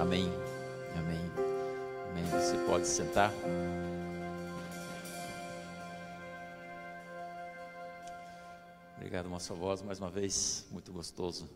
Amém. 0.00 0.24
Amém. 0.96 1.20
Amém. 2.08 2.24
Você 2.30 2.56
pode 2.64 2.86
sentar. 2.86 3.30
Obrigado, 8.96 9.28
moça 9.28 9.52
voz, 9.52 9.82
mais 9.82 9.98
uma 9.98 10.08
vez. 10.08 10.66
Muito 10.70 10.90
gostoso 10.90 11.50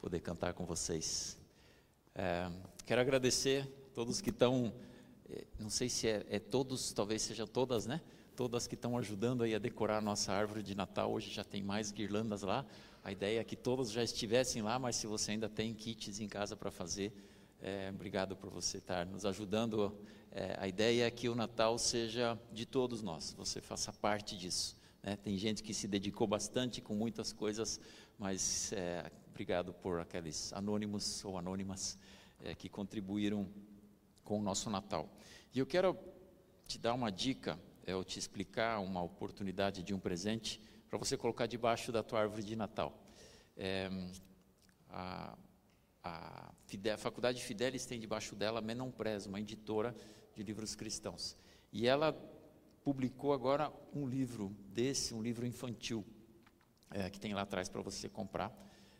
poder 0.00 0.18
cantar 0.18 0.54
com 0.54 0.66
vocês. 0.66 1.38
É, 2.16 2.50
quero 2.84 3.00
agradecer 3.00 3.64
todos 3.94 4.20
que 4.20 4.30
estão, 4.30 4.74
é, 5.30 5.44
não 5.60 5.70
sei 5.70 5.88
se 5.88 6.08
é, 6.08 6.26
é 6.28 6.40
todos, 6.40 6.92
talvez 6.92 7.22
sejam 7.22 7.46
todas, 7.46 7.86
né? 7.86 8.00
Todas 8.34 8.66
que 8.66 8.74
estão 8.74 8.98
ajudando 8.98 9.44
aí 9.44 9.54
a 9.54 9.60
decorar 9.60 9.98
a 9.98 10.02
nossa 10.02 10.32
árvore 10.32 10.64
de 10.64 10.74
Natal. 10.74 11.12
Hoje 11.12 11.30
já 11.30 11.44
tem 11.44 11.62
mais 11.62 11.92
guirlandas 11.92 12.42
lá. 12.42 12.66
A 13.04 13.12
ideia 13.12 13.38
é 13.38 13.44
que 13.44 13.54
todos 13.54 13.92
já 13.92 14.02
estivessem 14.02 14.62
lá, 14.62 14.80
mas 14.80 14.96
se 14.96 15.06
você 15.06 15.30
ainda 15.30 15.48
tem 15.48 15.72
kits 15.72 16.18
em 16.18 16.26
casa 16.26 16.56
para 16.56 16.72
fazer, 16.72 17.12
é, 17.64 17.88
obrigado 17.88 18.36
por 18.36 18.50
você 18.50 18.76
estar 18.76 19.06
nos 19.06 19.24
ajudando. 19.24 19.98
É, 20.30 20.54
a 20.60 20.68
ideia 20.68 21.06
é 21.06 21.10
que 21.10 21.30
o 21.30 21.34
Natal 21.34 21.78
seja 21.78 22.38
de 22.52 22.66
todos 22.66 23.02
nós, 23.02 23.32
você 23.32 23.62
faça 23.62 23.90
parte 23.90 24.36
disso. 24.36 24.76
Né? 25.02 25.16
Tem 25.16 25.38
gente 25.38 25.62
que 25.62 25.72
se 25.72 25.88
dedicou 25.88 26.26
bastante 26.26 26.82
com 26.82 26.94
muitas 26.94 27.32
coisas, 27.32 27.80
mas 28.18 28.70
é, 28.74 29.10
obrigado 29.30 29.72
por 29.72 29.98
aqueles 29.98 30.52
anônimos 30.52 31.24
ou 31.24 31.38
anônimas 31.38 31.98
é, 32.38 32.54
que 32.54 32.68
contribuíram 32.68 33.48
com 34.22 34.40
o 34.40 34.42
nosso 34.42 34.68
Natal. 34.68 35.08
E 35.54 35.58
eu 35.58 35.64
quero 35.64 35.98
te 36.66 36.78
dar 36.78 36.92
uma 36.92 37.10
dica, 37.10 37.58
é, 37.86 37.92
eu 37.92 38.04
te 38.04 38.18
explicar 38.18 38.78
uma 38.80 39.02
oportunidade 39.02 39.82
de 39.82 39.94
um 39.94 39.98
presente 39.98 40.60
para 40.90 40.98
você 40.98 41.16
colocar 41.16 41.46
debaixo 41.46 41.90
da 41.90 42.02
tua 42.02 42.20
árvore 42.20 42.42
de 42.42 42.56
Natal. 42.56 42.92
É, 43.56 43.88
a, 44.90 45.34
a, 46.04 46.52
a 46.92 46.96
Faculdade 46.98 47.42
Fidelis 47.42 47.86
tem 47.86 47.98
debaixo 47.98 48.36
dela 48.36 48.60
Menon 48.60 48.92
uma 49.26 49.40
editora 49.40 49.96
de 50.34 50.42
livros 50.42 50.74
cristãos. 50.74 51.36
E 51.72 51.86
ela 51.86 52.12
publicou 52.82 53.32
agora 53.32 53.72
um 53.94 54.06
livro 54.06 54.54
desse, 54.68 55.14
um 55.14 55.22
livro 55.22 55.46
infantil, 55.46 56.04
é, 56.90 57.08
que 57.08 57.18
tem 57.18 57.32
lá 57.32 57.42
atrás 57.42 57.68
para 57.70 57.80
você 57.80 58.08
comprar. 58.08 58.52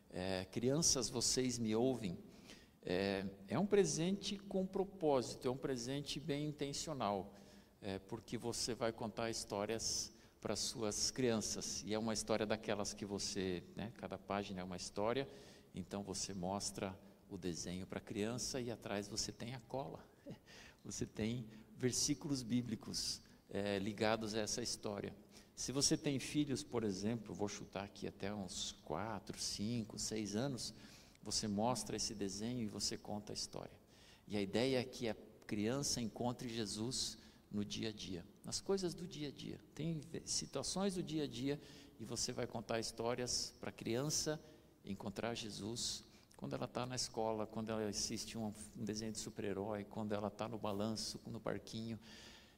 É, 0.09 0.47
Crianças, 0.47 1.11
vocês 1.11 1.59
me 1.59 1.77
ouvem. 1.77 2.19
É, 2.83 3.27
é, 3.49 3.59
um 3.59 3.67
presente 3.67 4.39
com 4.39 4.67
propósito, 4.67 5.47
é 5.47 5.51
um 5.51 5.57
presente 5.57 6.19
bem 6.19 6.49
intencional, 6.49 7.35
é, 7.83 7.99
porque 7.99 8.39
você 8.39 8.75
vai 8.75 8.93
contar 8.93 9.31
histórias 9.31 10.14
para 10.45 10.57
suas 10.57 11.11
crianças. 11.11 11.83
E 11.87 11.95
é 11.95 11.99
uma 11.99 12.13
história 12.13 12.45
daquelas 12.45 12.93
que 12.93 13.07
você, 13.07 13.63
né, 13.75 13.91
cada 13.97 14.19
página 14.19 14.61
é 14.61 14.63
uma 14.63 14.77
história, 14.77 15.27
então 15.75 16.03
você 16.03 16.35
mostra 16.35 16.95
o 17.31 17.39
desenho 17.39 17.87
para 17.87 17.97
a 17.97 18.03
criança 18.03 18.61
e 18.61 18.71
atrás 18.71 19.09
você 19.09 19.33
tem 19.33 19.55
a 19.55 19.61
cola. 19.61 20.07
Você 20.85 21.07
tem 21.07 21.47
versículos 21.79 22.43
bíblicos 22.43 23.23
é, 23.49 23.79
ligados 23.79 24.35
a 24.35 24.41
essa 24.41 24.61
história. 24.61 25.17
Se 25.57 25.73
você 25.73 25.97
tem 25.97 26.19
filhos, 26.19 26.63
por 26.63 26.85
exemplo, 26.85 27.35
vou 27.35 27.49
chutar 27.49 27.85
aqui 27.85 28.07
até 28.07 28.35
uns 28.35 28.73
4, 28.85 29.41
5, 29.41 29.99
6 29.99 30.37
anos, 30.37 30.75
você 31.23 31.49
mostra 31.49 31.97
esse 31.97 32.15
desenho 32.15 32.61
e 32.61 32.67
você 32.67 32.99
conta 32.99 33.33
a 33.33 33.35
história. 33.35 33.73
E 34.29 34.37
a 34.37 34.43
ideia 34.43 34.79
é 34.79 34.85
que 34.85 35.09
a 35.09 35.17
criança 35.47 36.03
encontre 36.03 36.51
Jesus 36.51 37.17
no 37.51 37.65
dia 37.65 37.89
a 37.89 37.93
dia, 37.93 38.27
nas 38.45 38.61
coisas 38.61 38.95
do 38.95 39.07
dia 39.07 39.29
a 39.29 39.33
dia. 39.33 39.59
Tem 39.75 40.01
situações 40.25 40.95
do 40.95 41.03
dia 41.03 41.25
a 41.25 41.27
dia 41.27 41.61
e 41.99 42.05
você 42.05 42.33
vai 42.33 42.47
contar 42.47 42.79
histórias 42.79 43.55
para 43.59 43.71
a 43.71 43.73
criança 43.73 44.41
encontrar 44.85 45.35
Jesus 45.35 46.05
quando 46.37 46.55
ela 46.55 46.67
está 46.67 46.85
na 46.85 46.95
escola, 46.95 47.47
quando 47.47 47.71
ela 47.71 47.89
assiste 47.89 48.37
um, 48.37 48.53
um 48.77 48.85
desenho 48.85 49.13
de 49.13 49.19
super-herói, 49.19 49.85
quando 49.85 50.13
ela 50.13 50.29
está 50.29 50.47
no 50.47 50.59
balanço, 50.59 51.19
no 51.27 51.41
parquinho. 51.41 51.99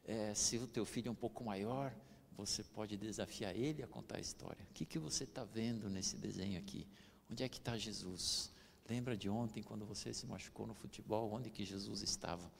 É, 0.03 0.33
se 0.33 0.57
o 0.57 0.67
teu 0.67 0.83
filho 0.85 1.07
é 1.07 1.11
um 1.11 1.15
pouco 1.15 1.43
maior, 1.43 1.93
você 2.35 2.63
pode 2.63 2.97
desafiar 2.97 3.55
ele 3.55 3.81
a 3.81 3.87
contar 3.87 4.17
a 4.17 4.19
história. 4.19 4.65
O 4.69 4.73
que, 4.73 4.85
que 4.85 4.99
você 4.99 5.23
está 5.23 5.43
vendo 5.43 5.89
nesse 5.89 6.17
desenho 6.17 6.59
aqui? 6.59 6.85
Onde 7.31 7.43
é 7.43 7.49
que 7.49 7.59
está 7.59 7.77
Jesus? 7.77 8.51
Lembra 8.89 9.15
de 9.15 9.29
ontem, 9.29 9.63
quando 9.63 9.85
você 9.85 10.13
se 10.13 10.25
machucou 10.25 10.67
no 10.67 10.73
futebol, 10.73 11.31
onde 11.31 11.49
que 11.49 11.65
Jesus 11.65 12.01
estava? 12.01 12.51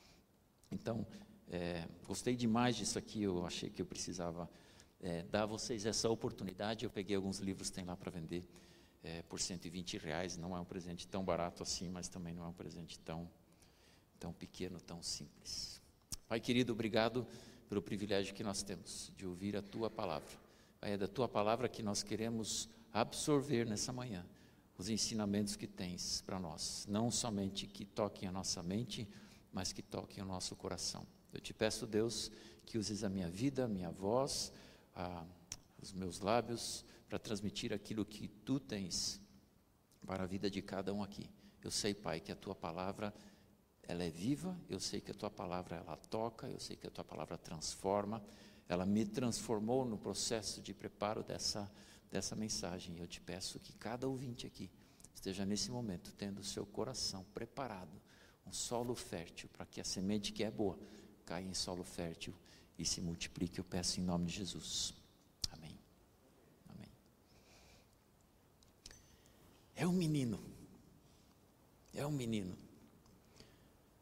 Então, 0.71 1.05
é, 1.50 1.88
gostei 2.06 2.35
demais 2.35 2.75
disso 2.75 3.00
aqui, 3.00 3.24
eu 3.24 3.46
achei 3.46 3.69
que 3.69 3.81
eu 3.81 3.85
precisava 3.85 4.50
é, 5.00 5.24
dar 5.24 5.44
a 5.44 5.46
vocês 5.46 5.85
essa 5.85 6.09
oportunidade. 6.09 6.85
Eu 6.85 6.91
peguei 6.91 7.16
alguns 7.16 7.40
livros, 7.40 7.69
tem 7.69 7.85
lá 7.85 7.96
para 7.96 8.12
vender 8.12 8.47
é, 9.03 9.22
por 9.24 9.40
120 9.40 9.97
reais. 9.97 10.38
Não 10.38 10.56
é 10.56 10.59
um 10.59 10.66
presente 10.66 11.08
tão 11.08 11.24
barato 11.24 11.63
assim, 11.63 11.90
mas 11.90 12.08
também 12.08 12.34
não 12.34 12.46
é 12.46 12.47
um 12.47 12.53
presente 12.53 13.00
tão, 13.00 13.30
tão 14.19 14.34
pequeno, 14.34 14.80
tão 14.81 15.02
simples. 15.02 15.81
Pai 16.28 16.40
querido, 16.40 16.74
obrigado 16.74 17.25
pelo 17.69 17.81
privilégio 17.81 18.34
que 18.34 18.44
nós 18.44 18.64
temos 18.64 19.12
de 19.16 19.25
ouvir 19.25 19.56
a 19.56 19.62
Tua 19.62 19.90
palavra. 19.90 20.38
É 20.81 20.97
da 20.97 21.08
Tua 21.08 21.28
palavra 21.28 21.69
que 21.69 21.81
nós 21.81 22.03
queremos 22.03 22.69
absorver 22.91 23.66
nessa 23.66 23.94
manhã 23.94 24.25
os 24.78 24.90
ensinamentos 24.90 25.56
que 25.56 25.66
tens 25.66 26.22
para 26.22 26.40
nós. 26.40 26.85
Não 26.88 27.09
somente 27.09 27.66
que 27.66 27.85
toquem 27.85 28.28
a 28.28 28.31
nossa 28.31 28.62
mente, 28.62 29.08
mas 29.52 29.72
que 29.72 29.81
toquem 29.81 30.24
o 30.24 30.28
nosso 30.28 30.56
coração. 30.56 31.06
Eu 31.37 31.41
te 31.41 31.53
peço, 31.53 31.85
Deus, 31.85 32.31
que 32.65 32.79
uses 32.79 33.03
a 33.03 33.09
minha 33.09 33.29
vida, 33.29 33.65
a 33.65 33.67
minha 33.67 33.91
voz, 33.91 34.51
a, 34.95 35.23
os 35.79 35.93
meus 35.93 36.19
lábios, 36.19 36.83
para 37.07 37.19
transmitir 37.19 37.71
aquilo 37.71 38.03
que 38.03 38.27
tu 38.27 38.59
tens 38.59 39.21
para 40.03 40.23
a 40.23 40.25
vida 40.25 40.49
de 40.49 40.63
cada 40.63 40.91
um 40.91 41.03
aqui. 41.03 41.29
Eu 41.63 41.69
sei, 41.69 41.93
Pai, 41.93 42.19
que 42.19 42.31
a 42.31 42.35
tua 42.35 42.55
palavra 42.55 43.13
ela 43.83 44.03
é 44.03 44.09
viva, 44.09 44.59
eu 44.67 44.79
sei 44.79 44.99
que 44.99 45.11
a 45.11 45.13
tua 45.13 45.29
palavra 45.29 45.75
ela 45.75 45.95
toca, 45.95 46.49
eu 46.49 46.59
sei 46.59 46.75
que 46.75 46.87
a 46.87 46.89
tua 46.89 47.03
palavra 47.03 47.37
transforma. 47.37 48.25
Ela 48.67 48.83
me 48.83 49.05
transformou 49.05 49.85
no 49.85 49.95
processo 49.95 50.59
de 50.59 50.73
preparo 50.73 51.21
dessa 51.21 51.71
dessa 52.09 52.35
mensagem. 52.35 52.97
Eu 52.97 53.05
te 53.05 53.21
peço 53.21 53.59
que 53.59 53.73
cada 53.73 54.07
ouvinte 54.07 54.47
aqui 54.47 54.71
esteja 55.13 55.45
nesse 55.45 55.69
momento 55.69 56.11
tendo 56.17 56.39
o 56.39 56.43
seu 56.43 56.65
coração 56.65 57.23
preparado, 57.31 58.01
um 58.43 58.51
solo 58.51 58.95
fértil 58.95 59.47
para 59.53 59.67
que 59.67 59.79
a 59.79 59.83
semente 59.83 60.33
que 60.33 60.43
é 60.43 60.49
boa 60.49 60.79
caia 61.27 61.45
em 61.45 61.53
solo 61.53 61.83
fértil 61.83 62.33
e 62.79 62.83
se 62.83 62.99
multiplique. 63.01 63.59
Eu 63.59 63.63
peço 63.63 63.99
em 63.99 64.03
nome 64.03 64.25
de 64.25 64.33
Jesus. 64.33 64.95
É 69.77 69.85
um 69.85 69.93
menino. 69.93 70.39
É 71.93 72.03
um 72.03 72.11
menino. 72.11 72.57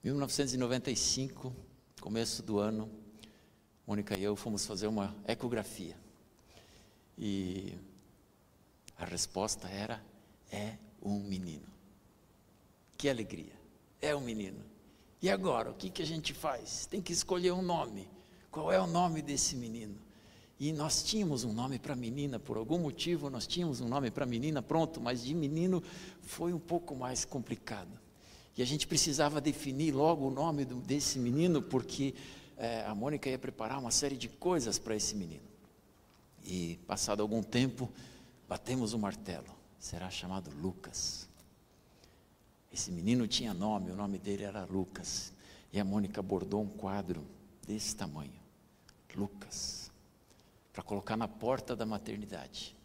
1995, 0.02 1.53
começo 2.00 2.41
do 2.41 2.59
ano, 2.59 2.90
Mônica 3.85 4.18
e 4.18 4.24
eu 4.24 4.38
fomos 4.38 4.66
fazer 4.66 4.88
uma 4.88 5.14
ecografia. 5.28 5.97
E 7.18 7.78
a 8.97 9.03
resposta 9.03 9.68
era: 9.68 10.02
é 10.50 10.78
um 11.02 11.19
menino. 11.19 11.68
Que 12.97 13.09
alegria! 13.09 13.53
É 14.02 14.16
um 14.16 14.22
menino. 14.22 14.64
E 15.25 15.30
agora, 15.31 15.72
o 15.72 15.74
que, 15.74 15.90
que 15.90 16.03
a 16.03 16.06
gente 16.06 16.36
faz? 16.36 16.86
Tem 16.86 17.02
que 17.02 17.12
escolher 17.12 17.52
um 17.52 17.63
nome. 17.63 18.08
Qual 18.52 18.72
é 18.72 18.80
o 18.80 18.86
nome 18.86 19.24
desse 19.24 19.56
menino? 19.56 19.96
E 20.59 20.72
nós 20.72 21.02
tínhamos 21.02 21.44
um 21.44 21.52
nome 21.52 21.80
para 21.80 21.96
menina, 21.96 22.38
por 22.38 22.58
algum 22.58 22.78
motivo 22.78 23.28
nós 23.28 23.47
tínhamos 23.47 23.81
um 23.81 23.88
nome 23.88 24.12
para 24.12 24.24
menina, 24.24 24.62
pronto, 24.62 25.02
mas 25.02 25.24
de 25.24 25.34
menino 25.34 25.81
foi 26.22 26.53
um 26.53 26.59
pouco 26.59 26.96
mais 26.96 27.25
complicado. 27.25 27.90
E 28.56 28.62
a 28.62 28.66
gente 28.66 28.85
precisava 28.85 29.41
definir 29.41 29.96
logo 29.96 30.28
o 30.28 30.30
nome 30.30 30.64
do, 30.64 30.75
desse 30.75 31.18
menino, 31.18 31.59
porque 31.59 32.14
é, 32.56 32.85
a 32.85 32.94
Mônica 32.94 33.28
ia 33.28 33.40
preparar 33.40 33.80
uma 33.80 33.90
série 33.90 34.18
de 34.18 34.30
coisas 34.30 34.78
para 34.78 34.96
esse 34.96 35.16
menino. 35.16 35.50
E 36.44 36.78
passado 36.85 37.24
algum 37.24 37.41
tempo, 37.41 37.90
batemos 38.47 38.94
o 38.94 39.00
martelo. 39.00 39.50
Será 39.80 40.08
chamado 40.12 40.52
Lucas. 40.62 41.28
Esse 42.75 42.91
menino 42.91 43.25
tinha 43.25 43.53
nome, 43.53 43.90
o 43.90 43.96
nome 43.96 44.18
dele 44.18 44.44
era 44.44 44.66
Lucas. 44.66 45.32
E 45.72 45.79
a 45.79 45.85
Mônica 45.85 46.22
bordou 46.22 46.61
um 46.61 46.67
quadro 46.67 47.26
desse 47.66 47.96
tamanho. 47.96 48.34
Lucas 49.16 49.90
para 50.73 50.84
colocar 50.84 51.16
na 51.16 51.26
porta 51.26 51.73
da 51.73 51.85
maternidade. 51.85 52.76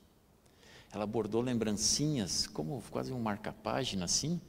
Ela 0.92 1.04
bordou 1.04 1.40
lembrancinhas, 1.42 2.46
como 2.46 2.80
quase 2.88 3.12
um 3.12 3.18
marca-página 3.18 4.04
assim. 4.04 4.40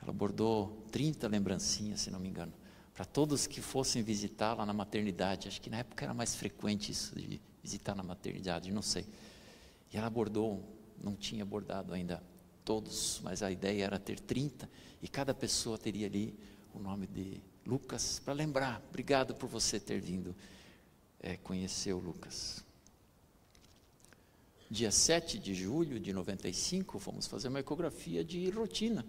Ela 0.00 0.12
bordou 0.12 0.86
30 0.92 1.26
lembrancinhas, 1.26 2.02
se 2.02 2.10
não 2.12 2.20
me 2.20 2.28
engano, 2.28 2.52
para 2.94 3.04
todos 3.04 3.44
que 3.48 3.60
fossem 3.60 4.04
visitá-la 4.04 4.64
na 4.64 4.72
maternidade. 4.72 5.48
Acho 5.48 5.60
que 5.60 5.68
na 5.68 5.78
época 5.78 6.04
era 6.04 6.14
mais 6.14 6.36
frequente 6.36 6.92
isso 6.92 7.12
de 7.16 7.40
visitar 7.60 7.96
na 7.96 8.04
maternidade, 8.04 8.70
não 8.70 8.82
sei. 8.82 9.04
E 9.92 9.96
ela 9.96 10.08
bordou, 10.08 10.62
não 11.02 11.16
tinha 11.16 11.44
bordado 11.44 11.92
ainda 11.92 12.22
todos, 12.66 13.22
mas 13.24 13.42
a 13.42 13.50
ideia 13.50 13.84
era 13.84 13.98
ter 13.98 14.20
30 14.20 14.68
e 15.00 15.08
cada 15.08 15.32
pessoa 15.32 15.78
teria 15.78 16.06
ali 16.06 16.34
o 16.74 16.78
nome 16.78 17.06
de 17.06 17.40
Lucas 17.64 18.20
para 18.22 18.34
lembrar. 18.34 18.82
Obrigado 18.90 19.34
por 19.34 19.48
você 19.48 19.80
ter 19.80 20.00
vindo 20.00 20.36
é, 21.20 21.38
conhecer 21.38 21.94
o 21.94 21.98
Lucas 21.98 22.66
dia 24.70 24.90
7 24.90 25.38
de 25.38 25.54
julho 25.54 26.00
de 26.00 26.12
95, 26.12 26.98
fomos 26.98 27.26
fazer 27.26 27.48
uma 27.48 27.60
ecografia 27.60 28.24
de 28.24 28.50
rotina. 28.50 29.04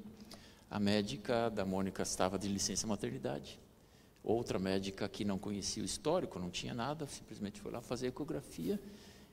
a 0.69 0.79
médica 0.79 1.49
da 1.49 1.65
Mônica 1.65 2.03
estava 2.03 2.37
de 2.37 2.47
licença 2.47 2.85
maternidade. 2.85 3.59
Outra 4.23 4.59
médica 4.59 5.07
que 5.07 5.23
não 5.23 5.39
conhecia 5.39 5.81
o 5.81 5.85
histórico, 5.85 6.37
não 6.37 6.49
tinha 6.49 6.73
nada, 6.73 7.07
simplesmente 7.07 7.61
foi 7.61 7.71
lá 7.71 7.81
fazer 7.81 8.07
ecografia 8.07 8.79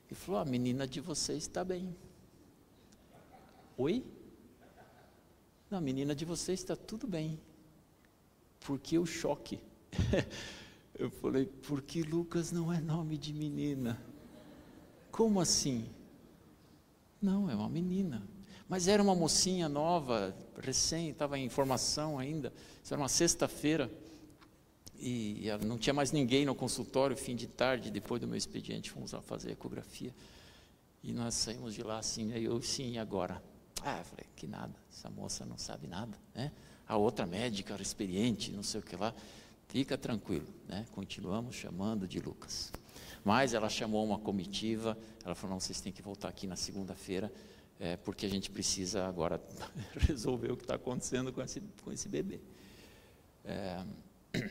e 0.09 0.15
falou: 0.15 0.39
A 0.39 0.45
menina 0.45 0.87
de 0.87 1.01
vocês 1.01 1.43
está 1.43 1.63
bem. 1.63 1.95
Oi? 3.77 4.03
Não, 5.69 5.81
menina 5.81 6.15
de 6.15 6.25
vocês 6.25 6.59
está 6.59 6.75
tudo 6.75 7.07
bem. 7.07 7.39
Por 8.59 8.79
que 8.79 8.97
o 8.97 9.05
choque? 9.05 9.59
Eu 10.97 11.09
falei: 11.09 11.45
Porque 11.45 12.03
Lucas 12.03 12.51
não 12.51 12.71
é 12.71 12.79
nome 12.79 13.17
de 13.17 13.33
menina. 13.33 14.01
Como 15.11 15.39
assim? 15.39 15.89
Não, 17.21 17.49
é 17.49 17.55
uma 17.55 17.69
menina. 17.69 18.27
Mas 18.67 18.87
era 18.87 19.01
uma 19.01 19.15
mocinha 19.15 19.69
nova, 19.69 20.35
recém, 20.59 21.09
estava 21.09 21.37
em 21.37 21.49
formação 21.49 22.17
ainda. 22.17 22.51
Isso 22.83 22.93
era 22.93 23.01
uma 23.01 23.09
sexta-feira. 23.09 23.91
E 24.97 25.47
não 25.65 25.77
tinha 25.77 25.93
mais 25.93 26.11
ninguém 26.11 26.45
no 26.45 26.55
consultório, 26.55 27.15
fim 27.17 27.35
de 27.35 27.47
tarde, 27.47 27.91
depois 27.91 28.21
do 28.21 28.27
meu 28.27 28.37
expediente, 28.37 28.91
fomos 28.91 29.11
lá 29.11 29.21
fazer 29.21 29.51
ecografia. 29.51 30.13
E 31.03 31.11
nós 31.11 31.35
saímos 31.35 31.75
de 31.75 31.83
lá 31.83 31.99
assim, 31.99 32.33
aí 32.33 32.45
eu, 32.45 32.61
sim, 32.61 32.97
agora? 32.97 33.41
Ah, 33.87 33.99
eu 33.99 34.03
falei, 34.03 34.25
que 34.35 34.47
nada, 34.47 34.73
essa 34.91 35.11
moça 35.11 35.45
não 35.45 35.59
sabe 35.59 35.85
nada, 35.85 36.17
né? 36.33 36.51
A 36.87 36.97
outra 36.97 37.23
médica, 37.27 37.79
experiente, 37.79 38.51
não 38.51 38.63
sei 38.63 38.79
o 38.79 38.83
que 38.83 38.95
lá, 38.95 39.13
fica 39.67 39.95
tranquilo, 39.95 40.47
né? 40.67 40.87
Continuamos 40.91 41.55
chamando 41.55 42.07
de 42.07 42.19
Lucas. 42.19 42.73
Mas 43.23 43.53
ela 43.53 43.69
chamou 43.69 44.03
uma 44.03 44.17
comitiva, 44.17 44.97
ela 45.23 45.35
falou, 45.35 45.53
não, 45.53 45.59
vocês 45.59 45.79
têm 45.81 45.93
que 45.93 46.01
voltar 46.01 46.29
aqui 46.29 46.47
na 46.47 46.55
segunda-feira, 46.55 47.31
é, 47.79 47.95
porque 47.97 48.25
a 48.25 48.29
gente 48.29 48.49
precisa 48.49 49.05
agora 49.05 49.39
resolver 49.95 50.51
o 50.51 50.57
que 50.57 50.63
está 50.63 50.73
acontecendo 50.73 51.31
com 51.31 51.43
esse, 51.43 51.61
com 51.83 51.91
esse 51.91 52.09
bebê. 52.09 52.39
É, 53.43 53.85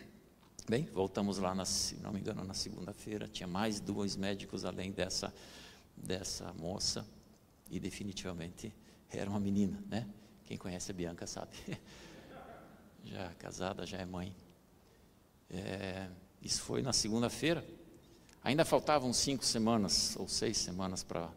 bem, 0.71 0.85
voltamos 0.93 1.39
lá, 1.39 1.57
na, 1.57 1.65
se 1.65 1.97
não 1.97 2.13
me 2.13 2.21
engano, 2.21 2.45
na 2.45 2.55
segunda-feira, 2.55 3.27
tinha 3.27 3.49
mais 3.49 3.81
dois 3.81 4.15
médicos 4.15 4.65
além 4.65 4.93
dessa, 4.93 5.35
dessa 5.97 6.53
moça, 6.53 7.05
e 7.69 7.81
definitivamente 7.81 8.73
era 9.19 9.29
uma 9.29 9.41
menina, 9.41 9.83
né? 9.89 10.07
Quem 10.45 10.57
conhece 10.57 10.91
a 10.91 10.95
Bianca 10.95 11.27
sabe. 11.27 11.57
já 13.05 13.31
casada, 13.39 13.87
já 13.87 13.99
é 13.99 14.05
mãe. 14.05 14.35
É, 15.51 16.09
isso 16.43 16.63
foi 16.63 16.83
na 16.83 16.93
segunda-feira. 16.93 17.65
Ainda 18.43 18.65
faltavam 18.65 19.13
cinco 19.13 19.45
semanas 19.45 20.17
ou 20.19 20.29
seis 20.29 20.59
semanas 20.59 21.03
para 21.03 21.31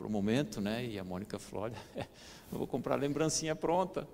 o 0.00 0.08
momento, 0.08 0.60
né? 0.60 0.84
E 0.84 0.98
a 0.98 1.04
Mônica 1.04 1.38
falou: 1.38 1.64
olha, 1.96 2.08
vou 2.50 2.66
comprar 2.66 2.96
lembrancinha 2.96 3.54
pronta. 3.54 4.08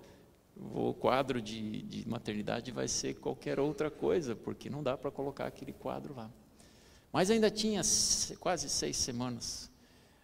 O 0.75 0.93
quadro 0.93 1.41
de, 1.41 1.82
de 1.82 2.09
maternidade 2.09 2.73
vai 2.73 2.88
ser 2.88 3.14
qualquer 3.14 3.61
outra 3.61 3.91
coisa, 3.91 4.35
porque 4.35 4.69
não 4.69 4.82
dá 4.82 4.97
para 4.97 5.11
colocar 5.11 5.47
aquele 5.47 5.73
quadro 5.73 6.14
lá. 6.14 6.29
Mas 7.12 7.31
ainda 7.31 7.50
tinha 7.50 7.81
quase 8.41 8.69
seis 8.69 8.97
semanas. 8.97 9.68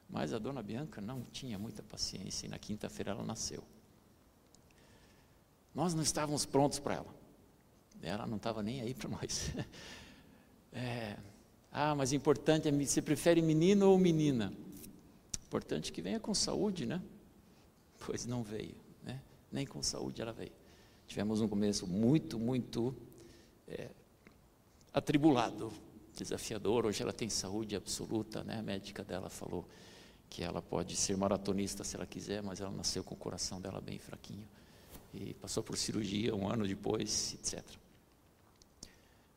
Mas 0.08 0.32
a 0.32 0.38
dona 0.38 0.62
Bianca 0.62 1.00
não 1.00 1.22
tinha 1.22 1.58
muita 1.58 1.82
paciência 1.82 2.46
e 2.46 2.48
na 2.48 2.58
quinta-feira 2.58 3.12
ela 3.12 3.24
nasceu. 3.24 3.64
Nós 5.74 5.92
não 5.92 6.02
estávamos 6.02 6.46
prontos 6.46 6.78
para 6.78 6.94
ela. 6.94 7.14
Ela 8.00 8.26
não 8.26 8.36
estava 8.36 8.62
nem 8.62 8.80
aí 8.80 8.94
para 8.94 9.08
nós. 9.08 9.52
É, 10.76 11.16
ah, 11.70 11.94
mas 11.94 12.12
importante 12.12 12.66
é, 12.66 12.72
você 12.72 13.00
prefere 13.00 13.40
menino 13.40 13.88
ou 13.88 13.96
menina? 13.96 14.52
Importante 15.46 15.92
que 15.92 16.02
venha 16.02 16.18
com 16.18 16.34
saúde, 16.34 16.84
né? 16.84 17.00
Pois 18.04 18.26
não 18.26 18.42
veio, 18.42 18.74
né? 19.04 19.22
Nem 19.52 19.64
com 19.64 19.80
saúde 19.84 20.20
ela 20.20 20.32
veio. 20.32 20.50
Tivemos 21.06 21.40
um 21.40 21.46
começo 21.46 21.86
muito, 21.86 22.40
muito 22.40 22.92
é, 23.68 23.88
atribulado, 24.92 25.72
desafiador. 26.16 26.86
Hoje 26.86 27.02
ela 27.02 27.12
tem 27.12 27.28
saúde 27.28 27.76
absoluta, 27.76 28.42
né? 28.42 28.58
A 28.58 28.62
médica 28.62 29.04
dela 29.04 29.30
falou 29.30 29.64
que 30.34 30.42
ela 30.42 30.60
pode 30.60 30.96
ser 30.96 31.16
maratonista 31.16 31.84
se 31.84 31.94
ela 31.94 32.04
quiser, 32.04 32.42
mas 32.42 32.60
ela 32.60 32.72
nasceu 32.72 33.04
com 33.04 33.14
o 33.14 33.16
coração 33.16 33.60
dela 33.60 33.81
bem 33.81 34.00
fraquinho 34.00 34.44
e 35.14 35.32
passou 35.34 35.62
por 35.62 35.78
cirurgia 35.78 36.34
um 36.34 36.48
ano 36.50 36.66
depois, 36.66 37.34
etc. 37.34 37.62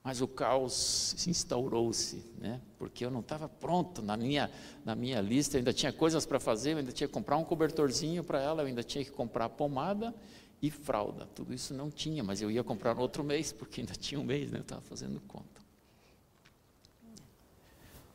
Mas 0.03 0.21
o 0.21 0.27
caos 0.27 1.27
instaurou-se, 1.27 2.23
né? 2.39 2.59
porque 2.79 3.05
eu 3.05 3.11
não 3.11 3.19
estava 3.19 3.47
pronto 3.47 4.01
na 4.01 4.17
minha, 4.17 4.49
na 4.83 4.95
minha 4.95 5.21
lista, 5.21 5.57
eu 5.57 5.59
ainda 5.59 5.71
tinha 5.71 5.93
coisas 5.93 6.25
para 6.25 6.39
fazer, 6.39 6.71
eu 6.71 6.77
ainda 6.79 6.91
tinha 6.91 7.07
que 7.07 7.13
comprar 7.13 7.37
um 7.37 7.43
cobertorzinho 7.43 8.23
para 8.23 8.41
ela, 8.41 8.63
eu 8.63 8.65
ainda 8.65 8.81
tinha 8.81 9.05
que 9.05 9.11
comprar 9.11 9.49
pomada 9.49 10.15
e 10.59 10.71
fralda. 10.71 11.27
Tudo 11.35 11.53
isso 11.53 11.75
não 11.75 11.91
tinha, 11.91 12.23
mas 12.23 12.41
eu 12.41 12.49
ia 12.49 12.63
comprar 12.63 12.95
no 12.95 13.01
outro 13.01 13.23
mês, 13.23 13.51
porque 13.51 13.81
ainda 13.81 13.93
tinha 13.93 14.19
um 14.19 14.23
mês, 14.23 14.49
né? 14.49 14.57
eu 14.57 14.63
estava 14.63 14.81
fazendo 14.81 15.21
conta. 15.27 15.61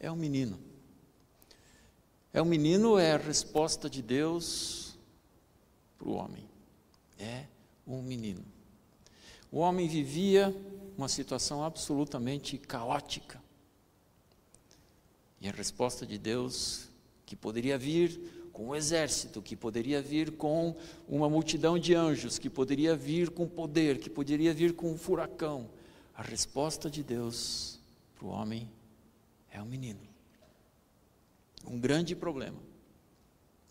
É 0.00 0.10
um 0.10 0.16
menino. 0.16 0.71
É 2.32 2.40
um 2.40 2.46
menino, 2.46 2.98
é 2.98 3.12
a 3.12 3.18
resposta 3.18 3.90
de 3.90 4.00
Deus 4.00 4.96
para 5.98 6.08
o 6.08 6.12
homem. 6.12 6.48
É 7.18 7.44
um 7.86 8.00
menino. 8.00 8.44
O 9.50 9.58
homem 9.58 9.86
vivia 9.86 10.54
uma 10.96 11.08
situação 11.08 11.62
absolutamente 11.62 12.56
caótica. 12.56 13.42
E 15.40 15.48
a 15.48 15.52
resposta 15.52 16.06
de 16.06 16.16
Deus, 16.16 16.88
que 17.26 17.36
poderia 17.36 17.76
vir 17.76 18.48
com 18.52 18.68
um 18.68 18.74
exército, 18.74 19.42
que 19.42 19.56
poderia 19.56 20.00
vir 20.00 20.32
com 20.32 20.76
uma 21.08 21.28
multidão 21.28 21.78
de 21.78 21.94
anjos, 21.94 22.38
que 22.38 22.48
poderia 22.48 22.94
vir 22.94 23.30
com 23.30 23.46
poder, 23.48 23.98
que 23.98 24.08
poderia 24.08 24.54
vir 24.54 24.74
com 24.74 24.92
um 24.92 24.96
furacão, 24.96 25.68
a 26.14 26.22
resposta 26.22 26.90
de 26.90 27.02
Deus 27.02 27.80
para 28.14 28.26
o 28.26 28.30
homem 28.30 28.70
é 29.50 29.60
um 29.60 29.66
menino. 29.66 30.11
Um 31.66 31.78
grande 31.78 32.14
problema 32.14 32.58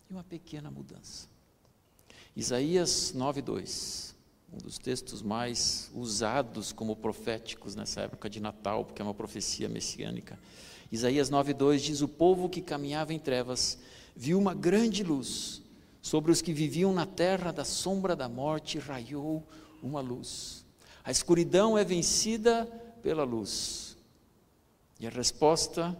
e 0.08 0.12
uma 0.12 0.24
pequena 0.24 0.70
mudança. 0.70 1.28
Isaías 2.34 3.12
9:2 3.14 4.12
um 4.52 4.58
dos 4.58 4.76
textos 4.76 5.22
mais 5.22 5.90
usados 5.94 6.72
como 6.72 6.94
proféticos 6.94 7.74
nessa 7.74 8.02
época 8.02 8.28
de 8.28 8.38
Natal, 8.38 8.84
porque 8.84 9.00
é 9.00 9.04
uma 9.04 9.14
profecia 9.14 9.66
messiânica. 9.66 10.38
Isaías 10.90 11.30
9:2 11.30 11.80
diz: 11.80 12.02
"O 12.02 12.08
povo 12.08 12.50
que 12.50 12.60
caminhava 12.60 13.14
em 13.14 13.18
trevas 13.18 13.78
viu 14.14 14.38
uma 14.38 14.54
grande 14.54 15.02
luz. 15.02 15.62
Sobre 16.02 16.30
os 16.30 16.42
que 16.42 16.52
viviam 16.52 16.92
na 16.92 17.06
terra 17.06 17.50
da 17.50 17.64
sombra 17.64 18.14
da 18.14 18.28
morte 18.28 18.78
raiou 18.78 19.42
uma 19.82 20.00
luz. 20.00 20.66
A 21.02 21.10
escuridão 21.10 21.78
é 21.78 21.84
vencida 21.84 22.66
pela 23.02 23.24
luz." 23.24 23.96
E 25.00 25.06
a 25.06 25.10
resposta 25.10 25.98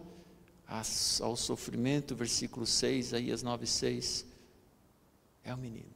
ao 0.67 1.35
sofrimento, 1.35 2.15
versículo 2.15 2.65
6, 2.65 3.07
Isaías 3.07 3.43
9:6, 3.43 4.25
é 5.43 5.53
o 5.53 5.57
menino 5.57 5.93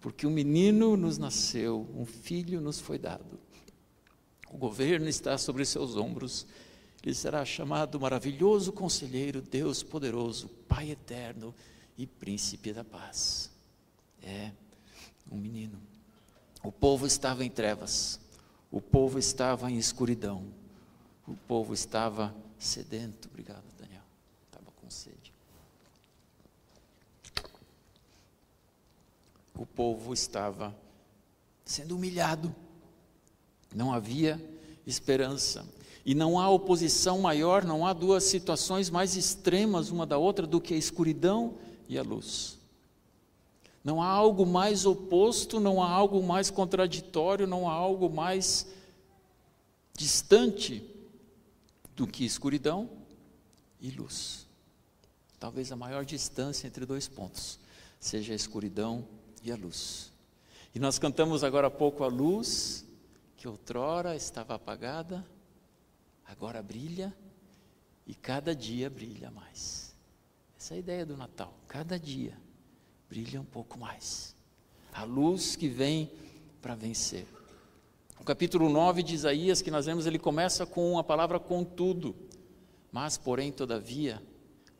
porque 0.00 0.26
um 0.26 0.30
menino 0.30 0.96
nos 0.96 1.18
nasceu, 1.18 1.86
um 1.94 2.06
filho 2.06 2.60
nos 2.60 2.80
foi 2.80 2.98
dado. 2.98 3.38
O 4.50 4.56
governo 4.56 5.08
está 5.08 5.36
sobre 5.36 5.64
seus 5.64 5.94
ombros, 5.94 6.46
ele 7.02 7.14
será 7.14 7.44
chamado 7.44 8.00
maravilhoso 8.00 8.72
conselheiro, 8.72 9.42
Deus 9.42 9.82
poderoso, 9.82 10.48
Pai 10.66 10.90
eterno 10.90 11.54
e 11.96 12.06
príncipe 12.06 12.72
da 12.72 12.82
paz. 12.82 13.50
É 14.22 14.50
um 15.30 15.36
menino. 15.36 15.78
O 16.64 16.72
povo 16.72 17.06
estava 17.06 17.44
em 17.44 17.50
trevas, 17.50 18.18
o 18.70 18.80
povo 18.80 19.18
estava 19.18 19.70
em 19.70 19.76
escuridão, 19.78 20.44
o 21.26 21.34
povo 21.46 21.74
estava 21.74 22.34
sedento. 22.58 23.28
Obrigado, 23.28 23.64
com 24.90 24.94
sede. 24.94 25.32
o 29.54 29.66
povo 29.66 30.14
estava 30.14 30.74
sendo 31.66 31.94
humilhado. 31.94 32.54
Não 33.74 33.92
havia 33.92 34.42
esperança. 34.86 35.66
E 36.04 36.14
não 36.14 36.40
há 36.40 36.48
oposição 36.48 37.20
maior, 37.20 37.62
não 37.62 37.86
há 37.86 37.92
duas 37.92 38.24
situações 38.24 38.88
mais 38.88 39.16
extremas 39.16 39.90
uma 39.90 40.06
da 40.06 40.16
outra 40.16 40.46
do 40.46 40.62
que 40.62 40.72
a 40.72 40.78
escuridão 40.78 41.56
e 41.86 41.98
a 41.98 42.02
luz. 42.02 42.58
Não 43.84 44.00
há 44.00 44.06
algo 44.06 44.46
mais 44.46 44.86
oposto, 44.86 45.60
não 45.60 45.82
há 45.82 45.90
algo 45.90 46.22
mais 46.22 46.50
contraditório, 46.50 47.46
não 47.46 47.68
há 47.68 47.72
algo 47.72 48.08
mais 48.08 48.66
distante 49.94 50.82
do 51.94 52.06
que 52.06 52.24
escuridão 52.24 52.88
e 53.78 53.90
luz. 53.90 54.39
Talvez 55.40 55.72
a 55.72 55.76
maior 55.76 56.04
distância 56.04 56.66
entre 56.66 56.84
dois 56.84 57.08
pontos 57.08 57.58
seja 57.98 58.34
a 58.34 58.36
escuridão 58.36 59.08
e 59.42 59.50
a 59.50 59.56
luz. 59.56 60.12
E 60.74 60.78
nós 60.78 60.98
cantamos 60.98 61.42
agora 61.42 61.68
há 61.68 61.70
pouco 61.70 62.04
a 62.04 62.08
luz, 62.08 62.86
que 63.38 63.48
outrora 63.48 64.14
estava 64.14 64.54
apagada, 64.54 65.26
agora 66.26 66.62
brilha 66.62 67.12
e 68.06 68.14
cada 68.14 68.54
dia 68.54 68.90
brilha 68.90 69.30
mais. 69.30 69.96
Essa 70.58 70.74
é 70.74 70.76
a 70.76 70.80
ideia 70.80 71.06
do 71.06 71.16
Natal. 71.16 71.54
Cada 71.66 71.98
dia 71.98 72.36
brilha 73.08 73.40
um 73.40 73.44
pouco 73.44 73.78
mais. 73.78 74.36
a 74.92 75.04
luz 75.04 75.56
que 75.56 75.68
vem 75.68 76.10
para 76.60 76.74
vencer. 76.74 77.26
O 78.20 78.24
capítulo 78.24 78.68
9 78.68 79.02
de 79.02 79.14
Isaías, 79.14 79.62
que 79.62 79.70
nós 79.70 79.86
vemos, 79.86 80.04
ele 80.04 80.18
começa 80.18 80.66
com 80.66 80.98
a 80.98 81.04
palavra 81.04 81.40
contudo, 81.40 82.14
mas, 82.92 83.16
porém, 83.16 83.50
todavia, 83.50 84.22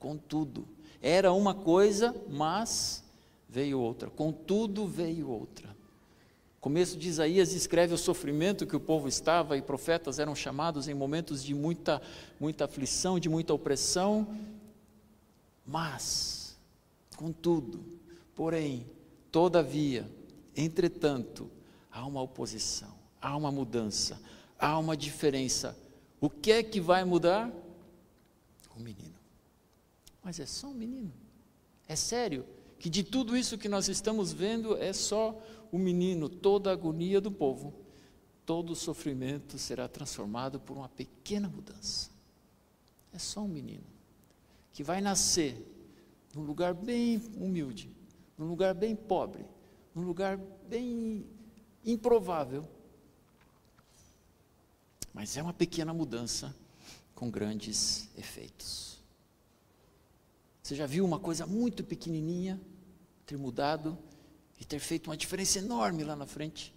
contudo. 0.00 0.66
Era 1.00 1.32
uma 1.32 1.54
coisa, 1.54 2.12
mas 2.28 3.04
veio 3.48 3.78
outra. 3.78 4.10
Contudo, 4.10 4.84
veio 4.88 5.30
outra. 5.30 5.70
Começo 6.60 6.98
de 6.98 7.08
Isaías 7.08 7.50
descreve 7.50 7.94
o 7.94 7.98
sofrimento 7.98 8.66
que 8.66 8.74
o 8.74 8.80
povo 8.80 9.06
estava 9.06 9.56
e 9.56 9.62
profetas 9.62 10.18
eram 10.18 10.34
chamados 10.34 10.88
em 10.88 10.94
momentos 10.94 11.44
de 11.44 11.54
muita, 11.54 12.02
muita 12.40 12.64
aflição, 12.64 13.20
de 13.20 13.28
muita 13.28 13.54
opressão. 13.54 14.26
Mas, 15.64 16.58
contudo, 17.16 17.84
porém, 18.34 18.84
todavia, 19.30 20.10
entretanto, 20.56 21.48
há 21.92 22.04
uma 22.04 22.20
oposição 22.20 23.00
há 23.20 23.36
uma 23.36 23.52
mudança, 23.52 24.20
há 24.58 24.78
uma 24.78 24.96
diferença. 24.96 25.76
O 26.20 26.30
que 26.30 26.52
é 26.52 26.62
que 26.62 26.80
vai 26.80 27.04
mudar? 27.04 27.50
O 28.76 28.80
menino. 28.80 29.19
Mas 30.22 30.38
é 30.38 30.46
só 30.46 30.68
um 30.68 30.74
menino. 30.74 31.12
É 31.88 31.96
sério 31.96 32.46
que 32.78 32.88
de 32.88 33.02
tudo 33.04 33.36
isso 33.36 33.58
que 33.58 33.68
nós 33.68 33.88
estamos 33.88 34.32
vendo 34.32 34.76
é 34.76 34.92
só 34.92 35.38
o 35.70 35.78
menino, 35.78 36.28
toda 36.28 36.70
a 36.70 36.72
agonia 36.72 37.20
do 37.20 37.30
povo, 37.30 37.74
todo 38.44 38.70
o 38.70 38.76
sofrimento 38.76 39.58
será 39.58 39.86
transformado 39.86 40.58
por 40.58 40.76
uma 40.76 40.88
pequena 40.88 41.48
mudança. 41.48 42.10
É 43.12 43.18
só 43.18 43.40
um 43.40 43.48
menino 43.48 43.84
que 44.72 44.82
vai 44.82 45.00
nascer 45.00 45.66
num 46.34 46.42
lugar 46.42 46.74
bem 46.74 47.20
humilde, 47.36 47.90
num 48.38 48.48
lugar 48.48 48.74
bem 48.74 48.94
pobre, 48.94 49.44
num 49.94 50.02
lugar 50.02 50.38
bem 50.68 51.26
improvável, 51.84 52.66
mas 55.12 55.36
é 55.36 55.42
uma 55.42 55.52
pequena 55.52 55.92
mudança 55.92 56.54
com 57.14 57.30
grandes 57.30 58.08
efeitos. 58.16 58.99
Você 60.70 60.76
já 60.76 60.86
viu 60.86 61.04
uma 61.04 61.18
coisa 61.18 61.48
muito 61.48 61.82
pequenininha 61.82 62.60
ter 63.26 63.36
mudado 63.36 63.98
e 64.60 64.64
ter 64.64 64.78
feito 64.78 65.08
uma 65.10 65.16
diferença 65.16 65.58
enorme 65.58 66.04
lá 66.04 66.14
na 66.14 66.26
frente? 66.26 66.72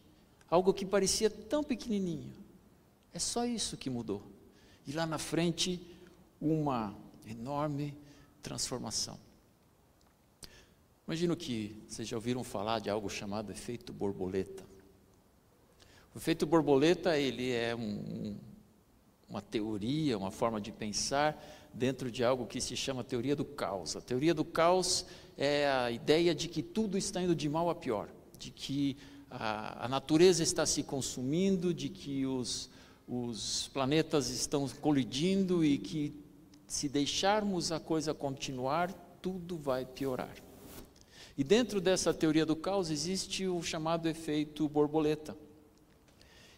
Algo 0.50 0.74
que 0.74 0.84
parecia 0.84 1.30
tão 1.30 1.64
pequenininho. 1.64 2.34
É 3.14 3.20
só 3.20 3.46
isso 3.46 3.78
que 3.78 3.92
mudou. 3.92 4.24
E 4.88 4.94
lá 4.94 5.06
na 5.06 5.20
frente, 5.20 5.80
uma 6.42 6.98
enorme 7.28 7.96
transformação. 8.42 9.16
Imagino 11.06 11.38
que 11.38 11.80
vocês 11.88 12.08
já 12.08 12.18
ouviram 12.18 12.44
falar 12.44 12.80
de 12.80 12.90
algo 12.90 13.08
chamado 13.12 13.52
efeito 13.52 13.94
borboleta. 13.94 14.64
O 16.16 16.18
efeito 16.18 16.48
borboleta 16.48 17.16
ele 17.16 17.52
é 17.52 17.76
um, 17.76 18.36
uma 19.34 19.42
teoria, 19.42 20.16
uma 20.16 20.30
forma 20.30 20.62
de 20.62 20.72
pensar 20.72 21.44
dentro 21.74 22.12
de 22.12 22.24
algo 22.24 22.46
que 22.46 22.62
se 22.62 22.78
chama 22.78 23.04
teoria 23.04 23.36
do 23.36 23.44
caos. 23.44 23.96
A 23.96 24.02
teoria 24.02 24.32
do 24.32 24.46
caos 24.46 25.08
é 25.36 25.68
a 25.68 25.90
ideia 25.90 26.36
de 26.36 26.48
que 26.48 26.62
tudo 26.62 27.00
está 27.00 27.20
indo 27.20 27.36
de 27.36 27.50
mal 27.50 27.68
a 27.68 27.74
pior, 27.74 28.10
de 28.38 28.52
que 28.52 28.96
a, 29.32 29.86
a 29.86 29.88
natureza 29.88 30.44
está 30.44 30.68
se 30.68 30.84
consumindo, 30.84 31.74
de 31.74 31.90
que 31.90 32.28
os, 32.28 32.70
os 33.08 33.72
planetas 33.74 34.30
estão 34.30 34.70
colidindo 34.70 35.66
e 35.66 35.80
que 35.80 36.14
se 36.68 36.88
deixarmos 36.88 37.72
a 37.72 37.80
coisa 37.80 38.14
continuar, 38.14 38.94
tudo 39.20 39.58
vai 39.58 39.84
piorar. 39.84 40.36
E 41.36 41.44
dentro 41.44 41.82
dessa 41.82 42.14
teoria 42.14 42.46
do 42.46 42.56
caos 42.56 42.92
existe 42.92 43.48
o 43.48 43.64
chamado 43.64 44.08
efeito 44.08 44.70
borboleta. 44.70 45.36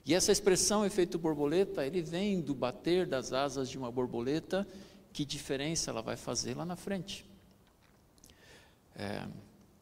E 0.05 0.13
essa 0.13 0.31
expressão 0.31 0.85
efeito 0.85 1.17
borboleta, 1.17 1.83
ele 1.83 1.99
vem 1.99 2.39
do 2.39 2.53
bater 2.53 3.07
das 3.07 3.33
asas 3.33 3.67
de 3.67 3.77
uma 3.77 3.91
borboleta, 3.91 4.67
que 5.11 5.25
diferença 5.25 5.89
ela 5.89 6.01
vai 6.01 6.15
fazer 6.15 6.55
lá 6.55 6.63
na 6.63 6.75
frente. 6.75 7.25
É, 8.95 9.25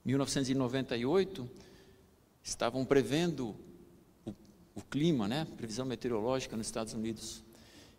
1998, 0.06 1.50
estavam 2.42 2.86
prevendo 2.86 3.53
o, 4.25 4.34
o 4.74 4.82
clima, 4.82 5.27
né, 5.27 5.46
previsão 5.58 5.86
meteorológica 5.86 6.56
nos 6.56 6.68
Estados 6.68 6.94
Unidos. 6.94 7.44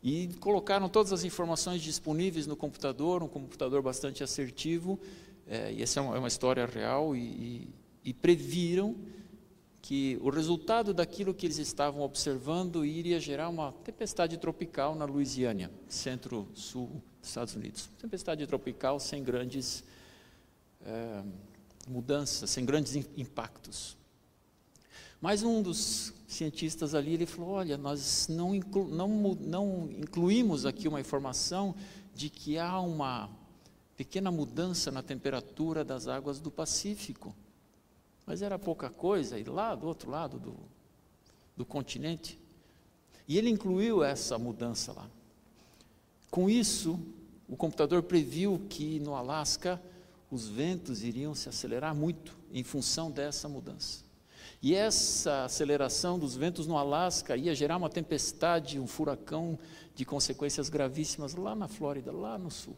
E 0.02 0.28
colocaram 0.40 0.88
todas 0.88 1.12
as 1.12 1.24
informações 1.24 1.82
disponíveis 1.82 2.46
no 2.46 2.56
computador, 2.56 3.22
um 3.22 3.28
computador 3.28 3.82
bastante 3.82 4.24
assertivo, 4.24 4.98
é, 5.46 5.74
e 5.74 5.82
essa 5.82 6.00
é 6.00 6.02
uma, 6.02 6.16
é 6.16 6.18
uma 6.18 6.28
história 6.28 6.64
real, 6.64 7.14
e, 7.14 7.20
e, 7.20 7.68
e 8.06 8.14
previram 8.14 8.96
que 9.84 10.18
o 10.22 10.30
resultado 10.30 10.94
daquilo 10.94 11.34
que 11.34 11.44
eles 11.44 11.58
estavam 11.58 12.00
observando 12.00 12.86
iria 12.86 13.20
gerar 13.20 13.50
uma 13.50 13.70
tempestade 13.70 14.38
tropical 14.38 14.94
na 14.94 15.04
Louisiana, 15.04 15.70
centro-sul 15.90 17.02
dos 17.20 17.28
Estados 17.28 17.54
Unidos. 17.54 17.90
Tempestade 17.98 18.46
tropical 18.46 18.98
sem 18.98 19.22
grandes 19.22 19.84
é, 20.86 21.22
mudanças, 21.86 22.48
sem 22.48 22.64
grandes 22.64 22.96
impactos. 23.14 23.94
Mas 25.20 25.42
um 25.42 25.60
dos 25.60 26.14
cientistas 26.26 26.94
ali, 26.94 27.12
ele 27.12 27.26
falou, 27.26 27.50
olha, 27.50 27.76
nós 27.76 28.26
não, 28.26 28.54
inclu 28.54 28.88
não, 28.88 29.34
não 29.34 29.90
incluímos 29.98 30.64
aqui 30.64 30.88
uma 30.88 30.98
informação 30.98 31.74
de 32.14 32.30
que 32.30 32.56
há 32.56 32.80
uma 32.80 33.28
pequena 33.98 34.30
mudança 34.30 34.90
na 34.90 35.02
temperatura 35.02 35.84
das 35.84 36.08
águas 36.08 36.40
do 36.40 36.50
Pacífico. 36.50 37.36
Mas 38.26 38.42
era 38.42 38.58
pouca 38.58 38.88
coisa, 38.88 39.38
e 39.38 39.44
lá 39.44 39.74
do 39.74 39.86
outro 39.86 40.10
lado 40.10 40.38
do, 40.38 40.56
do 41.56 41.64
continente. 41.64 42.38
E 43.28 43.38
ele 43.38 43.50
incluiu 43.50 44.02
essa 44.02 44.38
mudança 44.38 44.92
lá. 44.92 45.08
Com 46.30 46.48
isso, 46.48 46.98
o 47.48 47.56
computador 47.56 48.02
previu 48.02 48.60
que 48.68 48.98
no 49.00 49.14
Alasca 49.14 49.80
os 50.30 50.48
ventos 50.48 51.02
iriam 51.02 51.34
se 51.34 51.48
acelerar 51.48 51.94
muito 51.94 52.36
em 52.52 52.64
função 52.64 53.10
dessa 53.10 53.48
mudança. 53.48 54.02
E 54.60 54.74
essa 54.74 55.44
aceleração 55.44 56.18
dos 56.18 56.34
ventos 56.34 56.66
no 56.66 56.78
Alasca 56.78 57.36
ia 57.36 57.54
gerar 57.54 57.76
uma 57.76 57.90
tempestade, 57.90 58.80
um 58.80 58.86
furacão 58.86 59.58
de 59.94 60.04
consequências 60.04 60.68
gravíssimas 60.68 61.34
lá 61.34 61.54
na 61.54 61.68
Flórida, 61.68 62.10
lá 62.10 62.38
no 62.38 62.50
sul. 62.50 62.76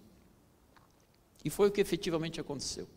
E 1.44 1.50
foi 1.50 1.68
o 1.68 1.72
que 1.72 1.80
efetivamente 1.80 2.40
aconteceu. 2.40 2.88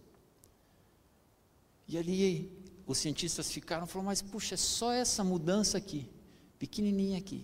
E 1.89 1.97
ali 1.97 2.51
os 2.85 2.99
cientistas 2.99 3.51
ficaram 3.51 3.85
e 3.85 3.87
falaram, 3.87 4.05
mas 4.05 4.21
puxa, 4.21 4.53
é 4.53 4.57
só 4.57 4.93
essa 4.93 5.23
mudança 5.23 5.75
aqui, 5.75 6.07
pequenininha 6.59 7.17
aqui, 7.17 7.43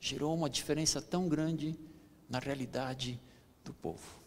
gerou 0.00 0.32
uma 0.32 0.48
diferença 0.48 1.02
tão 1.02 1.28
grande 1.28 1.76
na 2.28 2.38
realidade 2.38 3.20
do 3.64 3.74
povo. 3.74 4.20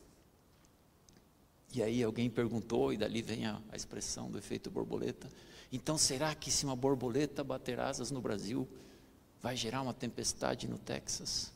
E 1.73 1.81
aí 1.81 2.03
alguém 2.03 2.29
perguntou, 2.29 2.91
e 2.91 2.97
dali 2.97 3.21
vem 3.21 3.45
a, 3.45 3.61
a 3.71 3.75
expressão 3.75 4.29
do 4.29 4.37
efeito 4.37 4.69
borboleta. 4.69 5.31
Então 5.71 5.97
será 5.97 6.35
que 6.35 6.51
se 6.51 6.65
uma 6.65 6.75
borboleta 6.75 7.41
bater 7.41 7.79
asas 7.79 8.11
no 8.11 8.19
Brasil, 8.19 8.67
vai 9.41 9.55
gerar 9.55 9.81
uma 9.81 9.93
tempestade 9.93 10.67
no 10.67 10.77
Texas? 10.77 11.53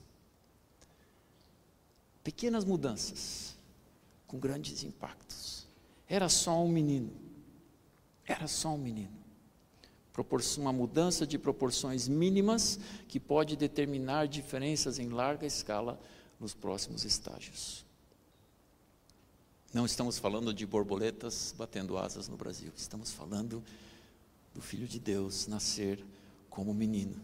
Pequenas 2.24 2.64
mudanças, 2.64 3.58
com 4.26 4.40
grandes 4.40 4.82
impactos. 4.84 5.68
Era 6.08 6.30
só 6.30 6.64
um 6.64 6.70
menino 6.70 7.27
era 8.28 8.48
só 8.48 8.70
um 8.70 8.78
menino. 8.78 9.18
Uma 10.58 10.74
mudança 10.74 11.28
de 11.28 11.38
proporções 11.38 12.08
mínimas 12.08 12.80
que 13.08 13.20
pode 13.20 13.56
determinar 13.56 14.28
diferenças 14.28 14.98
em 14.98 15.10
larga 15.10 15.46
escala 15.46 16.00
nos 16.40 16.56
próximos 16.56 17.06
estágios. 17.06 17.86
Não 19.72 19.86
estamos 19.86 20.18
falando 20.18 20.54
de 20.54 20.66
borboletas 20.66 21.54
batendo 21.56 21.98
asas 21.98 22.28
no 22.28 22.36
Brasil, 22.36 22.72
estamos 22.76 23.12
falando 23.12 23.64
do 24.56 24.62
Filho 24.62 24.88
de 24.88 25.00
Deus 25.00 25.46
nascer 25.46 26.04
como 26.50 26.74
menino. 26.74 27.22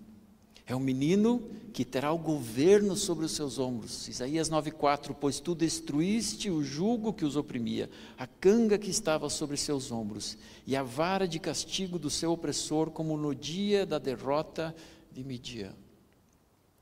É 0.66 0.76
um 0.76 0.80
menino 0.80 1.44
que 1.74 1.84
terá 1.84 2.12
o 2.12 2.18
governo 2.18 2.96
sobre 2.96 3.26
os 3.26 3.34
seus 3.34 3.60
ombros. 3.60 4.08
Isaías 4.08 4.50
9,4: 4.50 5.14
Pois 5.20 5.40
tu 5.40 5.54
destruíste 5.54 6.50
o 6.50 6.64
jugo 6.64 7.12
que 7.12 7.26
os 7.26 7.36
oprimia, 7.36 7.90
a 8.18 8.26
canga 8.26 8.78
que 8.78 8.90
estava 8.90 9.30
sobre 9.30 9.58
seus 9.58 9.92
ombros, 9.92 10.38
e 10.66 10.76
a 10.76 10.84
vara 10.84 11.28
de 11.28 11.40
castigo 11.40 12.00
do 12.00 12.10
seu 12.10 12.32
opressor, 12.32 12.92
como 12.92 13.18
no 13.18 13.36
dia 13.36 13.86
da 13.86 13.98
derrota 13.98 14.74
de 15.12 15.24
Midian. 15.24 15.74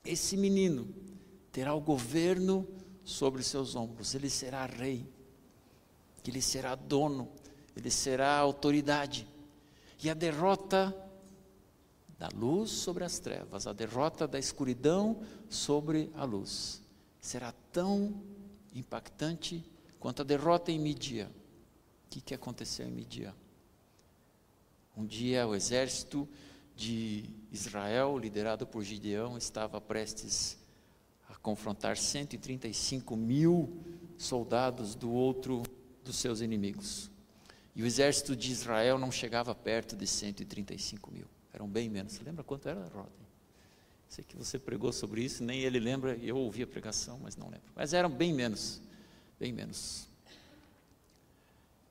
Esse 0.05 0.37
menino 0.37 0.87
terá 1.51 1.73
o 1.73 1.81
governo 1.81 2.67
sobre 3.03 3.41
seus 3.43 3.75
ombros, 3.75 4.13
ele 4.13 4.29
será 4.29 4.65
rei, 4.65 5.05
ele 6.27 6.41
será 6.41 6.75
dono, 6.75 7.29
ele 7.75 7.89
será 7.89 8.37
autoridade. 8.37 9.27
E 10.03 10.09
a 10.09 10.13
derrota 10.13 10.95
da 12.21 12.29
luz 12.35 12.69
sobre 12.69 13.03
as 13.03 13.17
trevas, 13.17 13.65
a 13.65 13.73
derrota 13.73 14.27
da 14.27 14.37
escuridão 14.37 15.23
sobre 15.49 16.11
a 16.13 16.23
luz. 16.23 16.79
Será 17.19 17.51
tão 17.71 18.13
impactante 18.75 19.65
quanto 19.99 20.21
a 20.21 20.25
derrota 20.25 20.71
em 20.71 20.77
Midia. 20.77 21.31
O 22.05 22.09
que, 22.11 22.21
que 22.21 22.35
aconteceu 22.35 22.87
em 22.87 22.91
Midia? 22.91 23.33
Um 24.95 25.03
dia 25.03 25.47
o 25.47 25.55
exército 25.55 26.29
de 26.75 27.25
Israel, 27.51 28.19
liderado 28.19 28.67
por 28.67 28.83
Gideão, 28.83 29.35
estava 29.35 29.81
prestes 29.81 30.59
a 31.27 31.35
confrontar 31.37 31.97
135 31.97 33.15
mil 33.15 33.81
soldados 34.15 34.93
do 34.93 35.11
outro 35.11 35.63
dos 36.03 36.17
seus 36.17 36.39
inimigos. 36.39 37.09
E 37.75 37.81
o 37.81 37.85
exército 37.87 38.35
de 38.35 38.51
Israel 38.51 38.99
não 38.99 39.11
chegava 39.11 39.55
perto 39.55 39.95
de 39.95 40.05
135 40.05 41.09
mil, 41.11 41.25
eram 41.53 41.67
bem 41.67 41.89
menos. 41.89 42.13
Você 42.13 42.23
lembra 42.23 42.43
quanto 42.43 42.67
era, 42.67 42.81
Rodney? 42.81 43.21
Sei 44.07 44.23
que 44.23 44.35
você 44.35 44.59
pregou 44.59 44.91
sobre 44.91 45.23
isso, 45.23 45.43
nem 45.43 45.61
ele 45.61 45.79
lembra, 45.79 46.17
eu 46.17 46.35
ouvi 46.35 46.63
a 46.63 46.67
pregação, 46.67 47.17
mas 47.23 47.37
não 47.37 47.45
lembro. 47.45 47.71
Mas 47.73 47.93
eram 47.93 48.09
bem 48.09 48.33
menos, 48.33 48.81
bem 49.39 49.53
menos. 49.53 50.05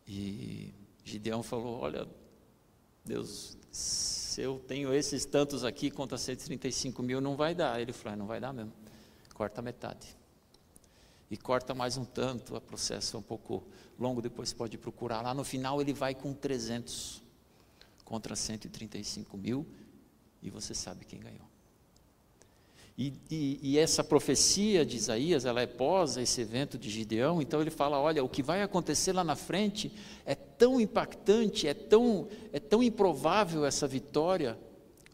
E 0.07 0.75
Gideão 1.03 1.43
falou: 1.43 1.81
Olha, 1.81 2.07
Deus, 3.05 3.57
se 3.71 4.43
eu 4.43 4.59
tenho 4.59 4.93
esses 4.93 5.25
tantos 5.25 5.65
aqui 5.65 5.91
contra 5.91 6.19
135 6.19 7.03
mil, 7.03 7.21
não 7.21 7.37
vai 7.37 7.55
dar. 7.55 7.81
Ele 7.81 7.93
falou: 7.93 8.13
ah, 8.13 8.17
Não 8.17 8.27
vai 8.27 8.39
dar 8.39 8.53
mesmo. 8.53 8.73
Corta 9.33 9.63
metade. 9.63 10.15
E 11.31 11.37
corta 11.37 11.75
mais 11.75 11.97
um 11.97 12.05
tanto, 12.05 12.57
o 12.57 12.61
processo 12.61 13.17
é 13.17 13.21
um 13.21 13.23
pouco 13.23 13.63
longo, 13.99 14.21
depois 14.21 14.53
pode 14.53 14.77
procurar. 14.77 15.23
Lá 15.23 15.33
no 15.33 15.45
final 15.45 15.81
ele 15.81 15.93
vai 15.93 16.15
com 16.15 16.35
300 16.35 17.23
contra 18.11 18.35
135 18.35 19.39
mil, 19.39 19.65
e 20.43 20.51
você 20.51 20.75
sabe 20.75 21.05
quem 21.05 21.21
ganhou. 21.21 21.49
E, 22.99 23.15
e, 23.31 23.61
e, 23.63 23.79
essa 23.79 24.03
profecia 24.03 24.85
de 24.85 24.97
Isaías, 24.97 25.45
ela 25.45 25.61
é 25.61 25.67
pós 25.67 26.17
esse 26.17 26.41
evento 26.41 26.77
de 26.77 26.91
Gideão, 26.91 27.41
então 27.41 27.61
ele 27.61 27.71
fala: 27.71 28.01
olha, 28.01 28.25
o 28.25 28.29
que 28.29 28.43
vai 28.43 28.63
acontecer 28.63 29.13
lá 29.13 29.23
na 29.23 29.37
frente 29.37 29.93
é 30.27 30.35
tão 30.35 30.81
impactante, 30.81 31.69
é 31.69 31.73
tão, 31.73 32.29
é 32.53 32.59
tão 32.59 32.83
improvável 32.83 33.65
essa 33.65 33.87
vitória, 33.87 34.59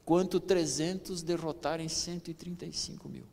quanto 0.03 0.41
300 0.41 1.23
derrotarem 1.23 1.91
135 1.91 3.09
mil. 3.11 3.27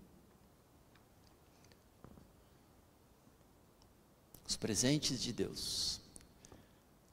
Os 4.46 4.58
presentes 4.58 5.22
de 5.22 5.32
Deus. 5.32 6.03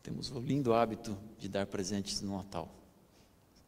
Temos 0.03 0.31
o 0.31 0.41
lindo 0.41 0.73
hábito 0.73 1.17
de 1.39 1.49
dar 1.49 1.67
presentes 1.67 2.21
no 2.21 2.37
Natal. 2.37 2.75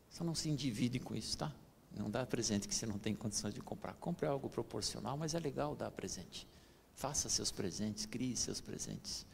Só 0.08 0.24
não 0.24 0.34
se 0.34 0.48
endivide 0.48 0.98
com 0.98 1.14
isso, 1.14 1.36
tá? 1.36 1.54
Não 1.96 2.10
dá 2.10 2.24
presente 2.24 2.66
que 2.66 2.74
você 2.74 2.86
não 2.86 2.98
tem 2.98 3.14
condições 3.14 3.54
de 3.54 3.60
comprar. 3.60 3.94
Compre 3.94 4.26
algo 4.26 4.48
proporcional, 4.48 5.16
mas 5.16 5.34
é 5.34 5.38
legal 5.38 5.76
dar 5.76 5.90
presente. 5.90 6.46
Faça 6.94 7.28
seus 7.28 7.50
presentes, 7.50 8.06
crie 8.06 8.36
seus 8.36 8.60
presentes. 8.60 9.26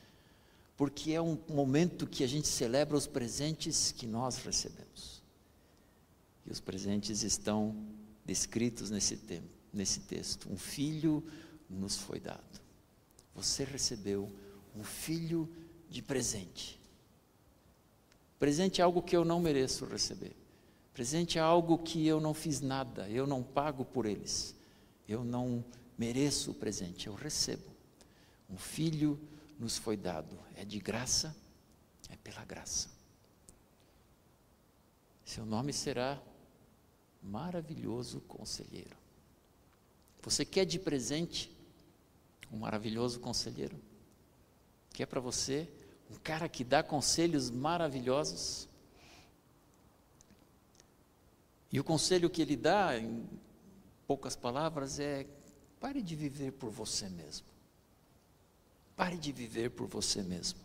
Porque 0.76 1.12
é 1.12 1.20
um 1.20 1.38
momento 1.48 2.06
que 2.06 2.22
a 2.22 2.26
gente 2.26 2.48
celebra 2.48 2.96
os 2.96 3.06
presentes 3.06 3.92
que 3.92 4.06
nós 4.06 4.38
recebemos. 4.38 5.22
E 6.46 6.50
os 6.50 6.60
presentes 6.60 7.22
estão 7.22 7.76
descritos 8.24 8.90
nesse, 8.90 9.18
nesse 9.72 10.00
texto. 10.00 10.50
Um 10.50 10.56
filho 10.56 11.22
nos 11.68 11.96
foi 11.96 12.20
dado. 12.20 12.60
Você 13.34 13.64
recebeu 13.64 14.32
um 14.74 14.82
filho 14.82 15.48
de 15.88 16.02
presente. 16.02 16.77
Presente 18.38 18.80
é 18.80 18.85
algo 18.85 19.02
que 19.02 19.16
eu 19.16 19.25
não 19.25 19.40
mereço 19.40 19.85
receber. 19.85 20.37
Presente 20.95 21.38
é 21.38 21.40
algo 21.40 21.78
que 21.78 22.07
eu 22.07 22.21
não 22.21 22.35
fiz 22.35 22.61
nada, 22.61 23.09
eu 23.09 23.26
não 23.26 23.42
pago 23.42 23.85
por 23.85 24.07
eles. 24.07 24.54
Eu 25.09 25.25
não 25.25 25.64
mereço 25.97 26.52
o 26.52 26.54
presente, 26.54 27.07
eu 27.07 27.14
recebo. 27.14 27.71
Um 28.49 28.57
filho 28.57 29.18
nos 29.59 29.76
foi 29.76 29.97
dado, 29.97 30.38
é 30.54 30.64
de 30.64 30.78
graça, 30.78 31.37
é 32.09 32.16
pela 32.16 32.45
graça. 32.45 32.88
Seu 35.25 35.45
nome 35.45 35.73
será 35.73 36.21
maravilhoso 37.23 38.21
conselheiro. 38.23 38.97
Você 40.23 40.45
quer 40.45 40.64
de 40.64 40.78
presente 40.78 41.55
um 42.53 42.59
maravilhoso 42.59 43.20
conselheiro? 43.20 43.79
Quer 44.90 45.07
para 45.07 45.20
você 45.20 45.68
um 46.11 46.16
cara 46.16 46.49
que 46.49 46.64
dá 46.64 46.83
conselhos 46.83 47.51
maravilhosos? 47.51 48.68
E 51.71 51.79
o 51.79 51.85
conselho 51.85 52.31
que 52.31 52.40
ele 52.40 52.57
dá, 52.57 52.99
em 52.99 53.29
poucas 54.07 54.35
palavras, 54.35 54.99
é: 54.99 55.27
pare 55.79 56.03
de 56.03 56.16
viver 56.16 56.53
por 56.53 56.71
você 56.71 57.09
mesmo. 57.09 57.47
Pare 58.97 59.16
de 59.16 59.31
viver 59.31 59.71
por 59.71 59.87
você 59.87 60.23
mesmo. 60.23 60.59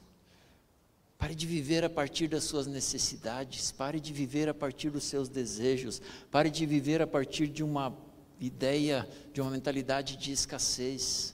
Pare 1.18 1.36
de 1.36 1.46
viver 1.46 1.84
a 1.86 1.90
partir 1.90 2.28
das 2.28 2.44
suas 2.44 2.68
necessidades, 2.68 3.72
pare 3.72 4.00
de 4.00 4.12
viver 4.12 4.50
a 4.50 4.54
partir 4.54 4.90
dos 4.90 5.06
seus 5.06 5.30
desejos, 5.30 6.02
pare 6.30 6.50
de 6.50 6.66
viver 6.66 7.02
a 7.02 7.08
partir 7.08 7.48
de 7.48 7.64
uma 7.64 7.96
ideia, 8.40 9.08
de 9.32 9.40
uma 9.40 9.52
mentalidade 9.52 10.18
de 10.18 10.32
escassez. 10.32 11.34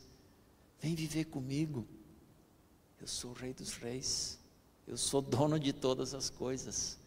Vem 0.79 0.93
viver 0.93 1.25
comigo. 1.25 1.87
Eu 3.01 3.07
sou 3.07 3.31
o 3.31 3.33
Rei 3.33 3.53
dos 3.53 3.73
Reis, 3.73 4.39
eu 4.87 4.97
sou 4.97 5.21
dono 5.21 5.59
de 5.59 5.73
todas 5.73 6.13
as 6.13 6.29
coisas 6.29 6.99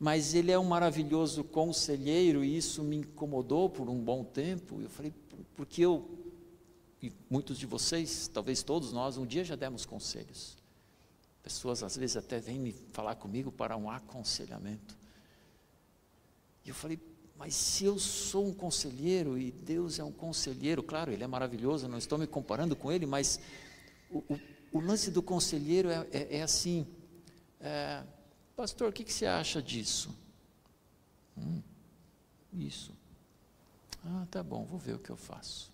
mas 0.00 0.34
ele 0.34 0.50
é 0.50 0.58
um 0.58 0.64
maravilhoso 0.64 1.44
conselheiro 1.44 2.42
e 2.42 2.56
isso 2.56 2.82
me 2.82 2.96
incomodou 2.96 3.68
por 3.68 3.86
um 3.90 4.02
bom 4.02 4.24
tempo. 4.24 4.80
Eu 4.80 4.88
falei, 4.88 5.12
porque 5.54 5.82
eu, 5.82 6.08
e 7.02 7.12
muitos 7.28 7.58
de 7.58 7.66
vocês, 7.66 8.26
talvez 8.26 8.62
todos 8.62 8.94
nós, 8.94 9.18
um 9.18 9.26
dia 9.26 9.44
já 9.44 9.54
demos 9.54 9.84
conselhos. 9.84 10.56
Pessoas 11.42 11.82
às 11.82 11.98
vezes 11.98 12.16
até 12.16 12.40
vêm 12.40 12.58
me 12.58 12.72
falar 12.72 13.14
comigo 13.16 13.52
para 13.52 13.76
um 13.76 13.90
aconselhamento. 13.90 14.96
E 16.64 16.70
eu 16.70 16.74
falei, 16.74 16.98
mas 17.36 17.54
se 17.54 17.84
eu 17.84 17.98
sou 17.98 18.46
um 18.46 18.54
conselheiro 18.54 19.36
e 19.36 19.50
Deus 19.52 19.98
é 19.98 20.04
um 20.04 20.12
conselheiro, 20.12 20.82
claro, 20.82 21.12
Ele 21.12 21.24
é 21.24 21.26
maravilhoso, 21.26 21.86
não 21.86 21.98
estou 21.98 22.16
me 22.16 22.26
comparando 22.26 22.74
com 22.74 22.90
Ele, 22.90 23.04
mas 23.04 23.38
o, 24.10 24.20
o, 24.32 24.40
o 24.72 24.80
lance 24.80 25.10
do 25.10 25.22
conselheiro 25.22 25.90
é, 25.90 26.06
é, 26.12 26.36
é 26.38 26.42
assim. 26.42 26.86
É, 27.60 28.02
Pastor, 28.56 28.90
o 28.90 28.92
que, 28.92 29.04
que 29.04 29.12
você 29.12 29.26
acha 29.26 29.62
disso? 29.62 30.14
Hum, 31.36 31.62
isso. 32.52 32.92
Ah, 34.04 34.26
tá 34.30 34.42
bom, 34.42 34.64
vou 34.64 34.78
ver 34.78 34.94
o 34.94 34.98
que 34.98 35.10
eu 35.10 35.16
faço. 35.16 35.72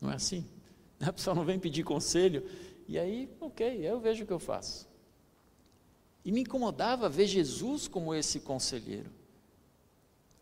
Não 0.00 0.10
é 0.10 0.14
assim? 0.14 0.46
A 1.00 1.12
pessoa 1.12 1.34
não 1.34 1.44
vem 1.44 1.58
pedir 1.58 1.84
conselho, 1.84 2.44
e 2.88 2.98
aí, 2.98 3.30
ok, 3.40 3.86
eu 3.86 4.00
vejo 4.00 4.24
o 4.24 4.26
que 4.26 4.32
eu 4.32 4.38
faço. 4.38 4.88
E 6.24 6.32
me 6.32 6.40
incomodava 6.40 7.08
ver 7.08 7.26
Jesus 7.26 7.86
como 7.86 8.14
esse 8.14 8.40
conselheiro. 8.40 9.10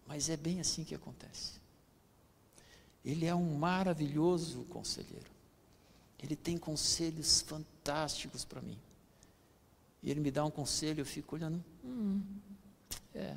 Mas 0.06 0.30
é 0.30 0.36
bem 0.36 0.60
assim 0.60 0.84
que 0.84 0.94
acontece. 0.94 1.60
Ele 3.04 3.26
é 3.26 3.34
um 3.34 3.56
maravilhoso 3.56 4.64
conselheiro. 4.64 5.35
Ele 6.22 6.34
tem 6.34 6.56
conselhos 6.56 7.42
fantásticos 7.42 8.44
para 8.44 8.60
mim 8.60 8.78
e 10.06 10.10
ele 10.10 10.20
me 10.20 10.30
dá 10.30 10.44
um 10.44 10.50
conselho, 10.52 11.00
eu 11.00 11.04
fico 11.04 11.34
olhando, 11.34 11.62
hum, 11.84 12.22
é, 13.12 13.36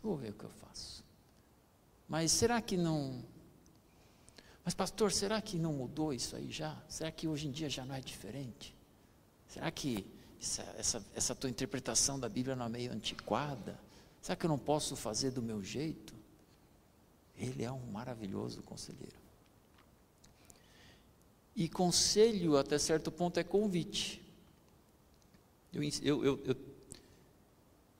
vou 0.00 0.16
ver 0.16 0.30
o 0.30 0.32
que 0.32 0.44
eu 0.44 0.50
faço. 0.50 1.04
Mas 2.08 2.30
será 2.30 2.62
que 2.62 2.76
não. 2.76 3.24
Mas, 4.64 4.74
pastor, 4.74 5.10
será 5.10 5.42
que 5.42 5.58
não 5.58 5.72
mudou 5.72 6.14
isso 6.14 6.36
aí 6.36 6.52
já? 6.52 6.80
Será 6.88 7.10
que 7.10 7.26
hoje 7.26 7.48
em 7.48 7.50
dia 7.50 7.68
já 7.68 7.84
não 7.84 7.96
é 7.96 8.00
diferente? 8.00 8.76
Será 9.48 9.72
que 9.72 10.06
essa, 10.40 10.62
essa, 10.78 11.06
essa 11.16 11.34
tua 11.34 11.50
interpretação 11.50 12.16
da 12.20 12.28
Bíblia 12.28 12.54
não 12.54 12.66
é 12.66 12.68
meio 12.68 12.92
antiquada? 12.92 13.76
Será 14.20 14.36
que 14.36 14.46
eu 14.46 14.48
não 14.48 14.58
posso 14.60 14.94
fazer 14.94 15.32
do 15.32 15.42
meu 15.42 15.64
jeito? 15.64 16.14
Ele 17.36 17.64
é 17.64 17.72
um 17.72 17.90
maravilhoso 17.90 18.62
conselheiro. 18.62 19.20
E 21.54 21.68
conselho, 21.68 22.56
até 22.56 22.78
certo 22.78 23.10
ponto, 23.12 23.38
é 23.38 23.44
convite. 23.44 24.22
Eu, 25.72 25.82
eu, 25.82 26.24
eu, 26.24 26.40
eu, 26.44 26.56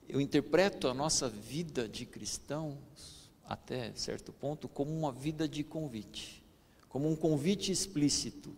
eu 0.07 0.21
interpreto 0.21 0.87
a 0.87 0.93
nossa 0.93 1.29
vida 1.29 1.87
de 1.87 2.05
cristãos, 2.05 3.31
até 3.45 3.93
certo 3.93 4.31
ponto, 4.31 4.67
como 4.67 4.91
uma 4.91 5.11
vida 5.11 5.47
de 5.47 5.63
convite, 5.63 6.43
como 6.89 7.09
um 7.09 7.15
convite 7.15 7.71
explícito, 7.71 8.55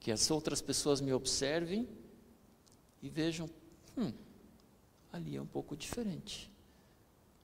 que 0.00 0.12
as 0.12 0.30
outras 0.30 0.60
pessoas 0.60 1.00
me 1.00 1.12
observem 1.12 1.88
e 3.02 3.08
vejam, 3.08 3.50
hum, 3.96 4.12
ali 5.12 5.36
é 5.36 5.42
um 5.42 5.46
pouco 5.46 5.76
diferente. 5.76 6.50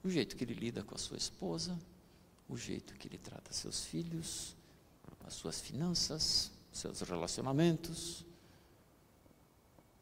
O 0.05 0.11
jeito 0.11 0.37
que 0.37 0.45
ele 0.45 0.55
lida 0.55 0.83
com 0.83 0.95
a 0.95 0.99
sua 0.99 1.17
esposa, 1.17 1.79
o 2.49 2.57
jeito 2.57 2.95
que 2.95 3.09
ele 3.09 3.19
trata 3.19 3.53
seus 3.53 3.85
filhos, 3.85 4.57
as 5.25 5.35
suas 5.35 5.61
finanças, 5.61 6.51
seus 6.73 7.01
relacionamentos, 7.01 8.25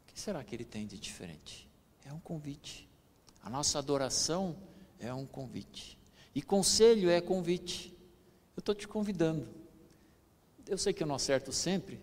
que 0.07 0.19
será 0.19 0.43
que 0.43 0.55
ele 0.55 0.65
tem 0.65 0.87
de 0.87 0.97
diferente? 0.97 1.69
É 2.05 2.13
um 2.13 2.19
convite. 2.19 2.89
A 3.43 3.49
nossa 3.49 3.79
adoração 3.79 4.55
é 4.99 5.13
um 5.13 5.25
convite. 5.25 5.97
E 6.33 6.41
conselho 6.41 7.09
é 7.09 7.19
convite. 7.19 7.93
Eu 8.55 8.61
estou 8.61 8.75
te 8.75 8.87
convidando. 8.87 9.47
Eu 10.67 10.77
sei 10.77 10.93
que 10.93 11.03
eu 11.03 11.07
não 11.07 11.15
acerto 11.15 11.51
sempre, 11.51 12.01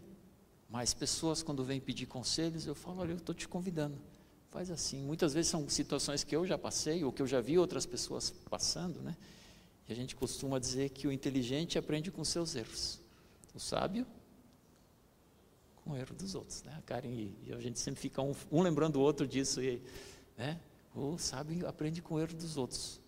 mas 0.68 0.92
pessoas, 0.92 1.42
quando 1.42 1.64
vêm 1.64 1.80
pedir 1.80 2.06
conselhos, 2.06 2.66
eu 2.66 2.74
falo: 2.74 3.00
olha, 3.00 3.12
eu 3.12 3.16
estou 3.16 3.34
te 3.34 3.48
convidando. 3.48 3.98
faz 4.50 4.70
assim. 4.70 5.02
Muitas 5.02 5.32
vezes 5.32 5.50
são 5.50 5.68
situações 5.68 6.24
que 6.24 6.34
eu 6.34 6.46
já 6.46 6.58
passei 6.58 7.04
ou 7.04 7.12
que 7.12 7.22
eu 7.22 7.26
já 7.26 7.40
vi 7.40 7.58
outras 7.58 7.86
pessoas 7.86 8.30
passando, 8.50 9.00
né? 9.00 9.16
E 9.88 9.92
a 9.92 9.96
gente 9.96 10.14
costuma 10.14 10.58
dizer 10.58 10.90
que 10.90 11.06
o 11.06 11.12
inteligente 11.12 11.78
aprende 11.78 12.10
com 12.10 12.22
seus 12.24 12.54
erros. 12.54 13.00
O 13.54 13.60
sábio 13.60 14.06
com 15.88 15.94
o 15.94 15.96
erro 15.96 16.14
dos 16.14 16.34
outros, 16.34 16.62
né? 16.64 16.74
A 16.76 16.82
Karen 16.82 17.08
e 17.08 17.50
a 17.50 17.58
gente 17.58 17.80
sempre 17.80 17.98
fica 17.98 18.20
um, 18.20 18.34
um 18.52 18.60
lembrando 18.60 18.96
o 18.96 19.00
outro 19.00 19.26
disso 19.26 19.62
e, 19.62 19.82
né? 20.36 20.60
O 20.94 21.16
sábio 21.16 21.66
aprende 21.66 22.02
com 22.02 22.16
o 22.16 22.20
erro 22.20 22.34
dos 22.34 22.58
outros. 22.58 23.00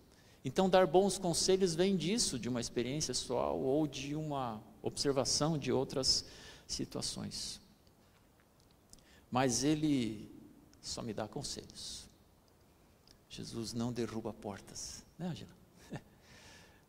Então, 0.43 0.67
dar 0.67 0.87
bons 0.87 1.19
conselhos 1.19 1.75
vem 1.75 1.95
disso, 1.95 2.39
de 2.39 2.49
uma 2.49 2.59
experiência 2.59 3.13
pessoal 3.13 3.59
ou 3.59 3.85
de 3.85 4.15
uma 4.15 4.59
observação 4.81 5.59
de 5.59 5.71
outras 5.71 6.25
situações. 6.65 7.61
Mas 9.29 9.63
ele 9.63 10.31
só 10.81 11.03
me 11.03 11.13
dá 11.13 11.27
conselhos. 11.27 12.09
Jesus 13.29 13.73
não 13.73 13.93
derruba 13.93 14.33
portas, 14.33 15.03
né, 15.19 15.27
Angela? 15.27 15.55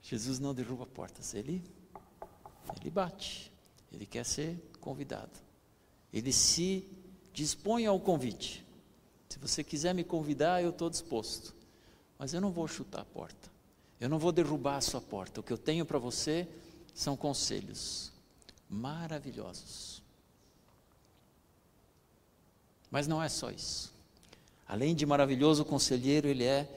Jesus 0.03 0.39
não 0.39 0.55
derruba 0.55 0.87
portas, 0.87 1.35
ele, 1.35 1.63
ele 2.81 2.89
bate, 2.89 3.53
ele 3.93 4.07
quer 4.07 4.25
ser 4.25 4.59
convidado, 4.81 5.52
ele 6.13 6.33
se 6.33 6.87
dispõe 7.33 7.87
ao 7.87 7.99
convite. 7.99 8.65
Se 9.29 9.39
você 9.39 9.65
quiser 9.65 9.95
me 9.95 10.05
convidar, 10.05 10.63
eu 10.63 10.71
estou 10.71 10.91
disposto, 10.91 11.55
mas 12.19 12.35
eu 12.35 12.41
não 12.41 12.51
vou 12.51 12.69
chutar 12.69 13.01
a 13.01 13.05
porta, 13.05 13.51
eu 13.99 14.09
não 14.09 14.19
vou 14.19 14.31
derrubar 14.31 14.77
a 14.77 14.81
sua 14.81 15.01
porta. 15.01 15.41
O 15.41 15.43
que 15.43 15.53
eu 15.53 15.59
tenho 15.59 15.87
para 15.87 15.99
você 15.99 16.47
são 16.95 17.17
conselhos 17.17 18.13
maravilhosos. 18.69 20.03
Mas 22.91 23.09
não 23.09 23.23
é 23.23 23.29
só 23.29 23.51
isso. 23.51 23.91
Além 24.69 24.95
de 24.95 25.07
maravilhoso 25.07 25.65
conselheiro, 25.65 26.29
ele 26.29 26.45
é 26.45 26.69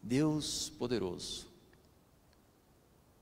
Deus 0.00 0.70
poderoso. 0.78 1.47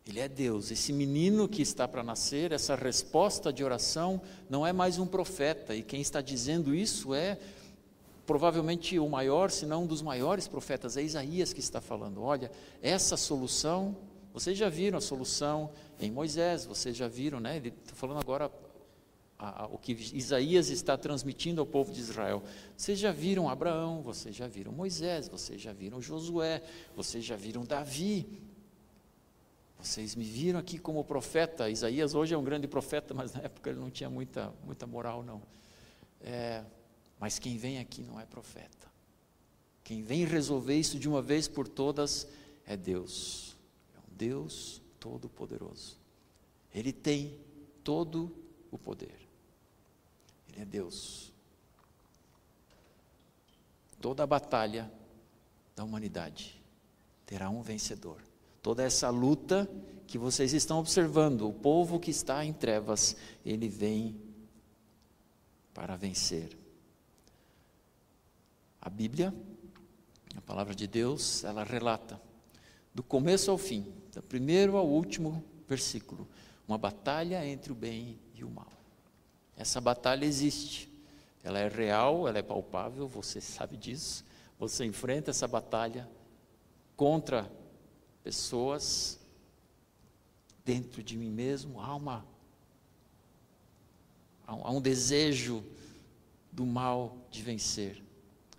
Ele 0.07 0.21
é 0.21 0.29
Deus. 0.29 0.71
Esse 0.71 0.93
menino 0.93 1.49
que 1.49 1.63
está 1.63 1.89
para 1.89 2.03
nascer, 2.03 2.53
essa 2.53 2.77
resposta 2.77 3.53
de 3.53 3.65
oração, 3.65 4.23
não 4.49 4.65
é 4.65 4.73
mais 4.73 4.99
um 4.99 5.07
profeta. 5.07 5.75
E 5.75 5.83
quem 5.83 6.01
está 6.01 6.21
dizendo 6.21 6.73
isso 6.75 7.13
é 7.13 7.37
provavelmente 8.25 8.99
o 8.99 9.09
maior, 9.09 9.51
se 9.51 9.67
não 9.67 9.85
um 9.85 9.87
dos 9.87 10.03
maiores 10.03 10.47
profetas, 10.47 10.97
é 10.97 11.03
Isaías 11.03 11.53
que 11.53 11.61
está 11.61 11.81
falando. 11.81 12.23
Olha, 12.23 12.51
essa 12.81 13.17
solução, 13.17 13.97
vocês 14.33 14.57
já 14.57 14.69
viram 14.69 14.99
a 14.99 15.01
solução 15.01 15.71
em 16.01 16.11
Moisés, 16.11 16.65
vocês 16.65 16.97
já 16.97 17.09
viram, 17.09 17.41
né? 17.41 17.57
Ele 17.57 17.69
está 17.69 17.95
falando 17.95 18.21
agora 18.21 18.51
a, 19.39 19.65
a, 19.65 19.67
o 19.67 19.79
que 19.79 19.93
Isaías 19.93 20.71
está 20.71 20.97
transmitindo 20.97 21.61
ao 21.61 21.67
povo 21.67 21.93
de 21.93 22.01
Israel. 22.01 22.43
Vocês 22.77 22.99
já 22.99 23.11
viram 23.11 23.49
Abraão, 23.49 24.03
vocês 24.03 24.35
já 24.37 24.47
viram 24.47 24.73
Moisés, 24.73 25.29
vocês 25.29 25.61
já 25.61 25.73
viram 25.73 26.01
Josué, 26.01 26.63
vocês 26.95 27.25
já 27.25 27.35
viram 27.35 27.65
Davi. 27.65 28.27
Vocês 29.79 30.15
me 30.15 30.25
viram 30.25 30.59
aqui 30.59 30.79
como 30.79 31.05
profeta. 31.05 31.71
Isaías 31.71 32.15
hoje 32.15 32.35
é 32.35 32.39
um 32.39 32.45
grande 32.45 32.67
profeta, 32.67 33.15
mas 33.15 33.33
na 33.33 33.43
época 33.43 33.71
ele 33.71 33.79
não 33.79 33.91
tinha 33.91 34.11
muita, 34.11 34.53
muita 34.65 34.87
moral, 34.87 35.23
não. 35.23 35.43
É, 36.21 36.65
mas 37.19 37.39
quem 37.39 37.57
vem 37.57 37.79
aqui 37.79 38.03
não 38.03 38.19
é 38.19 38.25
profeta. 38.25 38.87
Quem 39.85 40.03
vem 40.03 40.25
resolver 40.25 40.75
isso 40.75 40.99
de 40.99 41.09
uma 41.09 41.23
vez 41.23 41.47
por 41.47 41.69
todas 41.69 42.27
é 42.67 42.77
Deus. 42.77 43.57
É 43.95 43.99
um 43.99 44.17
Deus 44.17 44.83
todo-poderoso. 44.99 45.97
Ele 46.75 46.93
tem 46.93 47.39
todo 47.85 48.35
o 48.71 48.79
poder. 48.79 49.17
Ele 50.49 50.63
é 50.63 50.65
Deus. 50.65 51.33
Toda 54.01 54.25
a 54.25 54.27
batalha 54.27 54.91
da 55.75 55.85
humanidade 55.85 56.61
terá 57.25 57.49
um 57.49 57.63
vencedor 57.63 58.21
toda 58.67 58.83
essa 58.83 59.11
luta 59.11 59.71
que 60.09 60.19
vocês 60.19 60.53
estão 60.53 60.81
observando, 60.81 61.49
o 61.49 61.53
povo 61.53 62.01
que 62.01 62.11
está 62.11 62.45
em 62.45 62.53
trevas, 62.53 63.15
ele 63.45 63.69
vem 63.69 64.21
para 65.73 65.95
vencer. 65.95 66.59
A 68.83 68.91
Bíblia, 68.91 69.33
a 70.37 70.41
palavra 70.41 70.75
de 70.75 70.89
Deus, 70.89 71.45
ela 71.45 71.63
relata, 71.63 72.21
do 72.93 73.05
começo 73.05 73.53
ao 73.53 73.57
fim, 73.57 73.87
do 74.13 74.21
primeiro 74.21 74.77
ao 74.77 74.89
último 74.89 75.45
versículo, 75.69 76.27
uma 76.67 76.77
batalha 76.77 77.47
entre 77.47 77.71
o 77.71 77.75
bem 77.77 78.19
e 78.35 78.43
o 78.43 78.51
mal. 78.51 78.73
Essa 79.57 79.81
batalha 79.81 80.25
existe, 80.25 80.91
ela 81.45 81.61
é 81.61 81.69
real, 81.69 82.27
ela 82.27 82.39
é 82.39 82.43
palpável, 82.43 83.07
você 83.07 83.41
sabe 83.41 83.77
disso. 83.77 84.25
Você 84.59 84.85
enfrenta 84.85 85.31
essa 85.31 85.47
batalha 85.47 86.09
contra 86.97 87.49
pessoas, 88.27 89.21
dentro 90.65 91.01
de 91.01 91.17
mim 91.17 91.31
mesmo 91.31 91.81
há 91.81 91.95
uma 91.95 92.27
há 94.45 94.73
um 94.73 94.81
desejo 94.81 95.63
do 96.51 96.67
mal 96.67 97.17
de 97.31 97.41
vencer, 97.41 98.03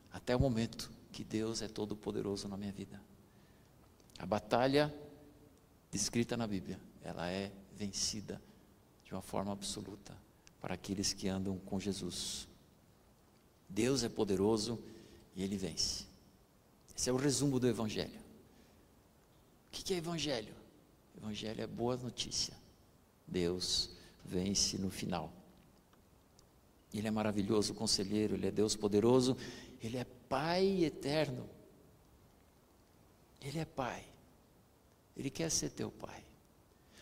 até 0.09 0.33
o 0.33 0.39
momento 0.39 0.89
que 1.11 1.21
Deus 1.21 1.61
é 1.61 1.67
todo 1.67 1.97
poderoso 1.97 2.47
na 2.47 2.55
minha 2.55 2.71
vida. 2.71 3.01
A 4.17 4.25
batalha 4.25 4.93
descrita 5.91 6.37
na 6.37 6.47
Bíblia, 6.47 6.79
ela 7.03 7.29
é 7.29 7.51
vencida 7.75 8.41
de 9.03 9.11
uma 9.11 9.21
forma 9.21 9.51
absoluta 9.51 10.17
para 10.61 10.75
aqueles 10.75 11.11
que 11.11 11.27
andam 11.27 11.57
com 11.57 11.77
Jesus. 11.77 12.47
Deus 13.67 14.01
é 14.01 14.07
poderoso 14.07 14.81
e 15.35 15.43
ele 15.43 15.57
vence. 15.57 16.05
Esse 16.95 17.09
é 17.09 17.13
o 17.13 17.17
resumo 17.17 17.59
do 17.59 17.67
evangelho. 17.67 18.26
O 19.79 19.83
que 19.83 19.93
é 19.93 19.97
evangelho? 19.97 20.53
Evangelho 21.15 21.61
é 21.61 21.67
boa 21.67 21.95
notícia. 21.95 22.53
Deus 23.27 23.89
vence 24.25 24.77
no 24.77 24.89
final. 24.89 25.31
Ele 26.93 27.07
é 27.07 27.11
maravilhoso 27.11 27.73
conselheiro, 27.73 28.35
ele 28.35 28.47
é 28.47 28.51
Deus 28.51 28.75
poderoso, 28.75 29.37
ele 29.81 29.97
é 29.97 30.05
Pai 30.27 30.83
eterno. 30.83 31.47
Ele 33.41 33.59
é 33.59 33.65
Pai. 33.65 34.03
Ele 35.15 35.29
quer 35.29 35.49
ser 35.49 35.69
teu 35.69 35.91
Pai. 35.91 36.23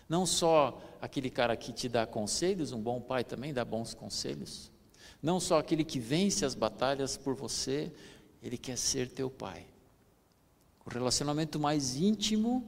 Não 0.08 0.26
só 0.26 0.82
aquele 1.02 1.30
cara 1.30 1.56
que 1.56 1.74
te 1.74 1.90
dá 1.90 2.06
conselhos, 2.06 2.72
um 2.72 2.82
bom 2.82 3.02
pai 3.02 3.24
também 3.24 3.52
dá 3.52 3.66
bons 3.66 3.94
conselhos. 3.94 4.72
Não 5.22 5.40
só 5.40 5.58
aquele 5.58 5.84
que 5.84 6.00
vence 6.00 6.46
as 6.46 6.54
batalhas 6.54 7.18
por 7.18 7.34
você, 7.34 7.92
ele 8.44 8.58
quer 8.58 8.78
ser 8.78 9.10
teu 9.10 9.32
Pai 9.32 9.66
o 10.86 10.89
relacionamento 10.89 11.60
mais 11.60 11.95
íntimo 11.95 12.63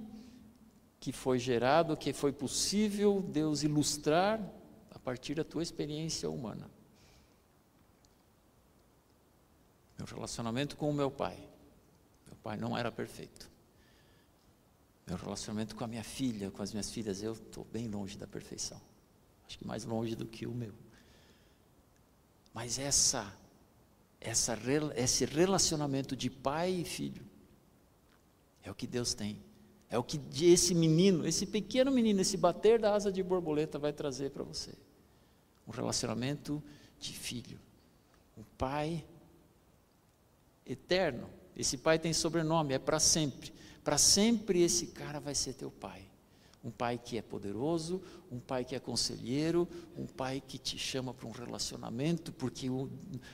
que 0.99 1.11
foi 1.11 1.37
gerado, 1.37 1.95
que 1.95 2.11
foi 2.11 2.33
possível 2.33 3.21
Deus 3.21 3.61
ilustrar 3.61 4.41
a 4.89 4.97
partir 4.97 5.35
da 5.35 5.43
tua 5.43 5.61
experiência 5.61 6.29
humana. 6.29 6.69
Meu 9.97 10.07
relacionamento 10.07 10.75
com 10.75 10.89
o 10.89 10.93
meu 10.93 11.11
pai. 11.11 11.37
Meu 12.25 12.35
pai 12.37 12.57
não 12.57 12.75
era 12.75 12.91
perfeito. 12.91 13.49
Meu 15.05 15.15
relacionamento 15.15 15.75
com 15.75 15.83
a 15.83 15.87
minha 15.87 16.03
filha, 16.03 16.51
com 16.51 16.61
as 16.61 16.71
minhas 16.71 16.89
filhas, 16.89 17.21
eu 17.21 17.33
estou 17.33 17.63
bem 17.65 17.87
longe 17.87 18.17
da 18.17 18.27
perfeição. 18.27 18.81
Acho 19.47 19.57
que 19.57 19.65
mais 19.65 19.85
longe 19.85 20.15
do 20.15 20.25
que 20.25 20.45
o 20.45 20.51
meu. 20.51 20.73
Mas 22.53 22.79
essa, 22.79 23.31
essa, 24.19 24.57
esse 24.95 25.23
relacionamento 25.25 26.15
de 26.15 26.29
pai 26.29 26.71
e 26.71 26.83
filho, 26.83 27.23
é 28.67 28.71
o 28.71 28.75
que 28.75 28.85
Deus 28.85 29.13
tem. 29.13 29.41
É 29.89 29.97
o 29.97 30.03
que 30.03 30.19
esse 30.43 30.75
menino, 30.75 31.25
esse 31.25 31.45
pequeno 31.45 31.89
menino, 31.89 32.19
esse 32.19 32.35
bater 32.35 32.79
da 32.79 32.93
asa 32.93 33.09
de 33.09 33.23
borboleta 33.23 33.79
vai 33.79 33.93
trazer 33.93 34.31
para 34.31 34.43
você. 34.43 34.73
Um 35.65 35.71
relacionamento 35.71 36.61
de 36.99 37.13
filho. 37.13 37.57
Um 38.37 38.43
pai 38.57 39.05
eterno. 40.65 41.29
Esse 41.55 41.77
pai 41.77 41.97
tem 41.97 42.11
sobrenome, 42.11 42.73
é 42.73 42.79
para 42.79 42.99
sempre. 42.99 43.53
Para 43.83 43.97
sempre 43.97 44.61
esse 44.61 44.87
cara 44.87 45.19
vai 45.19 45.33
ser 45.33 45.53
teu 45.53 45.71
pai. 45.71 46.03
Um 46.63 46.71
pai 46.71 46.97
que 46.97 47.17
é 47.17 47.21
poderoso, 47.21 48.01
um 48.31 48.39
pai 48.39 48.65
que 48.65 48.75
é 48.75 48.79
conselheiro, 48.79 49.67
um 49.97 50.05
pai 50.05 50.41
que 50.45 50.57
te 50.57 50.77
chama 50.77 51.13
para 51.13 51.27
um 51.27 51.31
relacionamento, 51.31 52.33
porque 52.33 52.69
o, 52.69 52.89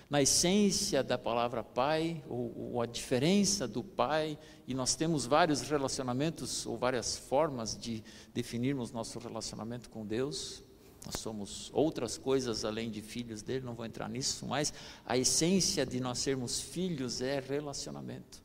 na 0.10 0.22
essência 0.22 1.04
da 1.04 1.18
palavra 1.18 1.64
pai, 1.64 2.24
ou, 2.28 2.74
ou, 2.74 2.82
a 2.82 2.86
diferença 2.86 3.68
do 3.68 3.84
pai, 3.84 4.38
e 4.68 4.74
nós 4.74 4.96
temos 4.96 5.26
vários 5.26 5.62
relacionamentos 5.62 6.66
ou 6.66 6.78
várias 6.78 7.18
formas 7.18 7.76
de 7.76 8.04
definirmos 8.34 8.92
nosso 8.92 9.18
relacionamento 9.20 9.90
com 9.90 10.06
Deus. 10.06 10.64
Nós 11.06 11.16
somos 11.20 11.70
outras 11.74 12.18
coisas 12.18 12.64
além 12.64 12.90
de 12.90 13.02
filhos 13.02 13.42
dele, 13.42 13.66
não 13.66 13.74
vou 13.74 13.86
entrar 13.86 14.10
nisso, 14.10 14.46
mas 14.46 14.74
a 15.06 15.18
essência 15.18 15.86
de 15.86 16.00
nós 16.00 16.20
sermos 16.20 16.62
filhos 16.62 17.22
é 17.22 17.40
relacionamento. 17.40 18.44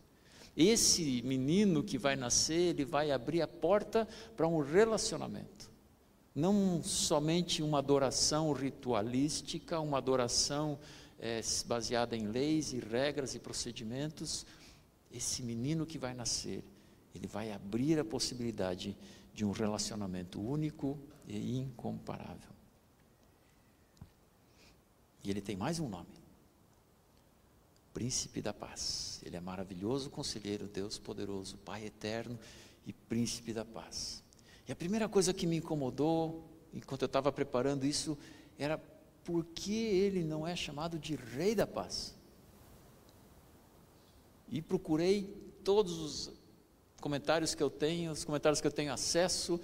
Esse 0.58 1.22
menino 1.22 1.84
que 1.84 1.96
vai 1.96 2.16
nascer, 2.16 2.70
ele 2.70 2.84
vai 2.84 3.12
abrir 3.12 3.40
a 3.40 3.46
porta 3.46 4.08
para 4.36 4.48
um 4.48 4.58
relacionamento. 4.58 5.70
Não 6.34 6.82
somente 6.82 7.62
uma 7.62 7.78
adoração 7.78 8.50
ritualística, 8.52 9.78
uma 9.78 9.98
adoração 9.98 10.76
é, 11.20 11.40
baseada 11.64 12.16
em 12.16 12.26
leis 12.26 12.72
e 12.72 12.80
regras 12.80 13.36
e 13.36 13.38
procedimentos. 13.38 14.44
Esse 15.12 15.44
menino 15.44 15.86
que 15.86 15.96
vai 15.96 16.12
nascer, 16.12 16.64
ele 17.14 17.28
vai 17.28 17.52
abrir 17.52 18.00
a 18.00 18.04
possibilidade 18.04 18.96
de 19.32 19.44
um 19.44 19.52
relacionamento 19.52 20.40
único 20.40 20.98
e 21.28 21.56
incomparável. 21.56 22.50
E 25.22 25.30
ele 25.30 25.40
tem 25.40 25.56
mais 25.56 25.78
um 25.78 25.88
nome: 25.88 26.17
Príncipe 27.98 28.40
da 28.40 28.54
Paz. 28.54 29.20
Ele 29.24 29.36
é 29.36 29.40
maravilhoso 29.40 30.08
conselheiro, 30.08 30.68
Deus 30.68 31.00
poderoso, 31.00 31.56
Pai 31.56 31.84
eterno 31.84 32.38
e 32.86 32.92
Príncipe 32.92 33.52
da 33.52 33.64
Paz. 33.64 34.22
E 34.68 34.70
a 34.70 34.76
primeira 34.76 35.08
coisa 35.08 35.34
que 35.34 35.48
me 35.48 35.56
incomodou, 35.56 36.48
enquanto 36.72 37.02
eu 37.02 37.06
estava 37.06 37.32
preparando 37.32 37.84
isso, 37.84 38.16
era 38.56 38.78
por 39.24 39.44
que 39.46 39.74
ele 39.74 40.22
não 40.22 40.46
é 40.46 40.54
chamado 40.54 40.96
de 40.96 41.16
Rei 41.16 41.56
da 41.56 41.66
Paz? 41.66 42.14
E 44.48 44.62
procurei 44.62 45.36
todos 45.64 45.98
os 45.98 46.32
comentários 47.00 47.52
que 47.52 47.62
eu 47.64 47.68
tenho, 47.68 48.12
os 48.12 48.24
comentários 48.24 48.60
que 48.60 48.66
eu 48.68 48.72
tenho 48.72 48.92
acesso, 48.92 49.60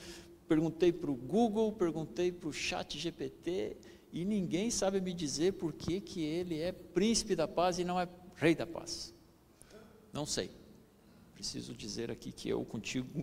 perguntei 0.48 0.92
para 0.92 1.08
o 1.08 1.14
Google, 1.14 1.70
perguntei 1.70 2.32
para 2.32 2.48
o 2.48 2.52
Chat 2.52 2.98
GPT, 2.98 3.76
e 4.12 4.24
ninguém 4.24 4.72
sabe 4.72 5.00
me 5.00 5.12
dizer 5.12 5.52
por 5.52 5.72
que, 5.72 6.00
que 6.00 6.20
ele 6.20 6.60
é 6.60 6.72
príncipe 6.72 7.36
da 7.36 7.46
paz 7.46 7.80
e 7.80 7.84
não 7.84 7.98
é 8.00 8.08
rei 8.36 8.54
da 8.54 8.66
paz. 8.66 9.12
Não 10.12 10.26
sei. 10.26 10.50
Preciso 11.34 11.74
dizer 11.74 12.10
aqui 12.10 12.32
que 12.32 12.48
eu 12.48 12.64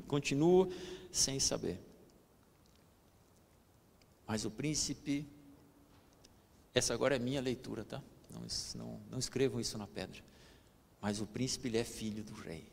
continuo 0.07 0.71
sem 1.11 1.39
saber. 1.39 1.79
Mas 4.27 4.45
o 4.45 4.51
príncipe, 4.51 5.27
essa 6.73 6.93
agora 6.93 7.15
é 7.15 7.19
minha 7.19 7.41
leitura, 7.41 7.83
tá? 7.83 8.01
Não, 8.29 8.41
não, 8.75 8.99
não 9.11 9.19
escrevam 9.19 9.59
isso 9.59 9.77
na 9.77 9.87
pedra. 9.87 10.21
Mas 11.01 11.19
o 11.19 11.25
príncipe, 11.25 11.67
ele 11.67 11.77
é 11.77 11.83
filho 11.83 12.23
do 12.23 12.33
rei. 12.33 12.71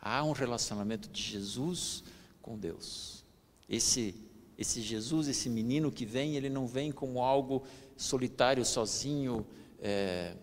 Há 0.00 0.22
um 0.24 0.32
relacionamento 0.32 1.08
de 1.08 1.22
Jesus 1.22 2.04
com 2.40 2.58
Deus. 2.58 3.24
Esse 3.68 4.14
esse 4.60 4.82
Jesus, 4.82 5.26
esse 5.26 5.48
menino 5.48 5.90
que 5.90 6.04
vem, 6.04 6.36
ele 6.36 6.50
não 6.50 6.66
vem 6.66 6.92
como 6.92 7.22
algo 7.22 7.64
solitário, 7.96 8.62
sozinho, 8.62 9.46
é, 9.80 10.36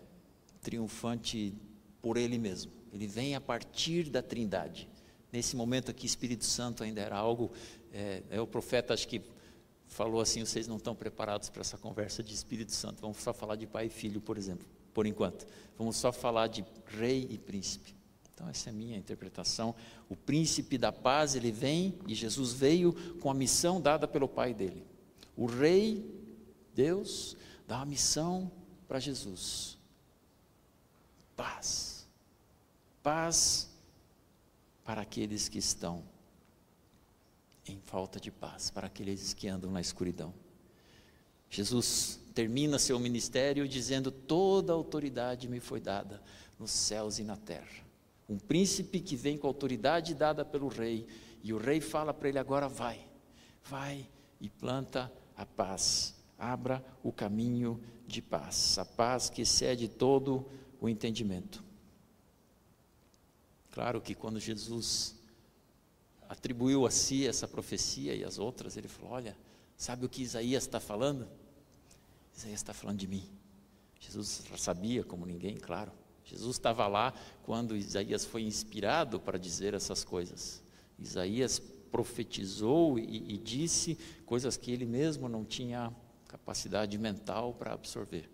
triunfante 0.62 1.54
por 2.00 2.16
ele 2.16 2.38
mesmo. 2.38 2.72
Ele 2.92 3.06
vem 3.06 3.34
a 3.34 3.40
partir 3.40 4.10
da 4.10 4.22
Trindade. 4.22 4.88
Nesse 5.32 5.56
momento 5.56 5.90
aqui, 5.90 6.06
Espírito 6.06 6.44
Santo 6.44 6.82
ainda 6.82 7.00
era 7.00 7.16
algo. 7.16 7.50
É, 7.92 8.22
é 8.30 8.40
o 8.40 8.46
profeta, 8.46 8.94
acho 8.94 9.06
que 9.06 9.20
falou 9.86 10.20
assim: 10.20 10.44
vocês 10.44 10.66
não 10.66 10.76
estão 10.76 10.94
preparados 10.94 11.48
para 11.48 11.60
essa 11.60 11.76
conversa 11.76 12.22
de 12.22 12.34
Espírito 12.34 12.72
Santo. 12.72 13.00
Vamos 13.00 13.18
só 13.18 13.32
falar 13.32 13.56
de 13.56 13.66
pai 13.66 13.86
e 13.86 13.90
filho, 13.90 14.20
por 14.20 14.38
exemplo, 14.38 14.66
por 14.94 15.06
enquanto. 15.06 15.46
Vamos 15.76 15.96
só 15.96 16.12
falar 16.12 16.46
de 16.46 16.64
rei 16.86 17.26
e 17.30 17.38
príncipe. 17.38 17.94
Então, 18.34 18.48
essa 18.48 18.70
é 18.70 18.72
a 18.72 18.74
minha 18.74 18.96
interpretação. 18.96 19.74
O 20.08 20.14
príncipe 20.14 20.78
da 20.78 20.92
paz, 20.92 21.34
ele 21.34 21.50
vem 21.50 21.98
e 22.06 22.14
Jesus 22.14 22.52
veio 22.52 22.92
com 23.20 23.30
a 23.30 23.34
missão 23.34 23.80
dada 23.80 24.06
pelo 24.06 24.28
pai 24.28 24.54
dele. 24.54 24.86
O 25.36 25.46
rei, 25.46 26.04
Deus, 26.74 27.36
dá 27.66 27.76
uma 27.76 27.86
missão 27.86 28.50
para 28.86 29.00
Jesus: 29.00 29.77
paz. 31.38 32.04
Paz 33.00 33.70
para 34.84 35.02
aqueles 35.02 35.48
que 35.48 35.58
estão 35.58 36.04
em 37.64 37.78
falta 37.86 38.18
de 38.18 38.30
paz, 38.30 38.70
para 38.70 38.88
aqueles 38.88 39.32
que 39.32 39.46
andam 39.46 39.70
na 39.70 39.80
escuridão. 39.80 40.34
Jesus 41.48 42.18
termina 42.34 42.76
seu 42.78 42.98
ministério 42.98 43.68
dizendo: 43.68 44.10
Toda 44.10 44.72
autoridade 44.72 45.46
me 45.46 45.60
foi 45.60 45.80
dada 45.80 46.20
nos 46.58 46.72
céus 46.72 47.20
e 47.20 47.22
na 47.22 47.36
terra. 47.36 47.86
Um 48.28 48.38
príncipe 48.38 48.98
que 48.98 49.14
vem 49.14 49.38
com 49.38 49.46
a 49.46 49.50
autoridade 49.50 50.14
dada 50.14 50.44
pelo 50.44 50.66
rei, 50.66 51.06
e 51.42 51.52
o 51.52 51.58
rei 51.58 51.80
fala 51.80 52.12
para 52.12 52.28
ele: 52.28 52.38
agora 52.38 52.68
vai, 52.68 53.06
vai 53.64 54.08
e 54.40 54.50
planta 54.50 55.12
a 55.36 55.46
paz, 55.46 56.16
abra 56.36 56.84
o 57.02 57.12
caminho 57.12 57.80
de 58.06 58.20
paz, 58.20 58.76
a 58.76 58.84
paz 58.84 59.30
que 59.30 59.42
excede 59.42 59.86
todo 59.86 60.44
o 60.80 60.88
entendimento. 60.88 61.62
Claro 63.70 64.00
que 64.00 64.14
quando 64.14 64.40
Jesus 64.40 65.14
atribuiu 66.28 66.86
a 66.86 66.90
si 66.90 67.26
essa 67.26 67.48
profecia 67.48 68.14
e 68.14 68.24
as 68.24 68.38
outras, 68.38 68.76
ele 68.76 68.88
falou: 68.88 69.12
Olha, 69.12 69.36
sabe 69.76 70.04
o 70.04 70.08
que 70.08 70.22
Isaías 70.22 70.64
está 70.64 70.80
falando? 70.80 71.28
Isaías 72.36 72.60
está 72.60 72.74
falando 72.74 72.98
de 72.98 73.06
mim. 73.06 73.28
Jesus 74.00 74.42
sabia, 74.56 75.02
como 75.02 75.26
ninguém, 75.26 75.56
claro. 75.56 75.92
Jesus 76.24 76.56
estava 76.56 76.86
lá 76.86 77.14
quando 77.42 77.76
Isaías 77.76 78.24
foi 78.24 78.42
inspirado 78.42 79.18
para 79.18 79.38
dizer 79.38 79.74
essas 79.74 80.04
coisas. 80.04 80.62
Isaías 80.98 81.58
profetizou 81.90 82.98
e, 82.98 83.34
e 83.34 83.38
disse 83.38 83.98
coisas 84.26 84.56
que 84.56 84.70
ele 84.70 84.84
mesmo 84.84 85.28
não 85.28 85.44
tinha 85.44 85.92
capacidade 86.28 86.96
mental 86.98 87.54
para 87.54 87.72
absorver. 87.72 88.28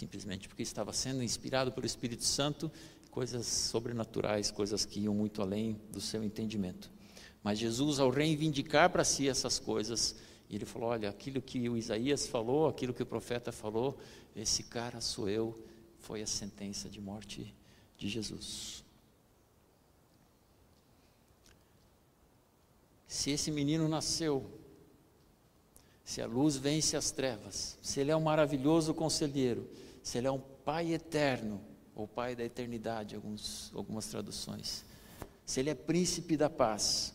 Simplesmente 0.00 0.48
porque 0.48 0.62
estava 0.62 0.94
sendo 0.94 1.22
inspirado 1.22 1.70
pelo 1.72 1.84
Espírito 1.84 2.24
Santo, 2.24 2.72
coisas 3.10 3.46
sobrenaturais, 3.46 4.50
coisas 4.50 4.86
que 4.86 5.00
iam 5.00 5.14
muito 5.14 5.42
além 5.42 5.78
do 5.92 6.00
seu 6.00 6.24
entendimento. 6.24 6.90
Mas 7.42 7.58
Jesus, 7.58 8.00
ao 8.00 8.08
reivindicar 8.08 8.88
para 8.88 9.04
si 9.04 9.28
essas 9.28 9.58
coisas, 9.58 10.16
ele 10.48 10.64
falou: 10.64 10.88
Olha, 10.88 11.10
aquilo 11.10 11.42
que 11.42 11.68
o 11.68 11.76
Isaías 11.76 12.26
falou, 12.26 12.66
aquilo 12.66 12.94
que 12.94 13.02
o 13.02 13.06
profeta 13.06 13.52
falou, 13.52 13.98
esse 14.34 14.62
cara 14.62 15.02
sou 15.02 15.28
eu, 15.28 15.62
foi 15.98 16.22
a 16.22 16.26
sentença 16.26 16.88
de 16.88 16.98
morte 16.98 17.54
de 17.98 18.08
Jesus. 18.08 18.82
Se 23.06 23.32
esse 23.32 23.50
menino 23.50 23.86
nasceu, 23.86 24.50
se 26.02 26.22
a 26.22 26.26
luz 26.26 26.56
vence 26.56 26.96
as 26.96 27.10
trevas, 27.10 27.76
se 27.82 28.00
ele 28.00 28.10
é 28.10 28.16
um 28.16 28.22
maravilhoso 28.22 28.94
conselheiro, 28.94 29.68
se 30.10 30.18
ele 30.18 30.26
é 30.26 30.30
um 30.32 30.40
pai 30.40 30.92
eterno, 30.92 31.62
ou 31.94 32.04
pai 32.04 32.34
da 32.34 32.42
eternidade, 32.42 33.14
alguns, 33.14 33.70
algumas 33.72 34.08
traduções, 34.08 34.84
se 35.46 35.60
ele 35.60 35.70
é 35.70 35.74
príncipe 35.76 36.36
da 36.36 36.50
paz, 36.50 37.14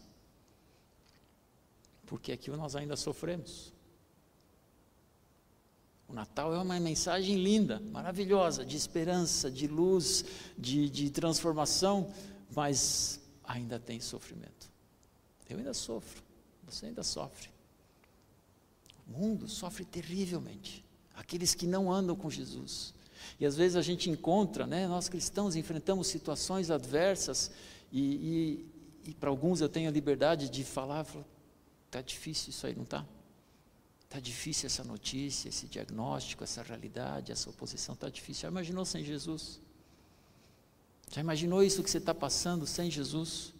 porque 2.05 2.31
aqui 2.31 2.49
nós 2.51 2.73
ainda 2.73 2.95
sofremos. 2.95 3.73
O 6.08 6.13
Natal 6.13 6.53
é 6.53 6.58
uma 6.58 6.79
mensagem 6.79 7.36
linda, 7.36 7.81
maravilhosa, 7.81 8.65
de 8.65 8.77
esperança, 8.77 9.51
de 9.51 9.67
luz, 9.67 10.23
de, 10.58 10.89
de 10.89 11.10
transformação, 11.10 12.13
mas 12.55 13.19
ainda 13.43 13.77
tem 13.77 13.99
sofrimento. 13.99 14.71
Eu 15.49 15.58
ainda 15.58 15.73
sofro, 15.73 16.23
você 16.63 16.86
ainda 16.86 17.03
sofre. 17.03 17.49
O 19.05 19.19
mundo 19.19 19.49
sofre 19.49 19.84
terrivelmente. 19.84 20.85
Aqueles 21.15 21.56
que 21.56 21.65
não 21.65 21.91
andam 21.91 22.15
com 22.15 22.30
Jesus. 22.30 22.93
E 23.39 23.45
às 23.45 23.56
vezes 23.56 23.75
a 23.75 23.82
gente 23.82 24.10
encontra, 24.10 24.67
né, 24.67 24.88
nós 24.88 25.10
cristãos 25.10 25.56
enfrentamos 25.56 26.08
situações 26.08 26.69
adversas, 26.69 27.51
e, 27.91 28.65
e, 29.06 29.10
e 29.10 29.13
para 29.13 29.30
alguns 29.30 29.62
eu 29.62 29.69
tenho 29.69 29.89
a 29.89 29.91
liberdade 29.91 30.49
de 30.49 30.63
falar: 30.63 31.06
está 31.86 32.01
difícil 32.01 32.49
isso 32.49 32.67
aí, 32.67 32.75
não 32.75 32.84
está? 32.84 33.06
Está 34.04 34.19
difícil 34.19 34.67
essa 34.67 34.84
notícia, 34.84 35.49
esse 35.49 35.67
diagnóstico, 35.67 36.43
essa 36.43 36.62
realidade, 36.62 37.32
essa 37.32 37.49
oposição, 37.49 37.95
está 37.95 38.10
difícil. 38.10 38.43
Já 38.43 38.47
imaginou 38.47 38.86
sem 38.86 39.04
Jesus? 39.04 39.60
Já 41.12 41.21
imaginou 41.21 41.63
isso 41.63 41.84
que 41.84 41.89
você 41.89 41.97
está 41.97 42.13
passando 42.13 42.65
sem 42.65 42.89
Jesus? 42.89 43.54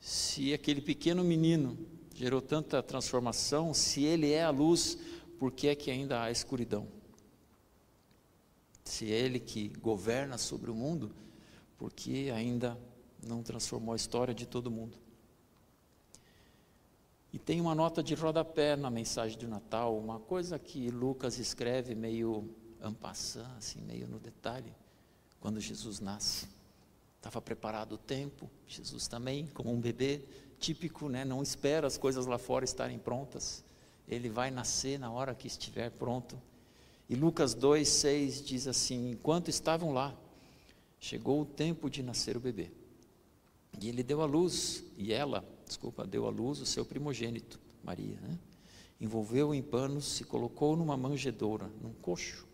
Se 0.00 0.52
aquele 0.52 0.80
pequeno 0.80 1.24
menino 1.24 1.78
gerou 2.18 2.42
tanta 2.42 2.82
transformação, 2.82 3.72
se 3.72 4.02
ele 4.02 4.32
é 4.32 4.42
a 4.42 4.50
luz, 4.50 4.98
por 5.38 5.52
que 5.52 5.68
é 5.68 5.74
que 5.76 5.88
ainda 5.88 6.20
há 6.20 6.32
escuridão? 6.32 6.88
Se 8.84 9.12
é 9.12 9.16
ele 9.16 9.38
que 9.38 9.68
governa 9.78 10.36
sobre 10.36 10.68
o 10.68 10.74
mundo, 10.74 11.14
por 11.76 11.92
que 11.92 12.28
ainda 12.28 12.76
não 13.24 13.40
transformou 13.40 13.92
a 13.92 13.96
história 13.96 14.34
de 14.34 14.46
todo 14.46 14.68
mundo? 14.68 14.98
E 17.32 17.38
tem 17.38 17.60
uma 17.60 17.72
nota 17.72 18.02
de 18.02 18.16
rodapé 18.16 18.74
na 18.74 18.90
mensagem 18.90 19.38
de 19.38 19.46
Natal, 19.46 19.96
uma 19.96 20.18
coisa 20.18 20.58
que 20.58 20.90
Lucas 20.90 21.38
escreve 21.38 21.94
meio 21.94 22.52
ampassant, 22.82 23.46
assim, 23.56 23.80
meio 23.82 24.08
no 24.08 24.18
detalhe, 24.18 24.74
quando 25.38 25.60
Jesus 25.60 26.00
nasce. 26.00 26.48
Estava 27.16 27.40
preparado 27.40 27.92
o 27.92 27.98
tempo, 27.98 28.50
Jesus 28.66 29.06
também, 29.06 29.46
como 29.54 29.72
um 29.72 29.80
bebê 29.80 30.24
típico, 30.58 31.08
né, 31.08 31.24
não 31.24 31.42
espera 31.42 31.86
as 31.86 31.96
coisas 31.96 32.26
lá 32.26 32.38
fora 32.38 32.64
estarem 32.64 32.98
prontas. 32.98 33.64
Ele 34.06 34.28
vai 34.28 34.50
nascer 34.50 34.98
na 34.98 35.10
hora 35.10 35.34
que 35.34 35.46
estiver 35.46 35.90
pronto. 35.90 36.40
E 37.08 37.14
Lucas 37.14 37.54
2:6 37.54 38.44
diz 38.44 38.66
assim: 38.66 39.10
Enquanto 39.10 39.48
estavam 39.48 39.92
lá, 39.92 40.14
chegou 40.98 41.42
o 41.42 41.46
tempo 41.46 41.88
de 41.88 42.02
nascer 42.02 42.36
o 42.36 42.40
bebê. 42.40 42.70
E 43.80 43.88
ele 43.88 44.02
deu 44.02 44.22
à 44.22 44.26
luz, 44.26 44.82
e 44.96 45.12
ela, 45.12 45.44
desculpa, 45.66 46.06
deu 46.06 46.26
à 46.26 46.30
luz 46.30 46.60
o 46.60 46.66
seu 46.66 46.84
primogênito, 46.84 47.60
Maria. 47.84 48.18
Né? 48.20 48.38
envolveu 49.00 49.54
em 49.54 49.62
panos, 49.62 50.04
se 50.04 50.24
colocou 50.24 50.76
numa 50.76 50.96
manjedoura, 50.96 51.68
num 51.80 51.92
coxo, 51.94 52.46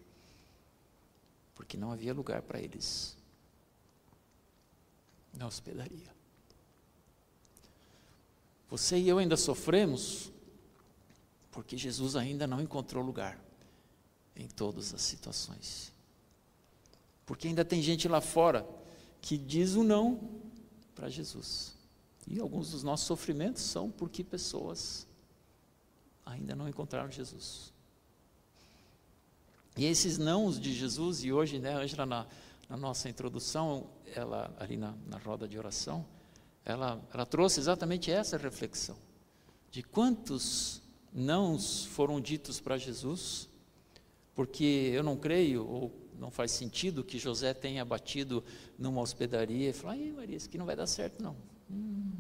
porque 1.55 1.77
não 1.77 1.91
havia 1.91 2.13
lugar 2.13 2.43
para 2.43 2.61
eles 2.61 3.17
na 5.33 5.47
hospedaria. 5.47 6.14
Você 8.71 8.99
e 8.99 9.09
eu 9.09 9.19
ainda 9.19 9.37
sofremos 9.37 10.33
porque 11.51 11.77
Jesus 11.77 12.17
ainda 12.17 12.47
não 12.47 12.61
encontrou 12.61 13.05
lugar 13.05 13.39
em 14.35 14.49
todas 14.49 14.93
as 14.93 15.03
situações. 15.03 15.93
Porque 17.25 17.47
ainda 17.47 17.65
tem 17.65 17.81
gente 17.81 18.09
lá 18.09 18.21
fora 18.21 18.67
que 19.21 19.39
diz 19.39 19.75
o 19.75 19.85
não 19.85 20.43
para 20.95 21.09
Jesus. 21.09 21.75
E 22.27 22.41
alguns 22.41 22.73
dos 22.73 22.83
nossos 22.83 23.07
sofrimentos 23.07 23.63
são 23.63 23.91
porque 23.91 24.25
pessoas 24.25 25.07
ainda 26.27 26.55
não 26.55 26.69
encontraram 26.69 27.11
Jesus. 27.11 27.73
E 29.77 29.85
esses 29.85 30.19
nãos 30.19 30.59
de 30.59 30.73
Jesus, 30.73 31.25
e 31.25 31.33
hoje, 31.33 31.59
né, 31.59 31.75
Angela, 31.75 32.07
na, 32.07 32.27
na 32.69 32.77
nossa 32.77 33.09
introdução, 33.09 33.89
ela 34.15 34.55
ali 34.59 34.77
na, 34.77 34.95
na 35.07 35.19
roda 35.19 35.49
de 35.49 35.59
oração, 35.59 36.07
ela, 36.65 37.01
ela 37.13 37.27
trouxe 37.27 37.61
exatamente 37.61 38.11
essa 38.11 38.37
reflexão 38.37 38.97
de 39.71 39.83
quantos 39.83 40.81
nãos 41.13 41.85
foram 41.87 42.21
ditos 42.21 42.61
para 42.61 42.79
Jesus, 42.79 43.49
porque 44.35 44.93
eu 44.95 45.03
não 45.03 45.17
creio, 45.17 45.67
ou 45.67 45.93
não 46.17 46.31
faz 46.31 46.53
sentido 46.53 47.03
que 47.03 47.19
José 47.19 47.53
tenha 47.53 47.85
batido 47.85 48.43
numa 48.79 49.01
hospedaria 49.01 49.71
e 49.71 49.73
falado, 49.73 49.99
ai 49.99 50.13
Maria, 50.13 50.37
isso 50.37 50.47
aqui 50.49 50.57
não 50.57 50.65
vai 50.65 50.77
dar 50.77 50.87
certo 50.87 51.21
não. 51.21 51.37
Hum, 51.69 52.13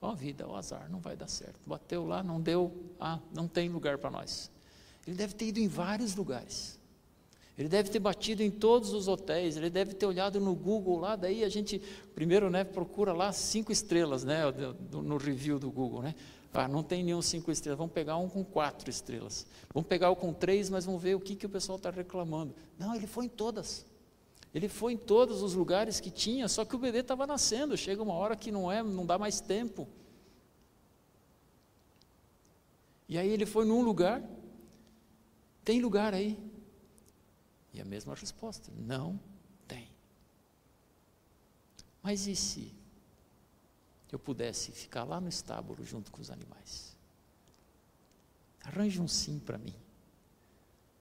ó 0.00 0.14
vida, 0.14 0.46
ó 0.46 0.56
azar, 0.56 0.88
não 0.90 1.00
vai 1.00 1.16
dar 1.16 1.26
certo. 1.28 1.58
Bateu 1.66 2.06
lá, 2.06 2.22
não 2.22 2.40
deu, 2.40 2.94
ah, 3.00 3.18
não 3.34 3.48
tem 3.48 3.68
lugar 3.68 3.98
para 3.98 4.10
nós. 4.10 4.48
Ele 5.06 5.16
deve 5.16 5.34
ter 5.34 5.46
ido 5.46 5.58
em 5.58 5.66
vários 5.66 6.14
lugares. 6.14 6.78
Ele 7.56 7.68
deve 7.68 7.90
ter 7.90 7.98
batido 7.98 8.42
em 8.42 8.50
todos 8.50 8.92
os 8.92 9.08
hotéis, 9.08 9.56
ele 9.56 9.68
deve 9.68 9.94
ter 9.94 10.06
olhado 10.06 10.40
no 10.40 10.54
Google 10.54 10.98
lá, 10.98 11.16
daí 11.16 11.44
a 11.44 11.48
gente 11.48 11.80
primeiro 12.14 12.48
né, 12.48 12.64
procura 12.64 13.12
lá 13.12 13.30
cinco 13.30 13.70
estrelas 13.70 14.24
né, 14.24 14.40
no 14.90 15.18
review 15.18 15.58
do 15.58 15.70
Google. 15.70 16.02
Né? 16.02 16.14
Ah, 16.54 16.66
não 16.66 16.82
tem 16.82 17.02
nenhum 17.04 17.20
cinco 17.20 17.50
estrelas, 17.50 17.78
vamos 17.78 17.92
pegar 17.92 18.16
um 18.16 18.28
com 18.28 18.42
quatro 18.42 18.88
estrelas. 18.88 19.46
Vamos 19.72 19.86
pegar 19.86 20.10
o 20.10 20.16
com 20.16 20.32
três, 20.32 20.70
mas 20.70 20.86
vamos 20.86 21.02
ver 21.02 21.14
o 21.14 21.20
que, 21.20 21.36
que 21.36 21.46
o 21.46 21.48
pessoal 21.48 21.76
está 21.76 21.90
reclamando. 21.90 22.54
Não, 22.78 22.94
ele 22.94 23.06
foi 23.06 23.26
em 23.26 23.28
todas. 23.28 23.86
Ele 24.54 24.68
foi 24.68 24.94
em 24.94 24.98
todos 24.98 25.42
os 25.42 25.54
lugares 25.54 25.98
que 26.00 26.10
tinha, 26.10 26.48
só 26.48 26.64
que 26.64 26.76
o 26.76 26.78
bebê 26.78 26.98
estava 26.98 27.26
nascendo, 27.26 27.76
chega 27.76 28.02
uma 28.02 28.14
hora 28.14 28.36
que 28.36 28.52
não 28.52 28.70
é, 28.70 28.82
não 28.82 29.06
dá 29.06 29.18
mais 29.18 29.40
tempo. 29.40 29.88
E 33.08 33.16
aí 33.16 33.28
ele 33.28 33.46
foi 33.46 33.64
num 33.64 33.82
lugar, 33.82 34.22
tem 35.64 35.80
lugar 35.80 36.12
aí, 36.12 36.38
e 37.72 37.80
a 37.80 37.84
mesma 37.84 38.14
resposta: 38.14 38.70
não 38.76 39.18
tem. 39.66 39.88
Mas 42.02 42.26
e 42.26 42.36
se 42.36 42.72
eu 44.10 44.18
pudesse 44.18 44.72
ficar 44.72 45.04
lá 45.04 45.20
no 45.20 45.28
estábulo 45.28 45.84
junto 45.84 46.10
com 46.12 46.20
os 46.20 46.30
animais? 46.30 46.96
Arranje 48.62 49.00
um 49.00 49.08
sim 49.08 49.38
para 49.38 49.58
mim. 49.58 49.74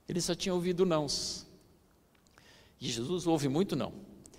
Ele 0.07 0.21
só 0.21 0.33
tinha 0.33 0.53
ouvido 0.53 0.85
nãos. 0.85 1.45
E 2.79 2.89
Jesus 2.89 3.27
ouve 3.27 3.47
muito 3.47 3.75
não. 3.75 3.93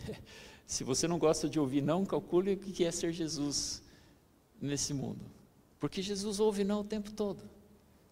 Se 0.66 0.84
você 0.84 1.06
não 1.06 1.18
gosta 1.18 1.48
de 1.48 1.60
ouvir 1.60 1.82
não, 1.82 2.04
calcule 2.04 2.54
o 2.54 2.56
que 2.56 2.84
é 2.84 2.90
ser 2.90 3.12
Jesus 3.12 3.82
nesse 4.60 4.94
mundo. 4.94 5.24
Porque 5.78 6.00
Jesus 6.00 6.40
ouve 6.40 6.64
não 6.64 6.80
o 6.80 6.84
tempo 6.84 7.12
todo. 7.12 7.44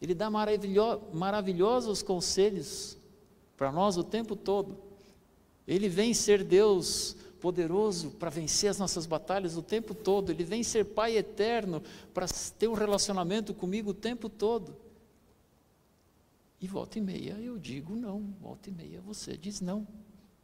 Ele 0.00 0.14
dá 0.14 0.30
maravilhosos 0.30 2.02
conselhos 2.02 2.96
para 3.60 3.70
nós 3.70 3.98
o 3.98 4.02
tempo 4.02 4.34
todo. 4.34 4.78
Ele 5.68 5.86
vem 5.86 6.14
ser 6.14 6.42
Deus 6.42 7.14
poderoso 7.42 8.10
para 8.12 8.30
vencer 8.30 8.70
as 8.70 8.78
nossas 8.78 9.04
batalhas 9.04 9.54
o 9.54 9.60
tempo 9.60 9.94
todo. 9.94 10.32
Ele 10.32 10.44
vem 10.44 10.62
ser 10.62 10.86
Pai 10.86 11.18
eterno 11.18 11.82
para 12.14 12.24
ter 12.58 12.68
um 12.68 12.72
relacionamento 12.72 13.52
comigo 13.52 13.90
o 13.90 13.94
tempo 13.94 14.30
todo. 14.30 14.74
E 16.58 16.66
volta 16.66 16.96
e 16.96 17.02
meia 17.02 17.34
eu 17.34 17.58
digo 17.58 17.94
não, 17.94 18.34
volta 18.40 18.70
e 18.70 18.72
meia 18.72 18.98
você 19.02 19.36
diz 19.36 19.60
não. 19.60 19.86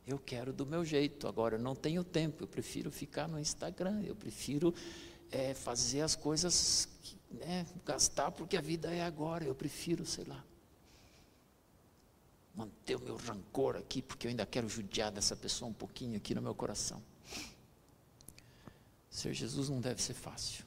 Eu 0.06 0.18
quero 0.18 0.52
do 0.52 0.66
meu 0.66 0.84
jeito, 0.84 1.26
agora 1.26 1.56
eu 1.56 1.60
não 1.60 1.74
tenho 1.74 2.04
tempo, 2.04 2.44
eu 2.44 2.46
prefiro 2.46 2.90
ficar 2.90 3.26
no 3.26 3.40
Instagram, 3.40 4.02
eu 4.02 4.14
prefiro 4.14 4.74
é, 5.30 5.54
fazer 5.54 6.02
as 6.02 6.14
coisas, 6.14 6.86
né, 7.30 7.64
gastar 7.82 8.30
porque 8.30 8.58
a 8.58 8.60
vida 8.60 8.94
é 8.94 9.02
agora, 9.02 9.42
eu 9.42 9.54
prefiro, 9.54 10.04
sei 10.04 10.24
lá 10.26 10.44
manter 12.56 12.96
o 12.96 13.00
meu 13.00 13.16
rancor 13.16 13.76
aqui, 13.76 14.00
porque 14.00 14.26
eu 14.26 14.30
ainda 14.30 14.46
quero 14.46 14.68
judiar 14.68 15.12
dessa 15.12 15.36
pessoa 15.36 15.70
um 15.70 15.74
pouquinho 15.74 16.16
aqui 16.16 16.34
no 16.34 16.40
meu 16.40 16.54
coração. 16.54 17.02
Ser 19.10 19.34
Jesus 19.34 19.68
não 19.68 19.80
deve 19.80 20.00
ser 20.00 20.14
fácil. 20.14 20.64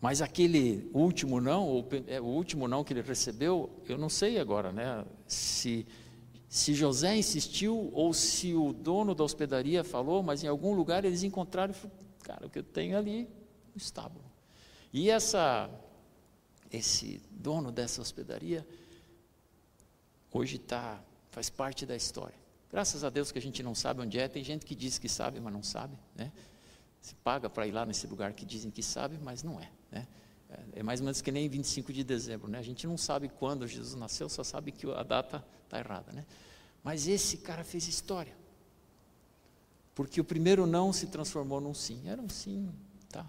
Mas 0.00 0.20
aquele 0.20 0.90
último 0.92 1.40
não, 1.40 1.86
é, 2.08 2.20
o 2.20 2.24
último 2.24 2.68
não 2.68 2.84
que 2.84 2.92
ele 2.92 3.00
recebeu, 3.00 3.70
eu 3.88 3.96
não 3.96 4.10
sei 4.10 4.38
agora, 4.38 4.70
né? 4.70 5.04
Se, 5.26 5.86
se 6.48 6.74
José 6.74 7.16
insistiu 7.16 7.90
ou 7.94 8.12
se 8.12 8.54
o 8.54 8.72
dono 8.72 9.14
da 9.14 9.24
hospedaria 9.24 9.82
falou, 9.82 10.22
mas 10.22 10.44
em 10.44 10.46
algum 10.46 10.74
lugar 10.74 11.04
eles 11.04 11.22
encontraram 11.22 11.72
e 11.72 11.74
falaram, 11.74 11.98
cara, 12.22 12.46
o 12.46 12.50
que 12.50 12.58
eu 12.58 12.62
tenho 12.62 12.98
ali, 12.98 13.22
no 13.74 13.78
estábulo. 13.78 14.24
E 14.92 15.08
essa, 15.08 15.70
esse 16.70 17.20
dono 17.30 17.72
dessa 17.72 18.02
hospedaria, 18.02 18.66
hoje 20.34 20.58
tá, 20.58 21.00
faz 21.30 21.48
parte 21.48 21.86
da 21.86 21.96
história. 21.96 22.34
Graças 22.70 23.04
a 23.04 23.08
Deus 23.08 23.30
que 23.30 23.38
a 23.38 23.42
gente 23.42 23.62
não 23.62 23.74
sabe 23.74 24.00
onde 24.00 24.18
é, 24.18 24.26
tem 24.26 24.42
gente 24.42 24.66
que 24.66 24.74
diz 24.74 24.98
que 24.98 25.08
sabe, 25.08 25.38
mas 25.38 25.52
não 25.52 25.62
sabe. 25.62 25.96
Né? 26.16 26.32
Se 27.00 27.14
paga 27.14 27.48
para 27.48 27.66
ir 27.68 27.70
lá 27.70 27.86
nesse 27.86 28.06
lugar 28.08 28.32
que 28.32 28.44
dizem 28.44 28.70
que 28.70 28.82
sabe, 28.82 29.16
mas 29.22 29.44
não 29.44 29.60
é. 29.60 29.70
Né? 29.92 30.08
É, 30.50 30.80
é 30.80 30.82
mais 30.82 31.00
ou 31.00 31.04
menos 31.04 31.20
que 31.20 31.30
nem 31.30 31.48
25 31.48 31.92
de 31.92 32.02
dezembro. 32.02 32.50
Né? 32.50 32.58
A 32.58 32.62
gente 32.62 32.84
não 32.84 32.98
sabe 32.98 33.28
quando 33.28 33.66
Jesus 33.68 33.94
nasceu, 33.94 34.28
só 34.28 34.42
sabe 34.42 34.72
que 34.72 34.90
a 34.90 35.04
data 35.04 35.44
está 35.64 35.78
errada. 35.78 36.12
Né? 36.12 36.26
Mas 36.82 37.06
esse 37.06 37.36
cara 37.36 37.62
fez 37.62 37.86
história. 37.86 38.36
Porque 39.94 40.20
o 40.20 40.24
primeiro 40.24 40.66
não 40.66 40.92
se 40.92 41.06
transformou 41.06 41.60
num 41.60 41.72
sim. 41.72 42.08
Era 42.08 42.20
um 42.20 42.28
sim, 42.28 42.68
tá. 43.08 43.24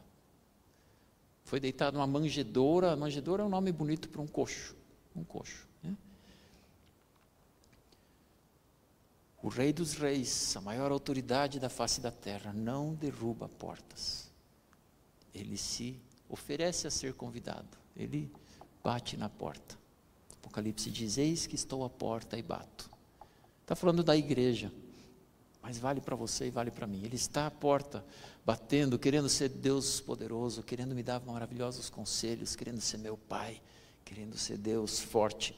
Foi 1.43 1.59
deitado 1.59 1.95
numa 1.95 2.07
manjedoura. 2.07 2.93
A 2.93 2.95
manjedoura 2.95 3.43
é 3.43 3.45
um 3.45 3.49
nome 3.49 3.71
bonito 3.71 4.09
para 4.09 4.21
um 4.21 4.27
coxo. 4.27 4.75
Um 5.15 5.23
coxo. 5.23 5.67
O 9.45 9.47
Rei 9.47 9.71
dos 9.71 9.93
Reis, 9.93 10.57
a 10.57 10.61
maior 10.61 10.91
autoridade 10.91 11.59
da 11.59 11.69
face 11.69 12.01
da 12.01 12.09
terra, 12.09 12.51
não 12.51 12.95
derruba 12.95 13.47
portas. 13.47 14.27
Ele 15.35 15.55
se 15.55 15.99
oferece 16.27 16.87
a 16.87 16.89
ser 16.89 17.13
convidado. 17.13 17.77
Ele 17.95 18.31
bate 18.83 19.15
na 19.15 19.29
porta. 19.29 19.77
Apocalipse 20.31 20.89
diz: 20.89 21.19
Eis 21.19 21.45
que 21.45 21.53
estou 21.53 21.83
à 21.83 21.89
porta 21.91 22.35
e 22.35 22.41
bato. 22.41 22.89
Está 23.61 23.75
falando 23.75 24.03
da 24.03 24.17
igreja, 24.17 24.73
mas 25.61 25.77
vale 25.77 26.01
para 26.01 26.15
você 26.15 26.47
e 26.47 26.49
vale 26.49 26.71
para 26.71 26.87
mim. 26.87 27.03
Ele 27.03 27.15
está 27.15 27.45
à 27.45 27.51
porta, 27.51 28.03
batendo, 28.43 28.97
querendo 28.97 29.29
ser 29.29 29.49
Deus 29.49 30.01
poderoso, 30.01 30.63
querendo 30.63 30.95
me 30.95 31.03
dar 31.03 31.23
maravilhosos 31.23 31.87
conselhos, 31.87 32.55
querendo 32.55 32.81
ser 32.81 32.97
meu 32.97 33.15
Pai, 33.15 33.61
querendo 34.03 34.39
ser 34.39 34.57
Deus 34.57 34.99
forte. 34.99 35.55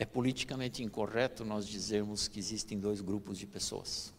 É 0.00 0.06
politicamente 0.06 0.82
incorreto 0.82 1.44
nós 1.44 1.68
dizermos 1.68 2.26
que 2.26 2.38
existem 2.38 2.80
dois 2.80 3.02
grupos 3.02 3.36
de 3.36 3.46
pessoas. 3.46 4.14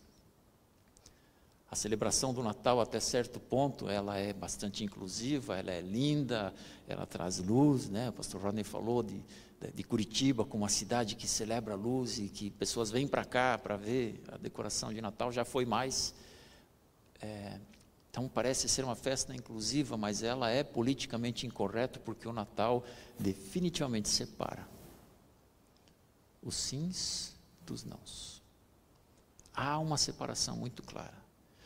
A 1.72 1.76
celebração 1.76 2.36
do 2.36 2.44
Natal, 2.44 2.80
até 2.80 3.00
certo 3.00 3.40
ponto, 3.40 3.90
ela 3.90 4.16
é 4.16 4.32
bastante 4.32 4.84
inclusiva, 4.84 5.58
ela 5.58 5.72
é 5.72 5.82
linda, 5.82 6.54
ela 6.88 7.08
traz 7.08 7.40
luz, 7.40 7.90
né? 7.90 8.10
O 8.10 8.14
pastor 8.14 8.44
Rodney 8.44 8.64
falou 8.64 9.02
de, 9.02 9.24
de 9.74 9.84
Curitiba 9.84 10.46
como 10.46 10.66
uma 10.66 10.70
cidade 10.70 11.16
que 11.16 11.28
celebra 11.28 11.74
luz 11.74 12.20
e 12.20 12.30
que 12.30 12.52
pessoas 12.52 12.92
vêm 12.92 13.08
para 13.08 13.26
cá 13.26 13.58
para 13.58 13.76
ver 13.76 14.22
a 14.32 14.38
decoração 14.38 14.94
de 14.94 15.02
Natal, 15.02 15.32
já 15.32 15.44
foi 15.44 15.66
mais. 15.66 16.14
É, 17.20 17.60
então 18.12 18.28
parece 18.28 18.70
ser 18.70 18.86
uma 18.86 18.96
festa 18.96 19.34
inclusiva, 19.34 19.98
mas 19.98 20.22
ela 20.22 20.52
é 20.52 20.64
politicamente 20.64 21.48
incorreta 21.48 22.00
porque 22.00 22.28
o 22.28 22.34
Natal 22.34 22.86
definitivamente 23.18 24.10
separa 24.10 24.71
os 26.42 26.56
sims 26.56 27.36
dos 27.66 27.84
nãos. 27.84 28.42
Há 29.54 29.78
uma 29.80 29.98
separação 29.98 30.56
muito 30.56 30.82
clara. 30.82 31.22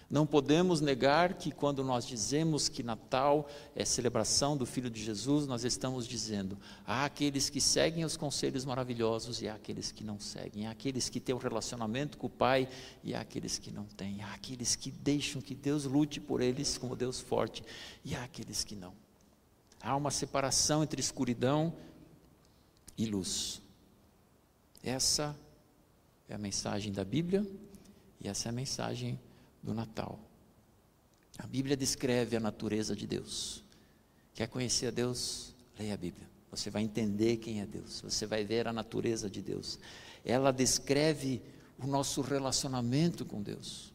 Não 0.10 0.26
podemos 0.26 0.82
negar 0.82 1.34
que 1.34 1.52
quando 1.52 1.84
nós 1.84 2.06
dizemos 2.06 2.70
que 2.70 2.84
Natal 2.84 3.50
é 3.76 3.84
celebração 3.84 4.56
do 4.56 4.66
Filho 4.66 4.90
de 4.90 5.04
Jesus, 5.04 5.48
nós 5.48 5.64
estamos 5.64 6.08
dizendo: 6.08 6.60
há 6.86 7.06
aqueles 7.06 7.50
que 7.50 7.60
seguem 7.60 8.06
os 8.06 8.16
conselhos 8.16 8.66
maravilhosos 8.66 9.42
e 9.42 9.48
há 9.48 9.56
aqueles 9.56 9.92
que 9.92 10.04
não 10.04 10.20
seguem, 10.20 10.68
há 10.68 10.72
aqueles 10.72 11.10
que 11.10 11.20
têm 11.20 11.34
um 11.34 11.40
relacionamento 11.40 12.20
com 12.20 12.28
o 12.28 12.30
Pai 12.30 12.68
e 13.04 13.16
há 13.16 13.22
aqueles 13.22 13.58
que 13.58 13.72
não 13.72 13.86
têm, 13.86 14.22
há 14.22 14.34
aqueles 14.34 14.76
que 14.76 14.92
deixam 14.92 15.42
que 15.42 15.56
Deus 15.56 15.86
lute 15.86 16.20
por 16.20 16.40
eles 16.40 16.78
como 16.78 16.96
Deus 16.96 17.20
forte 17.20 17.64
e 18.04 18.16
há 18.16 18.24
aqueles 18.24 18.64
que 18.64 18.76
não. 18.76 18.94
Há 19.82 19.96
uma 19.96 20.12
separação 20.12 20.84
entre 20.84 21.02
escuridão 21.02 21.74
e 22.96 23.08
luz. 23.08 23.65
Essa 24.86 25.36
é 26.30 26.36
a 26.36 26.38
mensagem 26.38 26.94
da 26.94 27.04
Bíblia 27.04 27.44
e 28.22 28.28
essa 28.28 28.48
é 28.48 28.52
a 28.52 28.54
mensagem 28.54 29.20
do 29.64 29.74
Natal. 29.74 30.20
A 31.40 31.48
Bíblia 31.48 31.76
descreve 31.76 32.38
a 32.38 32.40
natureza 32.40 32.96
de 32.96 33.08
Deus. 33.08 33.64
Quer 34.36 34.48
conhecer 34.48 34.88
a 34.88 34.92
Deus? 34.92 35.56
Leia 35.80 35.96
a 35.96 35.98
Bíblia. 35.98 36.30
Você 36.52 36.70
vai 36.70 36.84
entender 36.84 37.38
quem 37.38 37.62
é 37.62 37.66
Deus. 37.66 38.02
Você 38.02 38.28
vai 38.28 38.46
ver 38.46 38.68
a 38.68 38.72
natureza 38.72 39.28
de 39.28 39.42
Deus. 39.42 39.80
Ela 40.24 40.52
descreve 40.52 41.42
o 41.80 41.88
nosso 41.88 42.22
relacionamento 42.22 43.26
com 43.26 43.42
Deus. 43.42 43.92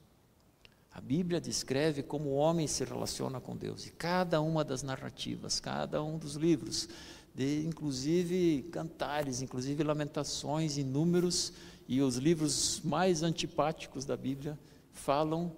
A 0.92 1.00
Bíblia 1.00 1.40
descreve 1.40 2.02
como 2.02 2.30
o 2.30 2.34
homem 2.34 2.66
se 2.66 2.84
relaciona 2.84 3.40
com 3.40 3.56
Deus. 3.56 3.86
E 3.86 3.90
cada 3.90 4.40
uma 4.40 4.64
das 4.64 4.82
narrativas, 4.82 5.60
cada 5.60 6.02
um 6.02 6.18
dos 6.18 6.34
livros, 6.34 6.88
de, 7.40 7.66
inclusive 7.66 8.68
cantares, 8.70 9.40
inclusive 9.40 9.82
lamentações 9.82 10.76
e 10.76 10.84
números, 10.84 11.54
e 11.88 12.02
os 12.02 12.16
livros 12.16 12.82
mais 12.84 13.22
antipáticos 13.22 14.04
da 14.04 14.14
Bíblia, 14.14 14.58
falam 14.92 15.56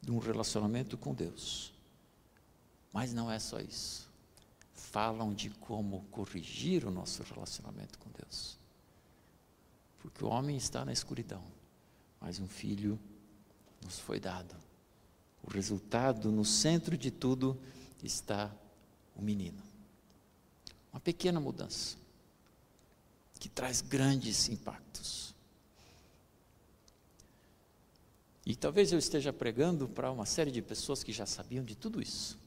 de 0.00 0.10
um 0.10 0.16
relacionamento 0.18 0.96
com 0.96 1.12
Deus. 1.12 1.70
Mas 2.94 3.12
não 3.12 3.30
é 3.30 3.38
só 3.38 3.60
isso. 3.60 4.10
Falam 4.72 5.34
de 5.34 5.50
como 5.50 6.06
corrigir 6.10 6.86
o 6.86 6.90
nosso 6.90 7.22
relacionamento 7.22 7.98
com 7.98 8.08
Deus. 8.18 8.56
Porque 9.98 10.24
o 10.24 10.28
homem 10.28 10.56
está 10.56 10.82
na 10.82 10.94
escuridão, 10.94 11.44
mas 12.18 12.40
um 12.40 12.48
filho 12.48 12.98
nos 13.84 13.98
foi 13.98 14.18
dado. 14.18 14.56
O 15.42 15.50
resultado, 15.50 16.32
no 16.32 16.44
centro 16.44 16.96
de 16.96 17.10
tudo, 17.10 17.60
está 18.02 18.50
o 19.14 19.20
menino. 19.20 19.65
Uma 20.96 21.00
pequena 21.00 21.38
mudança 21.38 21.94
que 23.38 23.50
traz 23.50 23.82
grandes 23.82 24.48
impactos. 24.48 25.34
E 28.46 28.56
talvez 28.56 28.92
eu 28.92 28.98
esteja 28.98 29.30
pregando 29.30 29.86
para 29.86 30.10
uma 30.10 30.24
série 30.24 30.50
de 30.50 30.62
pessoas 30.62 31.04
que 31.04 31.12
já 31.12 31.26
sabiam 31.26 31.62
de 31.62 31.76
tudo 31.76 32.00
isso. 32.00 32.38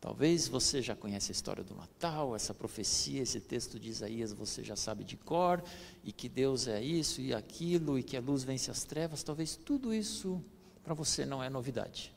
Talvez 0.00 0.48
você 0.48 0.82
já 0.82 0.96
conhece 0.96 1.30
a 1.30 1.32
história 1.32 1.62
do 1.62 1.72
Natal, 1.76 2.34
essa 2.34 2.52
profecia, 2.52 3.22
esse 3.22 3.38
texto 3.38 3.78
de 3.78 3.88
Isaías 3.88 4.32
você 4.32 4.64
já 4.64 4.74
sabe 4.74 5.04
de 5.04 5.16
cor, 5.16 5.62
e 6.02 6.10
que 6.10 6.28
Deus 6.28 6.66
é 6.66 6.82
isso 6.82 7.20
e 7.20 7.32
aquilo, 7.32 7.96
e 7.96 8.02
que 8.02 8.16
a 8.16 8.20
luz 8.20 8.42
vence 8.42 8.72
as 8.72 8.82
trevas. 8.82 9.22
Talvez 9.22 9.54
tudo 9.54 9.94
isso 9.94 10.42
para 10.82 10.94
você 10.94 11.24
não 11.24 11.40
é 11.40 11.48
novidade. 11.48 12.12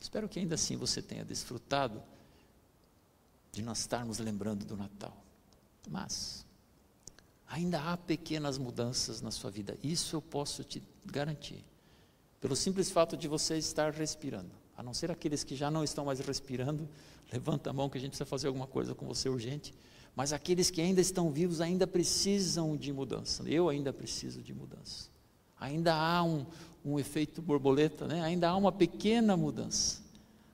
Espero 0.00 0.26
que 0.30 0.38
ainda 0.38 0.54
assim 0.54 0.78
você 0.78 1.02
tenha 1.02 1.26
desfrutado 1.26 2.02
de 3.56 3.62
nós 3.62 3.78
estarmos 3.78 4.18
lembrando 4.18 4.66
do 4.66 4.76
Natal. 4.76 5.16
Mas 5.88 6.44
ainda 7.48 7.80
há 7.80 7.96
pequenas 7.96 8.58
mudanças 8.58 9.22
na 9.22 9.30
sua 9.30 9.50
vida, 9.50 9.78
isso 9.82 10.14
eu 10.14 10.20
posso 10.20 10.62
te 10.62 10.82
garantir 11.06 11.64
pelo 12.38 12.54
simples 12.54 12.90
fato 12.90 13.16
de 13.16 13.26
você 13.26 13.56
estar 13.56 13.94
respirando. 13.94 14.50
A 14.76 14.82
não 14.82 14.92
ser 14.92 15.10
aqueles 15.10 15.42
que 15.42 15.56
já 15.56 15.70
não 15.70 15.82
estão 15.82 16.04
mais 16.04 16.20
respirando, 16.20 16.86
levanta 17.32 17.70
a 17.70 17.72
mão 17.72 17.88
que 17.88 17.96
a 17.96 18.00
gente 18.00 18.10
precisa 18.10 18.26
fazer 18.26 18.48
alguma 18.48 18.66
coisa 18.66 18.94
com 18.94 19.06
você 19.06 19.26
urgente. 19.26 19.72
Mas 20.14 20.34
aqueles 20.34 20.70
que 20.70 20.82
ainda 20.82 21.00
estão 21.00 21.32
vivos 21.32 21.62
ainda 21.62 21.86
precisam 21.86 22.76
de 22.76 22.92
mudança. 22.92 23.42
Eu 23.48 23.70
ainda 23.70 23.90
preciso 23.90 24.42
de 24.42 24.52
mudança. 24.52 25.08
Ainda 25.58 25.94
há 25.94 26.22
um, 26.22 26.44
um 26.84 26.98
efeito 26.98 27.40
borboleta, 27.40 28.06
né? 28.06 28.22
ainda 28.22 28.50
há 28.50 28.56
uma 28.56 28.70
pequena 28.70 29.34
mudança 29.34 30.02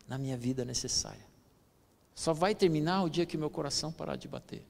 na 0.07 0.17
minha 0.17 0.37
vida 0.37 0.65
necessária. 0.65 1.32
Só 2.15 2.33
vai 2.33 2.55
terminar 2.55 3.03
o 3.03 3.09
dia 3.09 3.27
que 3.27 3.37
meu 3.37 3.51
coração 3.51 3.93
parar 3.93 4.17
de 4.17 4.29
bater. 4.29 4.65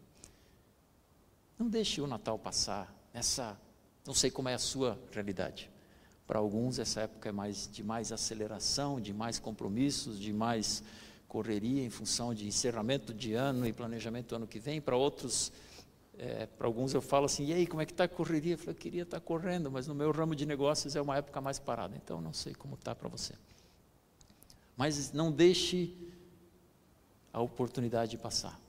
Não 1.58 1.68
deixe 1.68 2.00
o 2.00 2.06
Natal 2.06 2.38
passar 2.38 2.92
nessa. 3.12 3.58
Não 4.06 4.14
sei 4.14 4.30
como 4.30 4.48
é 4.48 4.54
a 4.54 4.58
sua 4.58 4.98
realidade. 5.12 5.70
Para 6.26 6.38
alguns, 6.38 6.78
essa 6.78 7.02
época 7.02 7.28
é 7.28 7.32
mais, 7.32 7.68
de 7.70 7.82
mais 7.82 8.12
aceleração, 8.12 9.00
de 9.00 9.12
mais 9.12 9.38
compromissos, 9.38 10.18
de 10.18 10.32
mais 10.32 10.82
correria 11.28 11.82
em 11.84 11.90
função 11.90 12.34
de 12.34 12.46
encerramento 12.46 13.14
de 13.14 13.34
ano 13.34 13.66
e 13.66 13.72
planejamento 13.72 14.28
do 14.28 14.36
ano 14.36 14.46
que 14.46 14.58
vem. 14.58 14.80
Para 14.80 14.96
outros, 14.96 15.52
é, 16.18 16.46
para 16.46 16.66
alguns 16.66 16.94
eu 16.94 17.00
falo 17.00 17.26
assim, 17.26 17.46
e 17.46 17.52
aí, 17.52 17.66
como 17.66 17.80
é 17.82 17.86
que 17.86 17.92
está 17.92 18.04
a 18.04 18.08
correria? 18.08 18.54
Eu 18.54 18.58
falo, 18.58 18.70
eu 18.70 18.74
queria 18.74 19.02
estar 19.02 19.18
tá 19.18 19.24
correndo, 19.24 19.70
mas 19.70 19.86
no 19.86 19.94
meu 19.94 20.10
ramo 20.12 20.36
de 20.36 20.44
negócios 20.44 20.94
é 20.94 21.00
uma 21.00 21.16
época 21.16 21.40
mais 21.40 21.58
parada, 21.58 21.96
então 21.96 22.20
não 22.20 22.32
sei 22.32 22.54
como 22.54 22.74
está 22.74 22.94
para 22.94 23.08
você. 23.08 23.34
Mas 24.76 25.12
não 25.12 25.32
deixe 25.32 25.96
a 27.32 27.40
oportunidade 27.40 28.12
de 28.12 28.18
passar. 28.18 28.60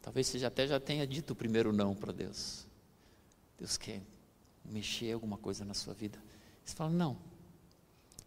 Talvez 0.00 0.26
você 0.26 0.44
até 0.44 0.66
já 0.66 0.78
tenha 0.78 1.06
dito 1.06 1.32
o 1.32 1.36
primeiro 1.36 1.72
não 1.72 1.94
para 1.94 2.12
Deus. 2.12 2.66
Deus 3.58 3.76
quer 3.76 4.02
mexer 4.64 5.12
alguma 5.12 5.36
coisa 5.36 5.64
na 5.64 5.74
sua 5.74 5.94
vida. 5.94 6.18
Você 6.64 6.74
fala, 6.74 6.90
não. 6.90 7.16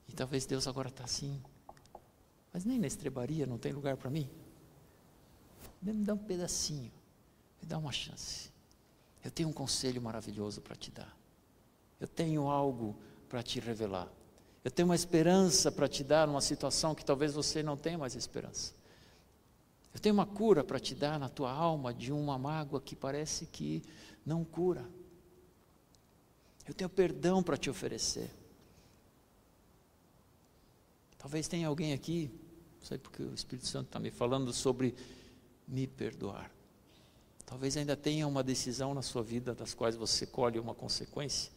E 0.07 0.13
talvez 0.13 0.45
Deus 0.45 0.67
agora 0.67 0.89
está 0.89 1.03
assim. 1.03 1.41
Mas 2.53 2.65
nem 2.65 2.79
na 2.79 2.87
estrebaria 2.87 3.45
não 3.45 3.57
tem 3.57 3.71
lugar 3.71 3.97
para 3.97 4.09
mim. 4.09 4.29
Me 5.81 5.93
dá 5.93 6.13
um 6.13 6.17
pedacinho. 6.17 6.91
Me 7.61 7.67
dá 7.67 7.77
uma 7.77 7.91
chance. 7.91 8.51
Eu 9.23 9.31
tenho 9.31 9.49
um 9.49 9.53
conselho 9.53 10.01
maravilhoso 10.01 10.61
para 10.61 10.75
te 10.75 10.89
dar. 10.89 11.15
Eu 11.99 12.07
tenho 12.07 12.47
algo 12.49 12.95
para 13.27 13.43
te 13.43 13.59
revelar. 13.59 14.07
Eu 14.63 14.71
tenho 14.71 14.87
uma 14.87 14.95
esperança 14.95 15.71
para 15.71 15.87
te 15.87 16.03
dar 16.03 16.27
numa 16.27 16.41
situação 16.41 16.93
que 16.93 17.05
talvez 17.05 17.33
você 17.33 17.63
não 17.63 17.77
tenha 17.77 17.97
mais 17.97 18.15
esperança. 18.15 18.73
Eu 19.93 19.99
tenho 19.99 20.13
uma 20.13 20.25
cura 20.25 20.63
para 20.63 20.79
te 20.79 20.93
dar 20.93 21.17
na 21.17 21.29
tua 21.29 21.51
alma 21.51 21.93
de 21.93 22.11
uma 22.11 22.37
mágoa 22.37 22.79
que 22.79 22.95
parece 22.95 23.45
que 23.45 23.81
não 24.25 24.43
cura. 24.43 24.85
Eu 26.67 26.73
tenho 26.73 26.89
perdão 26.89 27.41
para 27.41 27.57
te 27.57 27.69
oferecer. 27.69 28.29
Talvez 31.17 31.47
tenha 31.47 31.67
alguém 31.67 31.93
aqui, 31.93 32.29
não 32.79 32.85
sei 32.85 32.97
porque 32.97 33.23
o 33.23 33.33
Espírito 33.33 33.67
Santo 33.67 33.87
está 33.87 33.99
me 33.99 34.11
falando 34.11 34.53
sobre 34.53 34.93
me 35.67 35.87
perdoar. 35.87 36.51
Talvez 37.45 37.75
ainda 37.77 37.95
tenha 37.95 38.27
uma 38.27 38.43
decisão 38.43 38.93
na 38.93 39.01
sua 39.01 39.23
vida 39.23 39.55
das 39.55 39.73
quais 39.73 39.95
você 39.95 40.27
colhe 40.27 40.59
uma 40.59 40.75
consequência 40.75 41.51